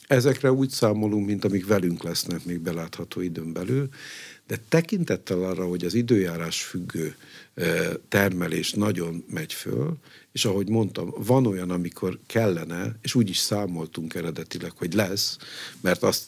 ezekre 0.07 0.53
úgy 0.53 0.71
számolunk, 0.71 1.27
mint 1.27 1.45
amik 1.45 1.67
velünk 1.67 2.03
lesznek 2.03 2.45
még 2.45 2.61
belátható 2.61 3.21
időn 3.21 3.53
belül, 3.53 3.89
de 4.49 4.59
tekintettel 4.69 5.45
arra, 5.45 5.67
hogy 5.67 5.85
az 5.85 5.95
időjárás 5.95 6.63
függő 6.63 7.17
termelés 8.09 8.73
nagyon 8.73 9.25
megy 9.31 9.53
föl, 9.53 9.97
és 10.33 10.45
ahogy 10.45 10.69
mondtam, 10.69 11.15
van 11.17 11.47
olyan, 11.47 11.71
amikor 11.71 12.19
kellene, 12.27 12.99
és 13.03 13.15
úgy 13.15 13.29
is 13.29 13.39
számoltunk 13.39 14.15
eredetileg, 14.15 14.73
hogy 14.75 14.95
lesz, 14.95 15.37
mert 15.81 16.03
azt 16.03 16.25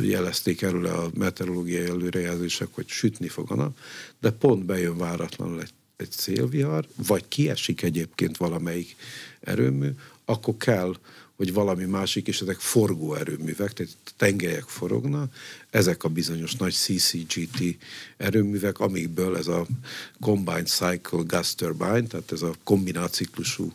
jelezték 0.00 0.62
erről 0.62 0.86
a 0.86 1.10
meteorológiai 1.14 1.86
előrejelzések, 1.86 2.68
hogy 2.70 2.88
sütni 2.88 3.28
fog 3.28 3.50
a 3.50 3.54
nap, 3.54 3.78
de 4.20 4.30
pont 4.30 4.64
bejön 4.64 4.96
váratlanul 4.96 5.60
egy, 5.60 5.72
egy 5.96 6.10
szélvihar, 6.10 6.86
vagy 7.06 7.24
kiesik 7.28 7.82
egyébként 7.82 8.36
valamelyik 8.36 8.96
erőmű, 9.40 9.88
akkor 10.24 10.56
kell 10.56 10.94
hogy 11.40 11.52
valami 11.52 11.84
másik, 11.84 12.28
és 12.28 12.40
ezek 12.40 12.58
forgó 12.58 13.14
erőművek, 13.14 13.72
tehát 13.72 13.92
tengelyek 14.16 14.62
forognak, 14.62 15.34
ezek 15.70 16.04
a 16.04 16.08
bizonyos 16.08 16.54
nagy 16.54 16.72
CCGT 16.72 17.76
erőművek, 18.16 18.78
amikből 18.78 19.36
ez 19.36 19.46
a 19.46 19.66
Combined 20.18 20.66
Cycle 20.66 21.22
Gas 21.26 21.54
Turbine, 21.54 22.06
tehát 22.06 22.32
ez 22.32 22.42
a 22.42 22.54
kombináciklusú 22.64 23.72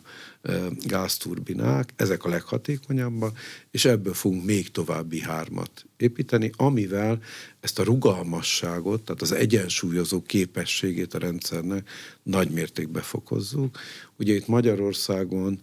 gázturbinák, 0.84 1.92
ezek 1.96 2.24
a 2.24 2.28
leghatékonyabbak, 2.28 3.38
és 3.70 3.84
ebből 3.84 4.14
fogunk 4.14 4.44
még 4.44 4.70
további 4.70 5.20
hármat 5.20 5.86
építeni, 5.96 6.50
amivel 6.56 7.22
ezt 7.60 7.78
a 7.78 7.84
rugalmasságot, 7.84 9.02
tehát 9.02 9.22
az 9.22 9.32
egyensúlyozó 9.32 10.22
képességét 10.22 11.14
a 11.14 11.18
rendszernek 11.18 11.88
nagy 12.22 12.50
mértékben 12.50 13.02
fokozzuk. 13.02 13.78
Ugye 14.16 14.34
itt 14.34 14.46
Magyarországon 14.46 15.60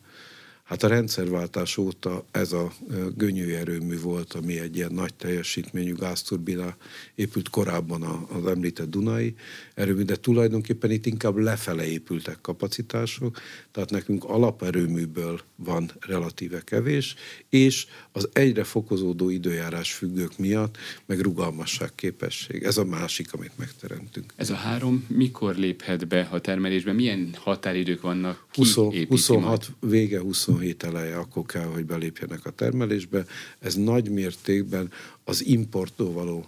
Hát 0.73 0.83
a 0.83 0.87
rendszerváltás 0.87 1.77
óta 1.77 2.25
ez 2.31 2.51
a 2.51 2.71
gönyű 3.15 3.53
erőmű 3.53 3.99
volt, 3.99 4.33
ami 4.33 4.59
egy 4.59 4.75
ilyen 4.75 4.91
nagy 4.93 5.13
teljesítményű 5.13 5.93
gázturbina 5.93 6.75
épült 7.15 7.49
korábban 7.49 8.01
az 8.03 8.45
említett 8.45 8.89
Dunai 8.89 9.35
erőmű, 9.73 10.01
de 10.01 10.15
tulajdonképpen 10.15 10.91
itt 10.91 11.05
inkább 11.05 11.37
lefele 11.37 11.85
épültek 11.85 12.37
kapacitások, 12.41 13.37
tehát 13.71 13.89
nekünk 13.89 14.23
alaperőműből 14.23 15.39
van 15.55 15.91
relatíve 15.99 16.61
kevés, 16.61 17.15
és 17.49 17.85
az 18.11 18.29
egyre 18.33 18.63
fokozódó 18.63 19.29
időjárás 19.29 19.93
függők 19.93 20.37
miatt, 20.37 20.77
meg 21.05 21.19
rugalmasság 21.19 21.91
képesség. 21.95 22.63
Ez 22.63 22.77
a 22.77 22.85
másik, 22.85 23.33
amit 23.33 23.57
megteremtünk. 23.57 24.33
Ez 24.35 24.49
a 24.49 24.55
három 24.55 25.05
mikor 25.07 25.55
léphet 25.55 26.07
be 26.07 26.27
a 26.31 26.41
termelésbe? 26.41 26.93
Milyen 26.93 27.35
határidők 27.39 28.01
vannak? 28.01 28.47
Ki 28.51 28.61
20, 28.61 28.75
26 29.07 29.43
majd? 29.43 29.91
vége, 29.91 30.19
27 30.19 30.61
eleje, 30.79 31.17
akkor 31.17 31.45
kell, 31.45 31.65
hogy 31.65 31.85
belépjenek 31.85 32.45
a 32.45 32.51
termelésbe. 32.51 33.25
Ez 33.59 33.75
nagy 33.75 34.09
mértékben 34.09 34.91
az 35.23 35.45
importtól 35.45 36.11
való 36.11 36.47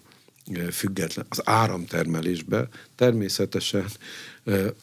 független, 0.72 1.26
az 1.30 1.42
áramtermelésbe 1.44 2.70
természetesen 2.96 3.86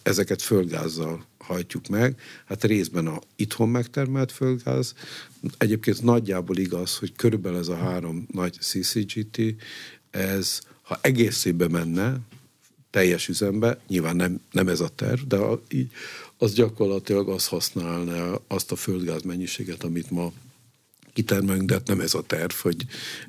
ezeket 0.03 0.43
földgázzal 0.43 1.27
hajtjuk 1.39 1.89
meg. 1.89 2.21
Hát 2.45 2.65
részben 2.65 3.07
a 3.07 3.21
itthon 3.37 3.69
megtermelt 3.69 4.33
földgáz. 4.33 4.95
Egyébként 5.59 6.03
nagyjából 6.03 6.57
igaz, 6.57 6.97
hogy 6.97 7.13
körülbelül 7.13 7.59
ez 7.59 7.69
a 7.69 7.77
három 7.77 8.27
nagy 8.33 8.53
CCGT, 8.61 9.41
ez 10.11 10.61
ha 10.83 10.99
egészébe 11.01 11.69
menne, 11.69 12.19
teljes 12.91 13.29
üzembe, 13.29 13.79
nyilván 13.89 14.17
nem, 14.17 14.41
nem 14.51 14.69
ez 14.69 14.81
a 14.81 14.89
terv, 14.89 15.21
de 15.21 15.37
a, 15.37 15.63
így, 15.69 15.91
az 16.43 16.53
gyakorlatilag 16.53 17.29
az 17.29 17.47
használná 17.47 18.35
azt 18.47 18.73
a 18.73 18.77
földgáz 18.77 19.23
mennyiséget, 19.23 19.83
amit 19.83 20.11
ma 20.11 20.33
kitermelünk, 21.13 21.69
de 21.69 21.75
hát 21.75 21.87
nem 21.87 22.01
ez 22.01 22.15
a 22.15 22.23
terv, 22.23 22.53
hogy 22.53 22.77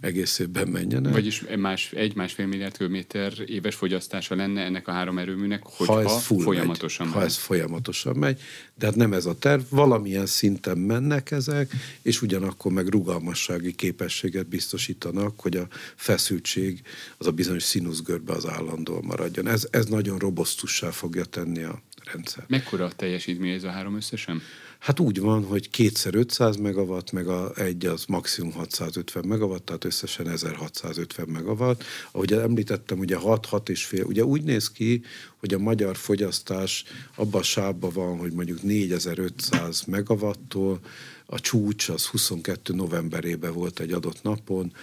egész 0.01 0.39
évben 0.39 0.67
menjenek. 0.67 1.13
Vagyis 1.13 1.43
más, 1.57 1.91
egy-másfél 1.91 2.45
milliárd 2.45 2.77
köbméter 2.77 3.33
éves 3.45 3.75
fogyasztása 3.75 4.35
lenne 4.35 4.61
ennek 4.61 4.87
a 4.87 4.91
három 4.91 5.17
erőműnek, 5.17 5.61
hogyha 5.63 5.93
ha 5.93 6.03
ez 6.03 6.23
full 6.23 6.41
folyamatosan 6.41 7.07
megy. 7.07 7.15
Ha 7.15 7.23
ez 7.23 7.37
folyamatosan 7.37 8.15
megy, 8.17 8.41
de 8.75 8.85
hát 8.85 8.95
nem 8.95 9.13
ez 9.13 9.25
a 9.25 9.37
terv, 9.37 9.61
valamilyen 9.69 10.25
szinten 10.25 10.77
mennek 10.77 11.31
ezek, 11.31 11.71
és 12.01 12.21
ugyanakkor 12.21 12.71
meg 12.71 12.87
rugalmassági 12.87 13.73
képességet 13.73 14.47
biztosítanak, 14.47 15.39
hogy 15.39 15.57
a 15.57 15.67
feszültség 15.95 16.81
az 17.17 17.27
a 17.27 17.31
bizonyos 17.31 17.63
színuszgörbe 17.63 18.33
az 18.33 18.47
állandóan 18.47 19.03
maradjon. 19.03 19.47
Ez, 19.47 19.67
ez 19.71 19.85
nagyon 19.85 20.17
robosztussá 20.17 20.89
fogja 20.89 21.25
tenni 21.25 21.63
a 21.63 21.81
rendszer. 22.11 22.43
Mekkora 22.47 22.85
a 22.85 22.91
teljesítmény 22.91 23.51
ez 23.51 23.63
a 23.63 23.69
három 23.69 23.95
összesen? 23.95 24.41
Hát 24.83 24.99
úgy 24.99 25.19
van, 25.19 25.43
hogy 25.43 25.69
kétszer 25.69 26.15
500 26.15 26.55
megawatt, 26.55 27.11
meg 27.11 27.27
a 27.27 27.51
egy 27.55 27.85
az 27.85 28.05
maximum 28.05 28.51
650 28.51 29.25
megawatt, 29.27 29.65
tehát 29.65 29.83
összesen 29.83 30.29
1650 30.29 31.27
megawatt. 31.27 31.83
Ahogy 32.11 32.33
említettem, 32.33 32.99
ugye 32.99 33.17
6-6 33.19 33.69
és 33.69 33.85
fél, 33.85 34.03
ugye 34.03 34.23
úgy 34.23 34.43
néz 34.43 34.71
ki, 34.71 35.03
hogy 35.37 35.53
a 35.53 35.59
magyar 35.59 35.95
fogyasztás 35.95 36.83
abban 37.15 37.41
a 37.41 37.43
sávban 37.43 37.91
van, 37.93 38.17
hogy 38.17 38.31
mondjuk 38.31 38.61
4500 38.61 39.83
megawattól, 39.83 40.79
a 41.25 41.39
csúcs 41.39 41.89
az 41.89 42.05
22 42.05 42.73
novemberében 42.73 43.53
volt 43.53 43.79
egy 43.79 43.91
adott 43.91 44.23
napon, 44.23 44.73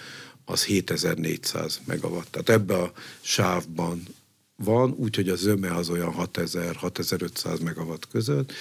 az 0.45 0.65
7400 0.65 1.81
megawatt. 1.85 2.31
Tehát 2.31 2.49
ebbe 2.49 2.75
a 2.75 2.91
sávban 3.21 4.03
van, 4.63 4.91
úgyhogy 4.97 5.29
a 5.29 5.35
zöme 5.35 5.75
az 5.75 5.89
olyan 5.89 6.15
6000-6500 6.17 7.63
megawatt 7.63 8.07
között. 8.07 8.53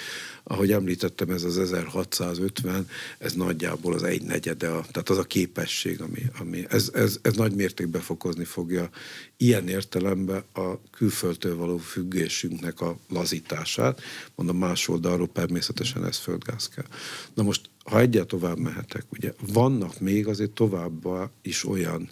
Ahogy 0.43 0.73
említettem, 0.73 1.31
ez 1.31 1.43
az 1.43 1.59
1650, 1.59 2.89
ez 3.19 3.33
nagyjából 3.33 3.95
az 3.95 4.03
egy 4.03 4.23
negyede, 4.23 4.67
tehát 4.67 5.09
az 5.09 5.19
a 5.19 5.23
képesség, 5.23 6.01
ami, 6.01 6.23
ami 6.39 6.65
ez, 6.69 6.91
ez, 6.95 7.19
ez 7.23 7.35
nagy 7.35 7.55
mértékben 7.55 8.01
fokozni 8.01 8.45
fogja 8.45 8.91
ilyen 9.37 9.69
értelemben 9.69 10.45
a 10.53 10.91
külföldtől 10.91 11.57
való 11.57 11.77
függésünknek 11.77 12.81
a 12.81 12.97
lazítását. 13.09 14.01
Mondom, 14.35 14.57
más 14.57 14.89
oldalról 14.89 15.33
természetesen 15.33 16.05
ez 16.05 16.17
földgáz 16.17 16.69
kell. 16.69 16.87
Na 17.35 17.43
most, 17.43 17.71
ha 17.85 18.01
egyet 18.01 18.27
tovább 18.27 18.59
mehetek, 18.59 19.05
ugye 19.13 19.33
vannak 19.53 20.01
még 20.01 20.27
azért 20.27 20.51
továbbá 20.51 21.31
is 21.43 21.65
olyan 21.65 22.11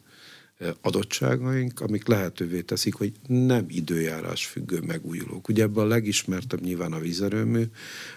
adottságaink, 0.80 1.80
amik 1.80 2.06
lehetővé 2.06 2.60
teszik, 2.60 2.94
hogy 2.94 3.12
nem 3.26 3.66
időjárás 3.68 4.46
függő 4.46 4.80
megújulók. 4.80 5.48
Ugye 5.48 5.62
ebben 5.62 5.84
a 5.84 5.88
legismertebb 5.88 6.60
nyilván 6.60 6.92
a 6.92 6.98
vízerőmű, 6.98 7.64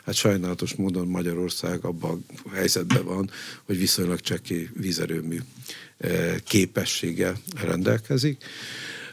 hát 0.04 0.16
sajnálatos 0.16 0.74
módon 0.74 1.08
Magyarország 1.08 1.86
abban 1.86 2.26
a 2.44 2.50
helyzetben 2.54 3.04
van, 3.04 3.30
hogy 3.64 3.78
viszonylag 3.78 4.20
csekély 4.20 4.70
vízerőmű 4.74 5.40
képessége 6.44 7.34
rendelkezik. 7.62 8.44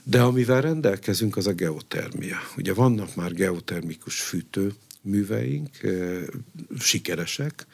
De 0.03 0.23
amivel 0.23 0.61
rendelkezünk, 0.61 1.37
az 1.37 1.47
a 1.47 1.53
geotermia. 1.53 2.39
Ugye 2.57 2.75
vannak 2.75 3.15
már 3.15 3.33
geotermikus 3.33 4.21
fűtőműveink, 4.21 5.71
sikeresek, 6.79 7.67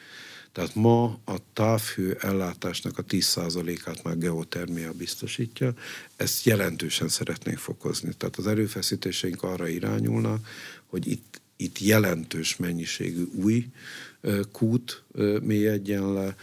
tehát 0.54 0.74
ma 0.74 1.04
a 1.24 1.36
távhő 1.52 2.16
ellátásnak 2.20 2.98
a 2.98 3.04
10%-át 3.04 4.02
már 4.02 4.18
geotermia 4.18 4.92
biztosítja, 4.92 5.74
ezt 6.16 6.44
jelentősen 6.44 7.08
szeretnénk 7.08 7.58
fokozni. 7.58 8.12
Tehát 8.16 8.36
az 8.36 8.46
erőfeszítéseink 8.46 9.42
arra 9.42 9.68
irányulnak, 9.68 10.46
hogy 10.86 11.06
itt, 11.06 11.40
itt 11.56 11.78
jelentős 11.78 12.56
mennyiségű 12.56 13.24
új 13.32 13.66
kút 14.52 15.02
mélyedjen 15.42 16.12
le, 16.12 16.36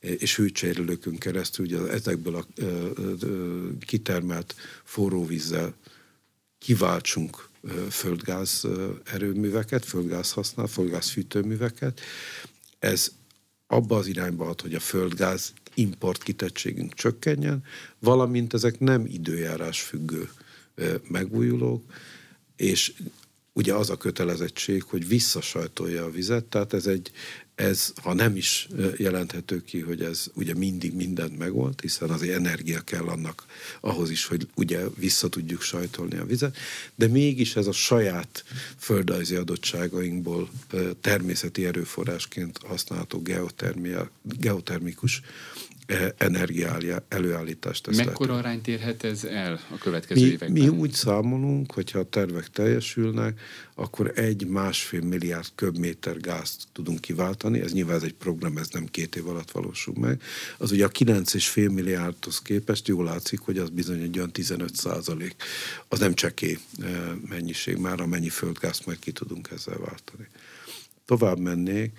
és 0.00 0.36
hőcserélőkön 0.36 1.18
keresztül 1.18 1.64
ugye 1.64 1.88
ezekből 1.88 2.34
a 2.34 2.46
kitermelt 3.86 4.54
forróvízzel 4.84 5.74
kiváltsunk 6.58 7.48
földgáz 7.90 8.66
erőműveket, 9.04 9.84
földgáz 9.84 10.32
használ, 10.32 10.66
földgáz 10.66 11.10
fűtőműveket. 11.10 12.00
Ez 12.78 13.12
abba 13.68 13.96
az 13.96 14.06
irányba 14.06 14.48
ad, 14.48 14.60
hogy 14.60 14.74
a 14.74 14.80
földgáz 14.80 15.52
import 15.74 16.22
kitettségünk 16.22 16.94
csökkenjen, 16.94 17.64
valamint 17.98 18.54
ezek 18.54 18.80
nem 18.80 19.06
időjárás 19.06 19.80
függő 19.80 20.28
megújulók, 21.08 21.92
és 22.56 22.92
ugye 23.52 23.74
az 23.74 23.90
a 23.90 23.96
kötelezettség, 23.96 24.82
hogy 24.82 25.08
visszasajtolja 25.08 26.04
a 26.04 26.10
vizet, 26.10 26.44
tehát 26.44 26.72
ez 26.72 26.86
egy, 26.86 27.10
ez, 27.58 27.92
ha 28.02 28.14
nem 28.14 28.36
is 28.36 28.68
jelenthető 28.96 29.64
ki, 29.64 29.80
hogy 29.80 30.02
ez 30.02 30.26
ugye 30.34 30.54
mindig 30.54 30.94
mindent 30.94 31.38
megold, 31.38 31.80
hiszen 31.80 32.10
az 32.10 32.22
energia 32.22 32.80
kell 32.80 33.04
annak 33.04 33.46
ahhoz 33.80 34.10
is, 34.10 34.24
hogy 34.24 34.48
ugye 34.54 34.80
vissza 34.96 35.28
tudjuk 35.28 35.60
sajtolni 35.60 36.16
a 36.16 36.24
vizet, 36.24 36.56
de 36.94 37.06
mégis 37.06 37.56
ez 37.56 37.66
a 37.66 37.72
saját 37.72 38.44
földrajzi 38.78 39.34
adottságainkból 39.34 40.50
természeti 41.00 41.66
erőforrásként 41.66 42.58
használható 42.58 43.22
geotermia, 43.22 44.10
geotermikus 44.22 45.20
energia 46.16 46.78
előállítást 47.08 47.96
Mekkora 47.96 48.30
lehet. 48.30 48.44
arányt 48.44 48.68
érhet 48.68 49.04
ez 49.04 49.24
el 49.24 49.60
a 49.70 49.78
következő 49.78 50.20
mi, 50.20 50.26
években? 50.26 50.62
Mi 50.62 50.68
úgy 50.68 50.92
számolunk, 50.92 51.72
hogyha 51.72 51.98
a 51.98 52.08
tervek 52.08 52.48
teljesülnek, 52.48 53.40
akkor 53.74 54.12
egy 54.14 54.46
másfél 54.46 55.00
milliárd 55.00 55.48
köbméter 55.54 56.16
gázt 56.16 56.62
tudunk 56.72 57.00
kiváltani. 57.00 57.60
Ez 57.60 57.72
nyilván 57.72 57.96
ez 57.96 58.02
egy 58.02 58.14
program, 58.14 58.56
ez 58.56 58.68
nem 58.68 58.86
két 58.86 59.16
év 59.16 59.28
alatt 59.28 59.50
valósul 59.50 59.94
meg. 59.98 60.22
Az 60.58 60.72
ugye 60.72 60.84
a 60.84 60.90
9,5 60.90 61.72
milliárdhoz 61.72 62.42
képest 62.42 62.88
jól 62.88 63.04
látszik, 63.04 63.40
hogy 63.40 63.58
az 63.58 63.68
bizony 63.68 64.02
egy 64.02 64.16
olyan 64.16 64.32
15 64.32 64.74
százalék. 64.74 65.34
Az 65.88 65.98
nem 65.98 66.14
cseké 66.14 66.58
mennyiség 67.28 67.76
már, 67.76 68.00
amennyi 68.00 68.28
földgázt 68.28 68.86
meg 68.86 68.98
ki 68.98 69.12
tudunk 69.12 69.48
ezzel 69.50 69.78
váltani. 69.78 70.28
Tovább 71.04 71.38
mennék, 71.38 71.92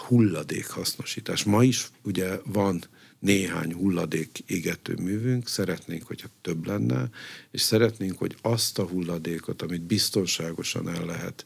hulladék 0.00 0.66
hasznosítás. 0.66 1.44
Ma 1.44 1.64
is 1.64 1.88
ugye 2.02 2.38
van 2.44 2.84
néhány 3.18 3.72
hulladék 3.72 4.38
égető 4.46 4.94
művünk, 4.94 5.48
szeretnénk, 5.48 6.06
hogyha 6.06 6.28
több 6.40 6.66
lenne, 6.66 7.08
és 7.50 7.60
szeretnénk, 7.60 8.18
hogy 8.18 8.36
azt 8.42 8.78
a 8.78 8.86
hulladékot, 8.86 9.62
amit 9.62 9.82
biztonságosan 9.82 10.88
el 10.88 11.04
lehet 11.04 11.44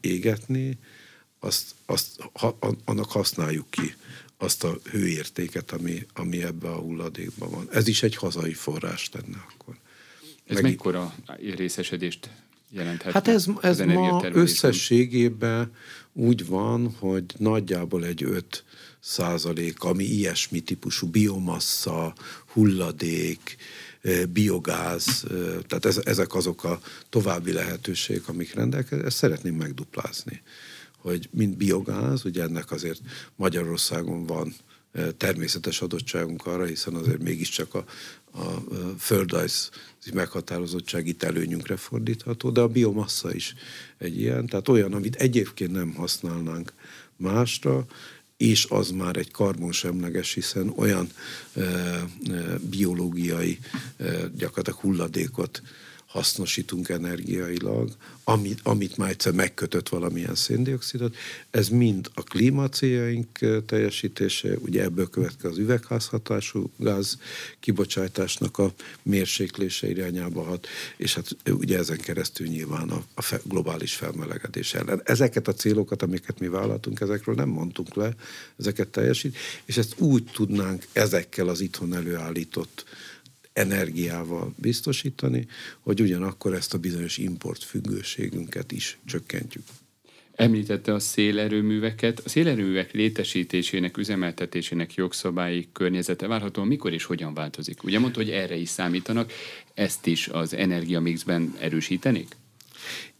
égetni, 0.00 0.78
azt, 1.38 1.74
azt, 1.86 2.30
ha, 2.32 2.58
annak 2.84 3.10
használjuk 3.10 3.70
ki 3.70 3.94
azt 4.36 4.64
a 4.64 4.78
hőértéket, 4.90 5.70
ami, 5.70 6.06
ami 6.14 6.42
ebbe 6.42 6.68
a 6.68 6.78
hulladékban 6.78 7.50
van. 7.50 7.68
Ez 7.72 7.88
is 7.88 8.02
egy 8.02 8.16
hazai 8.16 8.52
forrás 8.52 9.10
lenne 9.12 9.46
akkor. 9.52 9.74
Ez 10.46 10.54
Meg 10.54 10.62
mekkora 10.62 11.14
részesedést 11.38 12.30
jelenthet? 12.76 13.12
Hát 13.12 13.28
ez, 13.28 13.46
ez 13.60 13.78
ma 13.78 14.24
összességében 14.32 15.72
úgy 16.12 16.46
van, 16.46 16.94
hogy 16.98 17.24
nagyjából 17.36 18.04
egy 18.04 18.22
5 18.22 18.64
százalék, 19.00 19.82
ami 19.82 20.04
ilyesmi 20.04 20.60
típusú 20.60 21.06
biomassa, 21.06 22.14
hulladék, 22.52 23.56
biogáz, 24.32 25.24
tehát 25.66 25.84
ez, 25.84 26.00
ezek 26.04 26.34
azok 26.34 26.64
a 26.64 26.80
további 27.08 27.52
lehetőségek, 27.52 28.28
amik 28.28 28.54
rendelkeznek, 28.54 29.06
ezt 29.06 29.16
szeretném 29.16 29.54
megduplázni. 29.54 30.42
Hogy 30.98 31.28
mint 31.30 31.56
biogáz, 31.56 32.24
ugye 32.24 32.42
ennek 32.42 32.70
azért 32.70 33.00
Magyarországon 33.36 34.26
van 34.26 34.54
természetes 35.16 35.80
adottságunk 35.80 36.46
arra, 36.46 36.64
hiszen 36.64 36.94
azért 36.94 37.22
mégiscsak 37.22 37.74
a, 37.74 37.84
a 38.32 38.64
földrajz 38.98 39.70
meghatározottság 40.14 41.06
itt 41.06 41.22
előnyünkre 41.22 41.76
fordítható, 41.76 42.50
de 42.50 42.60
a 42.60 42.68
biomassa 42.68 43.34
is 43.34 43.54
egy 43.98 44.20
ilyen, 44.20 44.46
tehát 44.46 44.68
olyan, 44.68 44.92
amit 44.92 45.14
egyébként 45.14 45.72
nem 45.72 45.94
használnánk 45.94 46.72
másra, 47.16 47.86
és 48.36 48.66
az 48.68 48.90
már 48.90 49.16
egy 49.16 49.30
karbonsemleges, 49.30 50.34
hiszen 50.34 50.72
olyan 50.76 51.08
e, 51.52 51.60
e, 51.60 52.04
biológiai 52.70 53.58
e, 53.96 54.04
gyakorlatilag 54.36 54.80
hulladékot 54.80 55.62
hasznosítunk 56.06 56.88
energiailag, 56.88 57.90
amit, 58.24 58.60
amit 58.62 58.96
már 58.96 59.10
egyszer 59.10 59.32
megkötött 59.32 59.88
valamilyen 59.88 60.34
széndiokszidot, 60.34 61.16
ez 61.50 61.68
mind 61.68 62.10
a 62.14 62.22
klímacéljaink 62.22 63.38
teljesítése, 63.66 64.56
ugye 64.58 64.82
ebből 64.82 65.08
következik 65.08 65.44
az 65.44 65.58
üvegházhatású 65.58 66.70
gáz 66.76 67.18
kibocsátásnak 67.60 68.58
a 68.58 68.72
mérséklése 69.02 69.88
irányába 69.88 70.42
hat, 70.42 70.66
és 70.96 71.14
hát 71.14 71.36
ugye 71.50 71.78
ezen 71.78 71.98
keresztül 71.98 72.46
nyilván 72.46 72.88
a, 72.88 73.04
a 73.14 73.22
fe, 73.22 73.40
globális 73.44 73.94
felmelegedés 73.94 74.74
ellen. 74.74 75.00
Ezeket 75.04 75.48
a 75.48 75.54
célokat, 75.54 76.02
amiket 76.02 76.40
mi 76.40 76.48
vállaltunk, 76.48 77.00
ezekről 77.00 77.34
nem 77.34 77.48
mondtunk 77.48 77.94
le, 77.94 78.14
ezeket 78.58 78.88
teljesít, 78.88 79.36
és 79.64 79.76
ezt 79.76 80.00
úgy 80.00 80.24
tudnánk 80.24 80.86
ezekkel 80.92 81.48
az 81.48 81.60
itthon 81.60 81.94
előállított 81.94 82.84
energiával 83.56 84.54
biztosítani, 84.56 85.46
hogy 85.80 86.00
ugyanakkor 86.00 86.54
ezt 86.54 86.74
a 86.74 86.78
bizonyos 86.78 87.18
importfüggőségünket 87.18 88.72
is 88.72 88.98
csökkentjük. 89.04 89.64
Említette 90.34 90.94
a 90.94 90.98
szélerőműveket. 90.98 92.20
A 92.24 92.28
szélerőművek 92.28 92.92
létesítésének, 92.92 93.96
üzemeltetésének 93.96 94.94
jogszabályi 94.94 95.68
környezete 95.72 96.26
várhatóan 96.26 96.66
mikor 96.66 96.92
és 96.92 97.04
hogyan 97.04 97.34
változik? 97.34 97.82
Ugye 97.82 97.98
mondta, 97.98 98.20
hogy 98.20 98.30
erre 98.30 98.56
is 98.56 98.68
számítanak, 98.68 99.32
ezt 99.74 100.06
is 100.06 100.28
az 100.28 100.54
energiamixben 100.54 101.54
erősítenék? 101.60 102.36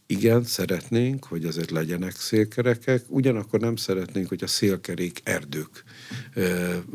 Igen, 0.09 0.43
szeretnénk, 0.43 1.25
hogy 1.25 1.45
azért 1.45 1.71
legyenek 1.71 2.15
szélkerekek, 2.15 3.03
ugyanakkor 3.07 3.59
nem 3.59 3.75
szeretnénk, 3.75 4.27
hogy 4.27 4.43
a 4.43 4.47
szélkerék 4.47 5.21
erdők 5.23 5.83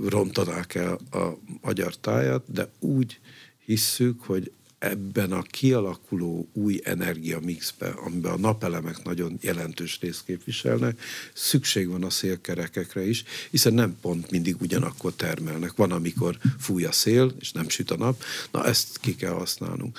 rontanák 0.08 0.74
el 0.74 0.98
a 1.10 1.38
magyar 1.60 1.96
tájat, 1.96 2.52
de 2.52 2.70
úgy 2.78 3.20
hisszük, 3.64 4.22
hogy 4.22 4.52
ebben 4.78 5.32
a 5.32 5.42
kialakuló 5.42 6.48
új 6.52 6.80
energiamixben, 6.84 7.92
amiben 7.92 8.32
a 8.32 8.38
napelemek 8.38 9.02
nagyon 9.02 9.38
jelentős 9.40 9.98
részt 10.00 10.24
képviselnek, 10.24 11.00
szükség 11.34 11.88
van 11.88 12.04
a 12.04 12.10
szélkerekekre 12.10 13.06
is, 13.08 13.24
hiszen 13.50 13.74
nem 13.74 13.96
pont 14.00 14.30
mindig 14.30 14.60
ugyanakkor 14.60 15.12
termelnek. 15.14 15.74
Van, 15.76 15.92
amikor 15.92 16.38
fúj 16.58 16.84
a 16.84 16.92
szél, 16.92 17.34
és 17.40 17.52
nem 17.52 17.68
süt 17.68 17.90
a 17.90 17.96
nap, 17.96 18.22
na 18.50 18.66
ezt 18.66 18.98
ki 18.98 19.14
kell 19.14 19.32
használnunk. 19.32 19.98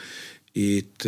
Itt, 0.56 1.08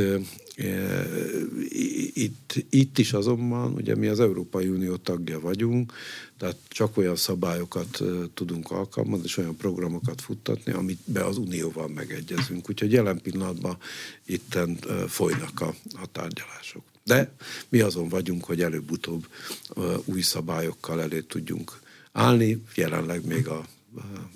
itt, 2.13 2.55
itt 2.69 2.97
is 2.97 3.13
azonban, 3.13 3.73
ugye 3.73 3.95
mi 3.95 4.07
az 4.07 4.19
Európai 4.19 4.67
Unió 4.67 4.95
tagja 4.95 5.39
vagyunk, 5.39 5.93
tehát 6.37 6.57
csak 6.67 6.97
olyan 6.97 7.15
szabályokat 7.15 8.03
tudunk 8.33 8.71
alkalmazni, 8.71 9.25
és 9.25 9.37
olyan 9.37 9.55
programokat 9.55 10.21
futtatni, 10.21 10.71
amit 10.71 10.99
be 11.05 11.25
az 11.25 11.37
Unióval 11.37 11.87
megegyezünk. 11.87 12.69
Úgyhogy 12.69 12.91
jelen 12.91 13.21
pillanatban 13.21 13.77
itten 14.25 14.77
folynak 15.07 15.61
a, 15.61 15.75
a 16.01 16.11
tárgyalások. 16.11 16.83
De 17.03 17.31
mi 17.69 17.79
azon 17.79 18.09
vagyunk, 18.09 18.45
hogy 18.45 18.61
előbb-utóbb 18.61 19.27
új 20.05 20.21
szabályokkal 20.21 21.01
elé 21.01 21.19
tudjunk 21.19 21.79
állni, 22.11 22.63
jelenleg 22.75 23.25
még 23.25 23.47
a 23.47 23.65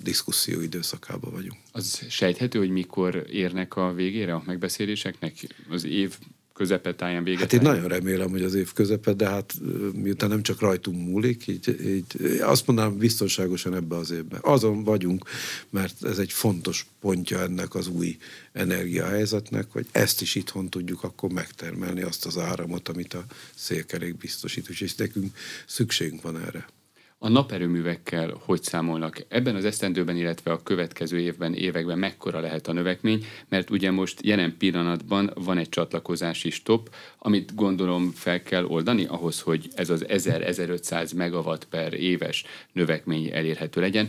diszkuszió 0.02 0.60
időszakában 0.60 1.32
vagyunk. 1.32 1.56
Az 1.72 2.06
sejthető, 2.08 2.58
hogy 2.58 2.70
mikor 2.70 3.26
érnek 3.30 3.76
a 3.76 3.92
végére 3.92 4.34
a 4.34 4.42
megbeszéléseknek? 4.46 5.34
Az 5.68 5.84
év 5.84 6.16
táján 6.96 7.24
véget. 7.24 7.40
Hát 7.40 7.52
én 7.52 7.60
nagyon 7.60 7.88
remélem, 7.88 8.30
hogy 8.30 8.42
az 8.42 8.54
év 8.54 8.72
közepe, 8.72 9.12
de 9.12 9.28
hát 9.28 9.54
miután 9.92 10.28
nem 10.28 10.42
csak 10.42 10.60
rajtunk 10.60 11.08
múlik, 11.08 11.46
így, 11.46 11.76
így 11.86 12.40
azt 12.40 12.66
mondanám 12.66 12.96
biztonságosan 12.96 13.74
ebbe 13.74 13.96
az 13.96 14.10
évben. 14.10 14.40
Azon 14.42 14.84
vagyunk, 14.84 15.24
mert 15.70 16.04
ez 16.04 16.18
egy 16.18 16.32
fontos 16.32 16.86
pontja 17.00 17.40
ennek 17.40 17.74
az 17.74 17.88
új 17.88 18.16
energiahelyzetnek, 18.52 19.70
hogy 19.70 19.86
ezt 19.92 20.20
is 20.20 20.34
itthon 20.34 20.68
tudjuk 20.68 21.02
akkor 21.02 21.30
megtermelni, 21.30 22.02
azt 22.02 22.26
az 22.26 22.38
áramot, 22.38 22.88
amit 22.88 23.14
a 23.14 23.24
szélkerék 23.54 24.16
biztosít, 24.16 24.68
és 24.68 24.94
nekünk 24.94 25.36
szükségünk 25.66 26.22
van 26.22 26.38
erre. 26.38 26.66
A 27.22 27.28
naperőművekkel 27.28 28.40
hogy 28.44 28.62
számolnak? 28.62 29.24
Ebben 29.28 29.54
az 29.54 29.64
esztendőben, 29.64 30.16
illetve 30.16 30.52
a 30.52 30.62
következő 30.62 31.18
évben, 31.18 31.54
években 31.54 31.98
mekkora 31.98 32.40
lehet 32.40 32.68
a 32.68 32.72
növekmény, 32.72 33.24
mert 33.48 33.70
ugye 33.70 33.90
most 33.90 34.18
jelen 34.22 34.56
pillanatban 34.58 35.30
van 35.34 35.58
egy 35.58 35.68
csatlakozási 35.68 36.50
stop, 36.50 36.94
amit 37.18 37.54
gondolom 37.54 38.10
fel 38.10 38.42
kell 38.42 38.64
oldani 38.64 39.04
ahhoz, 39.04 39.40
hogy 39.40 39.68
ez 39.74 39.90
az 39.90 40.04
1000-1500 40.08 41.16
megawatt 41.16 41.68
per 41.68 41.94
éves 41.94 42.44
növekmény 42.72 43.30
elérhető 43.32 43.80
legyen. 43.80 44.08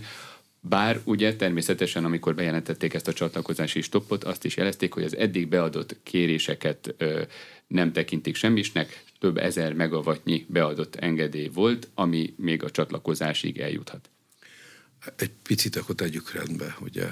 Bár 0.60 1.00
ugye 1.04 1.36
természetesen, 1.36 2.06
amikor 2.06 2.36
bejelentették 2.36 2.94
ezt 2.94 3.08
a 3.08 3.14
csatlakozási 3.14 3.82
stoppot, 3.82 4.24
azt 4.24 4.46
is 4.46 4.58
jelezték, 4.58 4.94
hogy 4.94 5.04
az 5.04 5.18
eddig 5.18 5.48
beadott 5.48 5.96
kéréseket 6.04 6.96
ö, 6.98 7.22
nem 7.68 7.92
tekintik 7.92 8.36
semmisnek, 8.36 9.04
több 9.22 9.38
ezer 9.38 9.74
megawattnyi 9.74 10.46
beadott 10.50 10.96
engedély 10.96 11.48
volt, 11.48 11.90
ami 11.94 12.34
még 12.38 12.64
a 12.64 12.70
csatlakozásig 12.70 13.60
eljuthat. 13.60 14.10
Egy 15.16 15.32
picit 15.44 15.76
akkor 15.76 15.96
tegyük 15.96 16.32
rendbe, 16.32 16.78
ugye. 16.80 17.08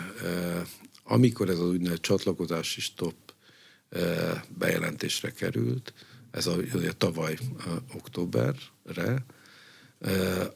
Amikor 1.04 1.50
ez 1.50 1.60
az 1.60 1.70
úgynevezett 1.70 2.02
csatlakozási 2.02 2.82
stop 2.82 3.16
bejelentésre 4.58 5.32
került, 5.32 5.94
ez 6.32 6.48
a, 6.48 6.56
ugye, 6.56 6.92
tavaly 6.92 7.38
októberre, 7.94 9.26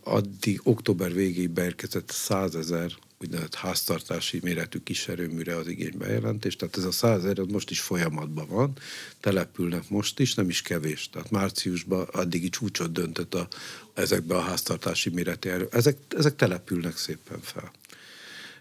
addig 0.03 0.59
október 0.63 1.13
végéig 1.13 1.49
beérkezett 1.49 2.11
100 2.11 2.55
ezer 2.55 2.91
úgynevezett 3.23 3.55
háztartási 3.55 4.39
méretű 4.43 4.79
kiserőműre 4.79 5.55
az 5.55 5.67
igénybejelentés, 5.67 6.55
tehát 6.55 6.77
ez 6.77 6.83
a 6.83 6.91
100 6.91 7.25
ezer 7.25 7.39
most 7.39 7.69
is 7.69 7.79
folyamatban 7.79 8.47
van, 8.47 8.73
települnek 9.19 9.89
most 9.89 10.19
is, 10.19 10.33
nem 10.33 10.49
is 10.49 10.61
kevés. 10.61 11.09
Tehát 11.09 11.31
márciusban 11.31 12.07
addigi 12.11 12.49
csúcsot 12.49 12.91
döntött 12.91 13.33
a, 13.33 13.47
ezekbe 13.93 14.35
a 14.35 14.41
háztartási 14.41 15.09
méretű 15.09 15.49
erő. 15.49 15.67
Ezek, 15.71 15.97
ezek 16.09 16.35
települnek 16.35 16.97
szépen 16.97 17.39
fel. 17.41 17.71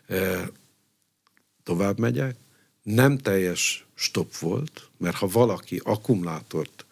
E, 0.07 0.51
tovább 1.62 1.99
megyek, 1.99 2.37
nem 2.83 3.18
teljes 3.18 3.87
stop 3.95 4.37
volt, 4.37 4.89
mert 4.97 5.16
ha 5.16 5.26
valaki 5.26 5.80
akkumulátort 5.85 6.85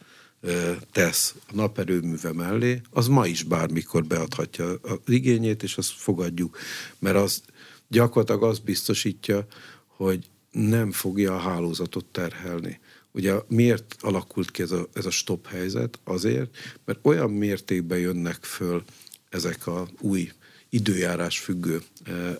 tesz 0.93 1.35
a 1.49 1.55
naperőműve 1.55 2.33
mellé, 2.33 2.81
az 2.91 3.07
ma 3.07 3.27
is 3.27 3.43
bármikor 3.43 4.05
beadhatja 4.05 4.75
az 4.83 4.99
igényét, 5.07 5.63
és 5.63 5.77
azt 5.77 5.93
fogadjuk, 5.93 6.59
mert 6.99 7.17
az 7.17 7.43
gyakorlatilag 7.89 8.43
azt 8.43 8.65
biztosítja, 8.65 9.47
hogy 9.87 10.27
nem 10.51 10.93
fogja 10.93 11.35
a 11.35 11.39
hálózatot 11.39 12.05
terhelni. 12.05 12.81
Ugye 13.13 13.35
miért 13.49 13.97
alakult 14.01 14.51
ki 14.51 14.63
ez 14.63 14.71
a, 14.71 14.89
ez 14.93 15.07
a 15.07 15.11
stop 15.11 15.47
helyzet? 15.47 15.99
Azért, 16.05 16.57
mert 16.85 16.99
olyan 17.03 17.31
mértékben 17.31 17.99
jönnek 17.99 18.45
föl 18.45 18.85
ezek 19.29 19.67
a 19.67 19.89
új 20.01 20.33
időjárás 20.71 21.39
függő, 21.39 21.83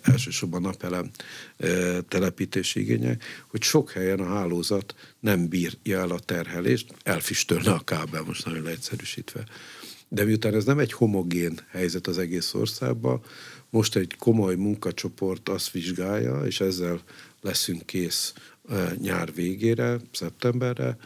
elsősorban 0.01 0.61
napelem 0.61 1.09
telepítési 2.07 2.79
igények, 2.79 3.23
hogy 3.47 3.61
sok 3.61 3.91
helyen 3.91 4.19
a 4.19 4.33
hálózat 4.33 4.95
nem 5.19 5.47
bírja 5.47 5.99
el 5.99 6.09
a 6.09 6.19
terhelést, 6.19 6.93
elfüstölne 7.03 7.71
a 7.71 7.79
kábel, 7.79 8.21
most 8.21 8.45
nagyon 8.45 8.63
leegyszerűsítve. 8.63 9.43
De 10.07 10.23
miután 10.23 10.53
ez 10.53 10.65
nem 10.65 10.79
egy 10.79 10.93
homogén 10.93 11.59
helyzet 11.69 12.07
az 12.07 12.17
egész 12.17 12.53
országban, 12.53 13.21
most 13.69 13.95
egy 13.95 14.15
komoly 14.17 14.55
munkacsoport 14.55 15.49
azt 15.49 15.71
vizsgálja, 15.71 16.41
és 16.45 16.59
ezzel 16.59 17.01
leszünk 17.41 17.85
kész 17.85 18.33
nyár 18.97 19.33
végére, 19.33 19.99
szeptemberre, 20.11 20.97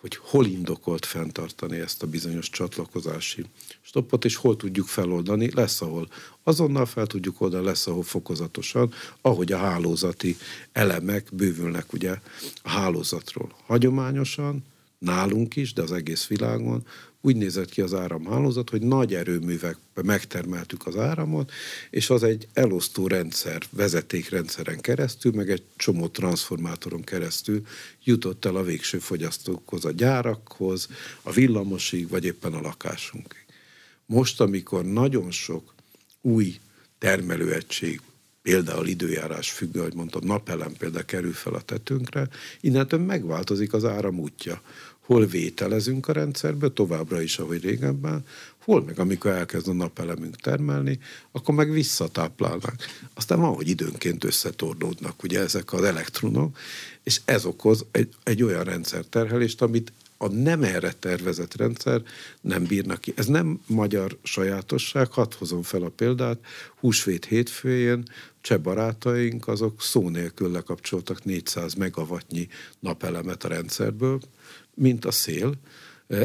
hogy 0.00 0.16
hol 0.16 0.46
indokolt 0.46 1.06
fenntartani 1.06 1.78
ezt 1.78 2.02
a 2.02 2.06
bizonyos 2.06 2.50
csatlakozási 2.50 3.44
stoppot, 3.80 4.24
és 4.24 4.36
hol 4.36 4.56
tudjuk 4.56 4.86
feloldani. 4.86 5.50
Lesz, 5.54 5.80
ahol 5.80 6.08
azonnal 6.42 6.86
fel 6.86 7.06
tudjuk 7.06 7.40
oldani, 7.40 7.64
lesz, 7.64 7.86
ahol 7.86 8.02
fokozatosan, 8.02 8.92
ahogy 9.20 9.52
a 9.52 9.58
hálózati 9.58 10.36
elemek 10.72 11.28
bővülnek 11.32 11.92
ugye 11.92 12.16
a 12.62 12.68
hálózatról. 12.68 13.56
Hagyományosan, 13.66 14.64
nálunk 14.98 15.56
is, 15.56 15.72
de 15.72 15.82
az 15.82 15.92
egész 15.92 16.26
világon 16.26 16.86
úgy 17.20 17.36
nézett 17.36 17.70
ki 17.70 17.80
az 17.80 17.94
áramhálózat, 17.94 18.70
hogy 18.70 18.82
nagy 18.82 19.14
erőművekbe 19.14 20.02
megtermeltük 20.02 20.86
az 20.86 20.96
áramot, 20.96 21.52
és 21.90 22.10
az 22.10 22.22
egy 22.22 22.48
elosztó 22.52 23.06
rendszer, 23.06 23.62
vezetékrendszeren 23.70 24.80
keresztül, 24.80 25.32
meg 25.32 25.50
egy 25.50 25.62
csomó 25.76 26.08
transformátoron 26.08 27.04
keresztül 27.04 27.66
jutott 28.04 28.44
el 28.44 28.56
a 28.56 28.62
végső 28.62 28.98
fogyasztókhoz, 28.98 29.84
a 29.84 29.90
gyárakhoz, 29.90 30.88
a 31.22 31.32
villamosig, 31.32 32.08
vagy 32.08 32.24
éppen 32.24 32.52
a 32.52 32.60
lakásunkig. 32.60 33.44
Most, 34.06 34.40
amikor 34.40 34.84
nagyon 34.84 35.30
sok 35.30 35.74
új 36.20 36.58
termelőegység 36.98 38.00
például 38.42 38.86
időjárás 38.86 39.50
függő, 39.50 39.80
ahogy 39.80 39.94
mondtam, 39.94 40.24
napelem 40.24 40.72
például 40.72 41.04
kerül 41.04 41.32
fel 41.32 41.54
a 41.54 41.60
tetőnkre, 41.60 42.28
innentől 42.60 43.00
megváltozik 43.00 43.72
az 43.72 43.84
áram 43.84 44.18
útja 44.18 44.62
hol 45.08 45.26
vételezünk 45.26 46.08
a 46.08 46.12
rendszerbe, 46.12 46.68
továbbra 46.68 47.20
is, 47.20 47.38
ahogy 47.38 47.62
régebben, 47.62 48.24
hol 48.64 48.82
meg 48.84 48.98
amikor 48.98 49.30
elkezd 49.30 49.68
a 49.68 49.72
napelemünk 49.72 50.36
termelni, 50.36 50.98
akkor 51.32 51.54
meg 51.54 51.70
visszatáplálnak. 51.70 52.74
Aztán 53.14 53.40
van, 53.40 53.54
hogy 53.54 53.68
időnként 53.68 54.24
összetorlódnak 54.24 55.22
ugye 55.22 55.40
ezek 55.40 55.72
az 55.72 55.82
elektronok, 55.82 56.58
és 57.02 57.20
ez 57.24 57.44
okoz 57.44 57.84
egy, 57.90 58.08
egy 58.22 58.42
olyan 58.42 58.64
rendszerterhelést, 58.64 59.62
amit 59.62 59.92
a 60.16 60.28
nem 60.28 60.62
erre 60.62 60.92
tervezett 60.92 61.56
rendszer 61.56 62.02
nem 62.40 62.64
bírnak 62.64 63.00
ki. 63.00 63.12
Ez 63.16 63.26
nem 63.26 63.60
magyar 63.66 64.16
sajátosság, 64.22 65.12
hadd 65.12 65.32
hozom 65.38 65.62
fel 65.62 65.82
a 65.82 65.88
példát, 65.88 66.38
húsvét 66.80 67.24
hétfőjén 67.24 68.02
cseh 68.40 68.58
barátaink 68.58 69.48
azok 69.48 69.82
szó 69.82 70.08
nélkül 70.08 70.50
lekapcsoltak 70.50 71.24
400 71.24 71.74
megawattnyi 71.74 72.48
napelemet 72.80 73.44
a 73.44 73.48
rendszerből, 73.48 74.20
mint 74.78 75.04
a 75.04 75.10
szél. 75.10 75.52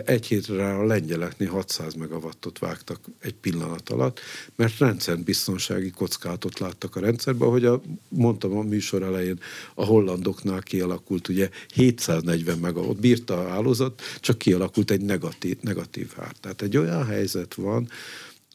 Egy 0.05 0.25
hétre 0.25 0.75
a 0.75 0.85
lengyeleknél 0.85 1.49
600 1.49 1.93
megawattot 1.93 2.59
vágtak 2.59 2.99
egy 3.19 3.33
pillanat 3.33 3.89
alatt, 3.89 4.19
mert 4.55 4.77
rendszerbiztonsági 4.77 5.89
kockátot 5.89 6.59
láttak 6.59 6.95
a 6.95 6.99
rendszerben, 6.99 7.47
ahogy 7.47 7.65
a, 7.65 7.81
mondtam 8.07 8.57
a 8.57 8.61
műsor 8.61 9.03
elején, 9.03 9.39
a 9.73 9.85
hollandoknál 9.85 10.61
kialakult 10.61 11.27
ugye 11.27 11.49
740 11.73 12.57
megawatt, 12.57 12.99
bírta 12.99 13.39
a 13.39 13.49
hálózat, 13.49 14.01
csak 14.19 14.37
kialakult 14.37 14.91
egy 14.91 15.01
negatív, 15.01 15.57
negatív 15.61 16.11
ár. 16.17 16.33
Tehát 16.39 16.61
egy 16.61 16.77
olyan 16.77 17.05
helyzet 17.05 17.53
van, 17.53 17.89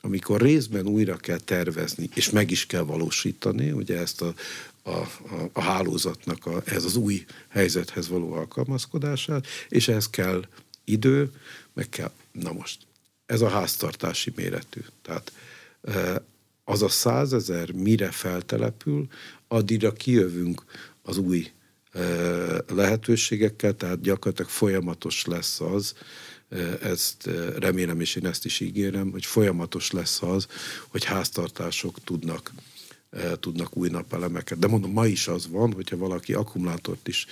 amikor 0.00 0.40
részben 0.40 0.86
újra 0.86 1.16
kell 1.16 1.38
tervezni, 1.38 2.08
és 2.14 2.30
meg 2.30 2.50
is 2.50 2.66
kell 2.66 2.82
valósítani, 2.82 3.70
ugye 3.70 3.98
ezt 3.98 4.22
a, 4.22 4.34
a, 4.88 5.00
a, 5.34 5.50
a 5.52 5.62
hálózatnak 5.62 6.46
a, 6.46 6.62
ez 6.64 6.84
az 6.84 6.96
új 6.96 7.24
helyzethez 7.48 8.08
való 8.08 8.32
alkalmazkodását, 8.32 9.46
és 9.68 9.88
ehhez 9.88 10.10
kell 10.10 10.44
idő, 10.84 11.30
meg 11.72 11.88
kell, 11.88 12.10
na 12.32 12.52
most, 12.52 12.78
ez 13.26 13.40
a 13.40 13.48
háztartási 13.48 14.32
méretű. 14.36 14.80
Tehát 15.02 15.32
e, 15.82 16.22
az 16.64 16.82
a 16.82 16.88
százezer 16.88 17.72
mire 17.72 18.10
feltelepül, 18.10 19.06
addigra 19.48 19.92
kijövünk 19.92 20.64
az 21.02 21.16
új 21.16 21.50
e, 21.92 22.00
lehetőségekkel, 22.68 23.76
tehát 23.76 24.00
gyakorlatilag 24.00 24.50
folyamatos 24.50 25.24
lesz 25.24 25.60
az, 25.60 25.94
ezt 26.82 27.28
remélem, 27.58 28.00
és 28.00 28.14
én 28.16 28.26
ezt 28.26 28.44
is 28.44 28.60
ígérem, 28.60 29.10
hogy 29.10 29.26
folyamatos 29.26 29.90
lesz 29.90 30.22
az, 30.22 30.46
hogy 30.88 31.04
háztartások 31.04 32.04
tudnak 32.04 32.52
tudnak 33.40 33.76
új 33.76 33.88
napelemeket. 33.88 34.58
De 34.58 34.66
mondom, 34.66 34.92
ma 34.92 35.06
is 35.06 35.28
az 35.28 35.48
van, 35.48 35.72
hogyha 35.72 35.96
valaki 35.96 36.32
akkumulátort 36.32 37.08
is 37.08 37.26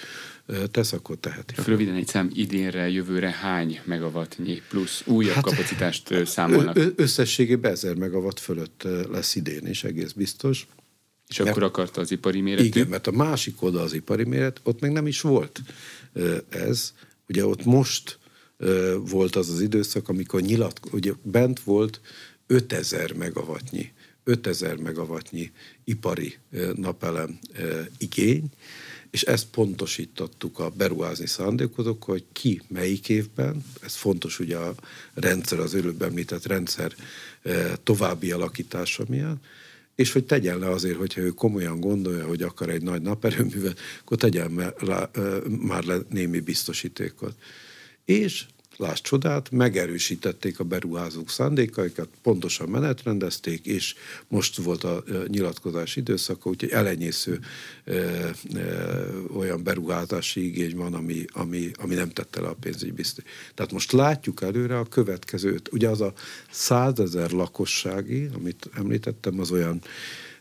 tesz, 0.71 0.93
akkor 0.93 1.17
teheti. 1.17 1.55
Röviden 1.65 1.95
egy 1.95 2.07
szám 2.07 2.31
idénre, 2.35 2.89
jövőre 2.89 3.31
hány 3.31 3.81
megawattnyi 3.85 4.63
plusz 4.69 5.03
újabb 5.07 5.35
hát, 5.35 5.45
kapacitást 5.45 6.27
számolnak? 6.27 6.79
Összességében 6.97 7.73
1000 7.73 7.95
megawatt 7.95 8.39
fölött 8.39 8.83
lesz 9.11 9.35
idén 9.35 9.67
is, 9.67 9.85
egész 9.85 10.13
biztos. 10.13 10.67
És 11.29 11.39
mert, 11.39 11.51
akkor 11.51 11.63
akarta 11.63 12.01
az 12.01 12.11
ipari 12.11 12.41
méretű? 12.41 12.67
Igen, 12.67 12.87
mert 12.87 13.07
a 13.07 13.11
másik 13.11 13.63
oda 13.63 13.81
az 13.81 13.93
ipari 13.93 14.25
méret, 14.25 14.61
ott 14.63 14.81
meg 14.81 14.93
nem 14.93 15.07
is 15.07 15.21
volt 15.21 15.61
ez. 16.49 16.93
Ugye 17.29 17.47
ott 17.47 17.65
most 17.65 18.19
volt 18.99 19.37
az 19.37 19.49
az 19.49 19.61
időszak, 19.61 20.09
amikor 20.09 20.41
nyilat, 20.41 20.81
ugye 20.93 21.13
bent 21.23 21.61
volt 21.61 22.01
5000 22.47 23.13
megawattnyi 23.13 23.93
5000 24.29 24.77
megawattnyi 24.77 25.51
ipari 25.85 26.37
napelem 26.75 27.39
igény, 27.99 28.45
és 29.11 29.23
ezt 29.23 29.47
pontosítottuk 29.47 30.59
a 30.59 30.71
beruházni 30.71 31.27
szándékozók, 31.27 32.03
hogy 32.03 32.25
ki 32.33 32.63
melyik 32.69 33.09
évben, 33.09 33.65
ez 33.81 33.95
fontos 33.95 34.39
ugye 34.39 34.57
a 34.57 34.75
rendszer, 35.15 35.59
az 35.59 35.75
előbb 35.75 36.03
említett 36.03 36.47
rendszer 36.47 36.95
további 37.83 38.31
alakítása 38.31 39.05
miatt, 39.09 39.45
és 39.95 40.13
hogy 40.13 40.25
tegyen 40.25 40.59
le 40.59 40.71
azért, 40.71 40.97
hogyha 40.97 41.21
ő 41.21 41.29
komolyan 41.31 41.81
gondolja, 41.81 42.27
hogy 42.27 42.43
akar 42.43 42.69
egy 42.69 42.83
nagy 42.83 43.03
naperőművet, 43.03 43.79
akkor 44.01 44.17
tegyen 44.17 44.75
már 45.47 45.85
le 45.85 45.99
némi 46.11 46.41
biztosítékot. 46.41 47.35
És 48.05 48.47
Láss 48.77 49.01
csodát, 49.01 49.51
megerősítették 49.51 50.61
a 50.61 50.65
beruházók 50.65 51.31
szándékaikat, 51.31 52.09
pontosan 52.23 52.69
menetrendezték, 52.69 53.67
és 53.67 53.95
most 54.29 54.57
volt 54.57 54.85
a 54.85 55.05
nyilatkozás 55.27 55.97
időszaka, 55.97 56.49
úgyhogy 56.49 56.71
elenyésző 56.71 57.41
e, 57.85 57.93
e, 57.93 58.35
olyan 59.37 59.63
beruházási 59.63 60.47
igény 60.47 60.77
van, 60.77 60.95
ami, 60.95 61.25
ami, 61.33 61.71
ami 61.75 61.95
nem 61.95 62.11
tette 62.11 62.41
le 62.41 62.49
a 62.49 62.57
pénzügyi 62.61 62.93
biztos. 62.93 63.25
Tehát 63.55 63.73
most 63.73 63.93
látjuk 63.93 64.43
előre 64.43 64.79
a 64.79 64.85
következőt. 64.85 65.73
Ugye 65.73 65.89
az 65.89 66.01
a 66.01 66.13
százezer 66.51 67.31
lakossági, 67.31 68.29
amit 68.35 68.71
említettem, 68.75 69.41
az 69.41 69.51
olyan 69.51 69.81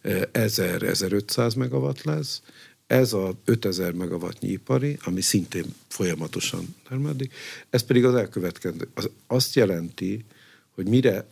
1000-1500 0.03 1.57
megawatt 1.57 2.03
lesz, 2.03 2.41
ez 2.87 3.13
a 3.13 3.37
5000 3.45 3.91
megawattnyi 3.91 4.49
ipari, 4.49 4.97
ami 5.03 5.21
szintén 5.21 5.65
folyamatosan 5.87 6.75
termelik, 6.87 7.33
ez 7.69 7.83
pedig 7.83 8.05
az 8.05 8.15
elkövetkező. 8.15 8.87
Az 8.93 9.09
azt 9.27 9.55
jelenti, 9.55 10.25
hogy 10.69 10.87
mire 10.87 11.27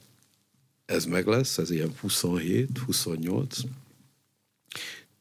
ez 0.85 1.05
meg 1.05 1.27
lesz, 1.27 1.57
ez 1.57 1.69
ilyen 1.69 1.93
27, 1.99 2.77
28, 2.85 3.57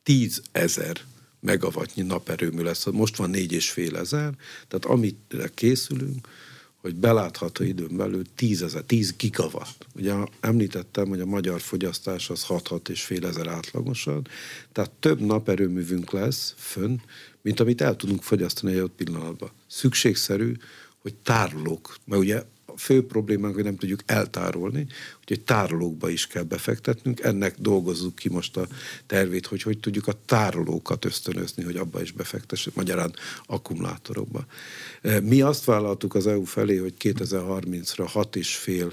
10 0.03 0.43
ezer 0.53 1.01
megawattnyi 1.41 2.03
naperőmű 2.03 2.63
lesz. 2.63 2.87
Most 2.87 3.17
van 3.17 3.31
4,5 3.33 3.97
ezer, 3.97 4.35
tehát 4.69 4.85
amit 4.85 5.35
készülünk, 5.55 6.29
hogy 6.83 6.95
belátható 6.95 7.65
időn 7.65 7.97
belül 7.97 8.23
10, 8.35 8.63
ezer, 8.63 8.83
10 8.83 9.15
gigawatt. 9.17 9.87
Ugye 9.95 10.15
említettem, 10.41 11.09
hogy 11.09 11.21
a 11.21 11.27
magyar 11.27 11.61
fogyasztás 11.61 12.31
az 12.31 12.45
6-6 12.49 12.89
és 12.89 13.03
fél 13.03 13.27
ezer 13.27 13.47
átlagosan, 13.47 14.29
tehát 14.73 14.91
több 14.91 15.21
naperőművünk 15.21 16.11
lesz 16.11 16.55
fönn, 16.57 16.97
mint 17.43 17.61
amit 17.61 17.81
el 17.81 17.97
tudunk 17.97 18.23
fogyasztani 18.23 18.73
egy 18.73 18.81
ott 18.81 18.95
pillanatban. 18.97 19.51
Szükségszerű, 19.67 20.53
hogy 20.99 21.15
tárolók, 21.15 21.97
mert 22.05 22.23
ugye 22.23 22.43
fő 22.77 23.07
problémánk, 23.07 23.55
hogy 23.55 23.65
nem 23.65 23.77
tudjuk 23.77 24.01
eltárolni, 24.07 24.87
úgyhogy 25.21 25.41
tárolókba 25.41 26.09
is 26.09 26.27
kell 26.27 26.43
befektetnünk. 26.43 27.21
Ennek 27.21 27.55
dolgozzuk 27.59 28.15
ki 28.15 28.29
most 28.29 28.57
a 28.57 28.67
tervét, 29.07 29.47
hogy 29.47 29.63
hogy 29.63 29.79
tudjuk 29.79 30.07
a 30.07 30.21
tárolókat 30.27 31.05
ösztönözni, 31.05 31.63
hogy 31.63 31.77
abba 31.77 32.03
is 32.03 32.13
befektessük, 32.13 32.75
magyarán 32.75 33.15
akkumulátorokba. 33.47 34.47
E, 35.03 35.21
mi 35.21 35.41
azt 35.41 35.65
vállaltuk 35.65 36.15
az 36.15 36.27
EU 36.27 36.45
felé, 36.45 36.77
hogy 36.77 36.95
2030-ra 37.01 38.11
6,5 38.15 38.93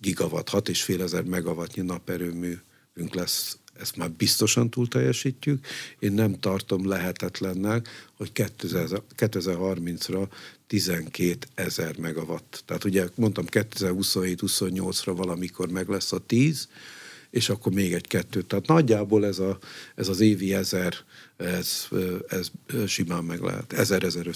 gigawatt, 0.00 0.50
6,5 0.50 1.00
ezer 1.00 1.22
megawattnyi 1.22 1.82
naperőműünk 1.82 3.14
lesz 3.14 3.56
ezt 3.80 3.96
már 3.96 4.10
biztosan 4.10 4.70
túl 4.70 4.88
teljesítjük. 4.88 5.66
Én 5.98 6.12
nem 6.12 6.40
tartom 6.40 6.88
lehetetlennek, 6.88 7.88
hogy 8.16 8.30
2030-ra 8.34 10.28
12 10.72 11.46
ezer 11.54 11.98
megawatt. 11.98 12.62
Tehát 12.66 12.84
ugye 12.84 13.08
mondtam 13.14 13.44
2027-28-ra 13.50 15.12
valamikor 15.16 15.70
meg 15.70 15.88
lesz 15.88 16.12
a 16.12 16.18
10, 16.18 16.68
és 17.30 17.48
akkor 17.48 17.72
még 17.72 17.92
egy 17.92 18.06
kettő. 18.06 18.42
Tehát 18.42 18.66
nagyjából 18.66 19.26
ez, 19.26 19.38
a, 19.38 19.58
ez 19.94 20.08
az 20.08 20.20
évi 20.20 20.54
ezer, 20.54 20.94
ez, 21.36 21.88
ez 22.28 22.50
simán 22.86 23.24
meg 23.24 23.40
lehet. 23.40 23.74
1000-1500. 23.76 24.34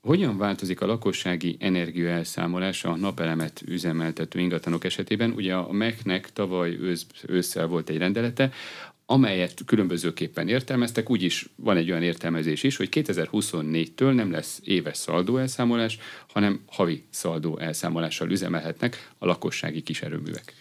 Hogyan 0.00 0.38
változik 0.38 0.80
a 0.80 0.86
lakossági 0.86 1.56
energiaelszámolás 1.60 2.84
a 2.84 2.96
napelemet 2.96 3.62
üzemeltető 3.66 4.38
ingatlanok 4.38 4.84
esetében? 4.84 5.30
Ugye 5.30 5.54
a 5.54 5.72
MEC-nek 5.72 6.32
tavaly 6.32 6.76
ősz, 6.80 7.06
ősszel 7.26 7.66
volt 7.66 7.88
egy 7.88 7.98
rendelete, 7.98 8.52
amelyet 9.06 9.64
különbözőképpen 9.66 10.48
értelmeztek, 10.48 11.10
úgyis 11.10 11.48
van 11.56 11.76
egy 11.76 11.90
olyan 11.90 12.02
értelmezés 12.02 12.62
is, 12.62 12.76
hogy 12.76 12.88
2024-től 12.90 14.14
nem 14.14 14.30
lesz 14.30 14.60
éves 14.64 14.96
szaldó 14.96 15.36
elszámolás, 15.36 15.98
hanem 16.28 16.60
havi 16.66 17.04
szaldó 17.10 17.58
elszámolással 17.58 18.30
üzemelhetnek 18.30 19.10
a 19.18 19.26
lakossági 19.26 19.82
kiserőművek. 19.82 20.54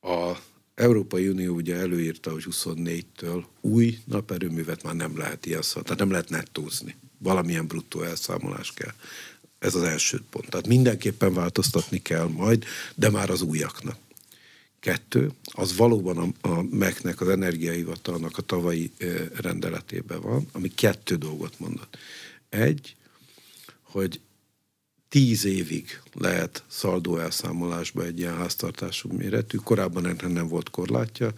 A 0.00 0.32
Európai 0.74 1.28
Unió 1.28 1.54
ugye 1.54 1.76
előírta, 1.76 2.30
hogy 2.30 2.44
24-től 2.50 3.44
új 3.60 3.98
naperőművet 4.04 4.82
már 4.82 4.94
nem 4.94 5.18
lehet 5.18 5.46
ilyen 5.46 5.62
szó, 5.62 5.80
tehát 5.80 5.98
nem 5.98 6.10
lehet 6.10 6.28
nettózni. 6.28 6.96
Valamilyen 7.18 7.66
bruttó 7.66 8.02
elszámolás 8.02 8.72
kell. 8.74 8.92
Ez 9.58 9.74
az 9.74 9.82
első 9.82 10.20
pont. 10.30 10.50
Tehát 10.50 10.66
mindenképpen 10.66 11.34
változtatni 11.34 12.02
kell 12.02 12.26
majd, 12.26 12.64
de 12.94 13.10
már 13.10 13.30
az 13.30 13.42
újaknak. 13.42 13.96
Kettő, 14.80 15.30
az 15.44 15.76
valóban 15.76 16.18
a, 16.18 16.48
a 16.48 16.62
MEC-nek, 16.62 17.20
az 17.20 17.28
energiaivatalnak 17.28 18.38
a 18.38 18.42
tavalyi 18.42 18.92
rendeletében 19.40 20.20
van, 20.20 20.48
ami 20.52 20.68
kettő 20.68 21.16
dolgot 21.16 21.58
mondott. 21.58 21.96
Egy, 22.48 22.96
hogy 23.82 24.20
tíz 25.08 25.44
évig 25.44 26.00
lehet 26.12 26.62
szaldó 26.66 27.18
elszámolásba 27.18 28.04
egy 28.04 28.18
ilyen 28.18 28.36
háztartású 28.36 29.12
méretű. 29.12 29.56
Korábban 29.56 30.06
ennek 30.06 30.28
nem 30.28 30.48
volt 30.48 30.70
korlátja. 30.70 31.32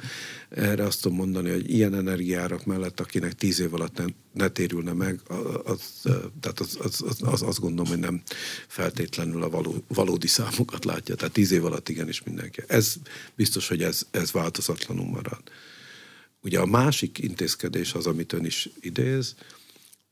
Erre 0.48 0.84
azt 0.84 1.02
tudom 1.02 1.16
mondani, 1.16 1.50
hogy 1.50 1.70
ilyen 1.70 1.94
energiárak 1.94 2.64
mellett, 2.64 3.00
akinek 3.00 3.32
tíz 3.32 3.60
év 3.60 3.74
alatt 3.74 3.96
nem, 3.96 4.14
ne 4.32 4.48
térülne 4.48 4.92
meg, 4.92 5.20
az, 5.64 6.02
tehát 6.40 6.60
az, 6.60 6.78
az, 6.80 7.02
az, 7.08 7.16
az, 7.20 7.42
azt 7.42 7.60
gondolom, 7.60 7.90
hogy 7.90 8.00
nem 8.00 8.22
feltétlenül 8.66 9.42
a 9.42 9.50
való, 9.50 9.84
valódi 9.88 10.26
számokat 10.26 10.84
látja. 10.84 11.14
Tehát 11.14 11.32
tíz 11.32 11.50
év 11.50 11.64
alatt 11.64 11.88
igenis 11.88 12.22
mindenki. 12.22 12.62
Ez 12.66 12.94
biztos, 13.34 13.68
hogy 13.68 13.82
ez, 13.82 14.06
ez 14.10 14.30
változatlanul 14.30 15.06
marad. 15.06 15.42
Ugye 16.42 16.58
a 16.58 16.66
másik 16.66 17.18
intézkedés 17.18 17.94
az, 17.94 18.06
amit 18.06 18.32
ön 18.32 18.44
is 18.44 18.68
idéz, 18.80 19.34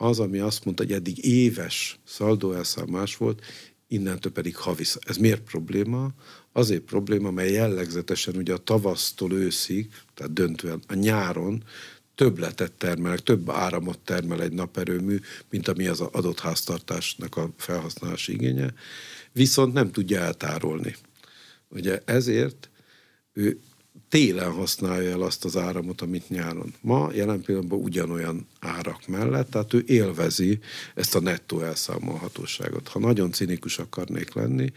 az, 0.01 0.19
ami 0.19 0.39
azt 0.39 0.65
mondta, 0.65 0.83
hogy 0.83 0.93
eddig 0.93 1.25
éves 1.25 1.99
szaldóelszámás 2.05 3.17
volt, 3.17 3.45
innentől 3.89 4.33
pedig 4.33 4.57
havi. 4.57 4.85
Ez 5.01 5.17
miért 5.17 5.41
probléma? 5.41 6.11
Azért 6.53 6.83
probléma, 6.83 7.31
mert 7.31 7.51
jellegzetesen 7.51 8.37
ugye 8.37 8.55
a 8.55 8.59
tavasztól 8.59 9.33
őszig, 9.33 9.89
tehát 10.15 10.33
döntően 10.33 10.83
a 10.87 10.95
nyáron 10.95 11.65
többletet 12.15 12.73
termel, 12.73 13.19
több 13.19 13.51
áramot 13.51 13.99
termel 13.99 14.43
egy 14.43 14.53
naperőmű, 14.53 15.21
mint 15.51 15.69
ami 15.69 15.87
az 15.87 16.01
adott 16.01 16.41
háztartásnak 16.41 17.37
a 17.37 17.51
felhasználási 17.57 18.33
igénye, 18.33 18.75
viszont 19.33 19.73
nem 19.73 19.91
tudja 19.91 20.21
eltárolni. 20.21 20.97
Ugye 21.69 22.01
ezért 22.05 22.71
ő 23.33 23.61
télen 24.09 24.53
használja 24.53 25.11
el 25.11 25.23
azt 25.23 25.45
az 25.45 25.57
áramot, 25.57 26.01
amit 26.01 26.29
nyáron. 26.29 26.75
Ma 26.81 27.11
jelen 27.13 27.41
pillanatban 27.41 27.79
ugyanolyan 27.79 28.47
árak 28.61 29.07
mellett, 29.07 29.51
tehát 29.51 29.75
ő 29.75 29.85
élvezi 29.87 30.59
ezt 30.95 31.15
a 31.15 31.21
nettó 31.21 31.61
elszámolhatóságot. 31.61 32.89
Ha 32.89 32.99
nagyon 32.99 33.33
cinikus 33.33 33.79
akarnék 33.79 34.35
lenni, 34.35 34.73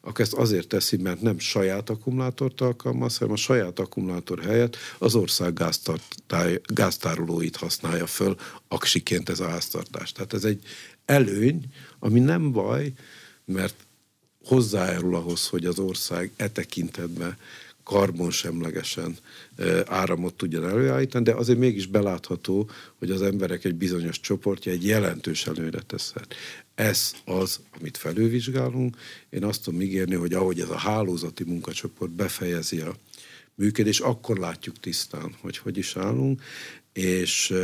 akkor 0.00 0.20
ezt 0.20 0.32
azért 0.32 0.68
teszi, 0.68 0.96
mert 0.96 1.20
nem 1.20 1.38
saját 1.38 1.90
akkumulátort 1.90 2.60
alkalmaz, 2.60 3.16
hanem 3.16 3.32
a 3.32 3.36
saját 3.36 3.78
akkumulátor 3.78 4.42
helyett 4.42 4.76
az 4.98 5.14
ország 5.14 5.62
gáztárolóit 6.64 7.56
használja 7.56 8.06
föl 8.06 8.36
aksiként 8.68 9.28
ez 9.28 9.40
a 9.40 9.48
háztartás. 9.48 10.12
Tehát 10.12 10.32
ez 10.32 10.44
egy 10.44 10.62
előny, 11.04 11.64
ami 11.98 12.20
nem 12.20 12.52
baj, 12.52 12.92
mert 13.44 13.74
hozzájárul 14.44 15.14
ahhoz, 15.14 15.48
hogy 15.48 15.64
az 15.64 15.78
ország 15.78 16.30
e 16.36 16.48
tekintetben 16.48 17.36
karbonsemlegesen 17.86 19.16
áramot 19.86 20.34
tudjon 20.34 20.68
előállítani, 20.68 21.24
de 21.24 21.34
azért 21.34 21.58
mégis 21.58 21.86
belátható, 21.86 22.70
hogy 22.98 23.10
az 23.10 23.22
emberek 23.22 23.64
egy 23.64 23.74
bizonyos 23.74 24.20
csoportja 24.20 24.72
egy 24.72 24.86
jelentős 24.86 25.46
előre 25.46 25.80
teszhet. 25.80 26.34
Ez 26.74 27.12
az, 27.24 27.60
amit 27.78 27.96
felővizsgálunk. 27.96 28.96
Én 29.30 29.44
azt 29.44 29.62
tudom 29.62 29.80
ígérni, 29.80 30.14
hogy 30.14 30.32
ahogy 30.32 30.60
ez 30.60 30.70
a 30.70 30.76
hálózati 30.76 31.44
munkacsoport 31.44 32.10
befejezi 32.10 32.80
a 32.80 32.94
működés, 33.54 34.00
akkor 34.00 34.38
látjuk 34.38 34.80
tisztán, 34.80 35.34
hogy 35.40 35.58
hogy 35.58 35.76
is 35.76 35.96
állunk, 35.96 36.42
és, 36.96 37.54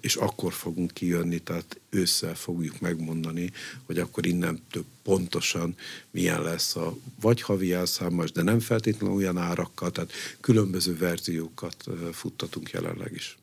és 0.00 0.16
akkor 0.16 0.52
fogunk 0.52 0.92
kijönni, 0.92 1.38
tehát 1.38 1.80
ősszel 1.90 2.34
fogjuk 2.34 2.80
megmondani, 2.80 3.52
hogy 3.86 3.98
akkor 3.98 4.26
innen 4.26 4.62
több 4.70 4.84
pontosan 5.02 5.76
milyen 6.10 6.42
lesz 6.42 6.76
a 6.76 6.96
vagy 7.20 7.42
havi 7.42 7.72
elszámos, 7.72 8.32
de 8.32 8.42
nem 8.42 8.60
feltétlenül 8.60 9.16
olyan 9.16 9.38
árakkal, 9.38 9.90
tehát 9.90 10.12
különböző 10.40 10.96
verziókat 10.96 11.84
futtatunk 12.12 12.70
jelenleg 12.70 13.12
is. 13.12 13.38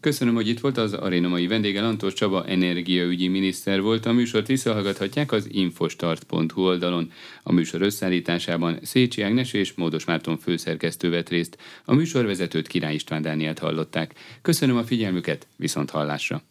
Köszönöm, 0.00 0.34
hogy 0.34 0.48
itt 0.48 0.60
volt 0.60 0.76
az 0.76 0.92
aréna 0.92 1.28
mai 1.28 1.46
vendége, 1.46 1.80
Lantos 1.80 2.12
Csaba 2.12 2.46
energiaügyi 2.46 3.28
miniszter 3.28 3.80
volt. 3.80 4.06
A 4.06 4.12
műsort 4.12 4.46
visszahallgathatják 4.46 5.32
az 5.32 5.46
infostart.hu 5.50 6.62
oldalon. 6.62 7.12
A 7.42 7.52
műsor 7.52 7.82
összeállításában 7.82 8.78
Szécsi 8.82 9.22
Ágnes 9.22 9.52
és 9.52 9.72
Módos 9.72 10.04
Márton 10.04 10.38
főszerkesztő 10.38 11.10
vett 11.10 11.28
részt. 11.28 11.58
A 11.84 11.94
műsorvezetőt 11.94 12.66
Király 12.66 12.94
István 12.94 13.22
Dánielt 13.22 13.58
hallották. 13.58 14.14
Köszönöm 14.42 14.76
a 14.76 14.84
figyelmüket, 14.84 15.46
viszont 15.56 15.90
hallásra! 15.90 16.42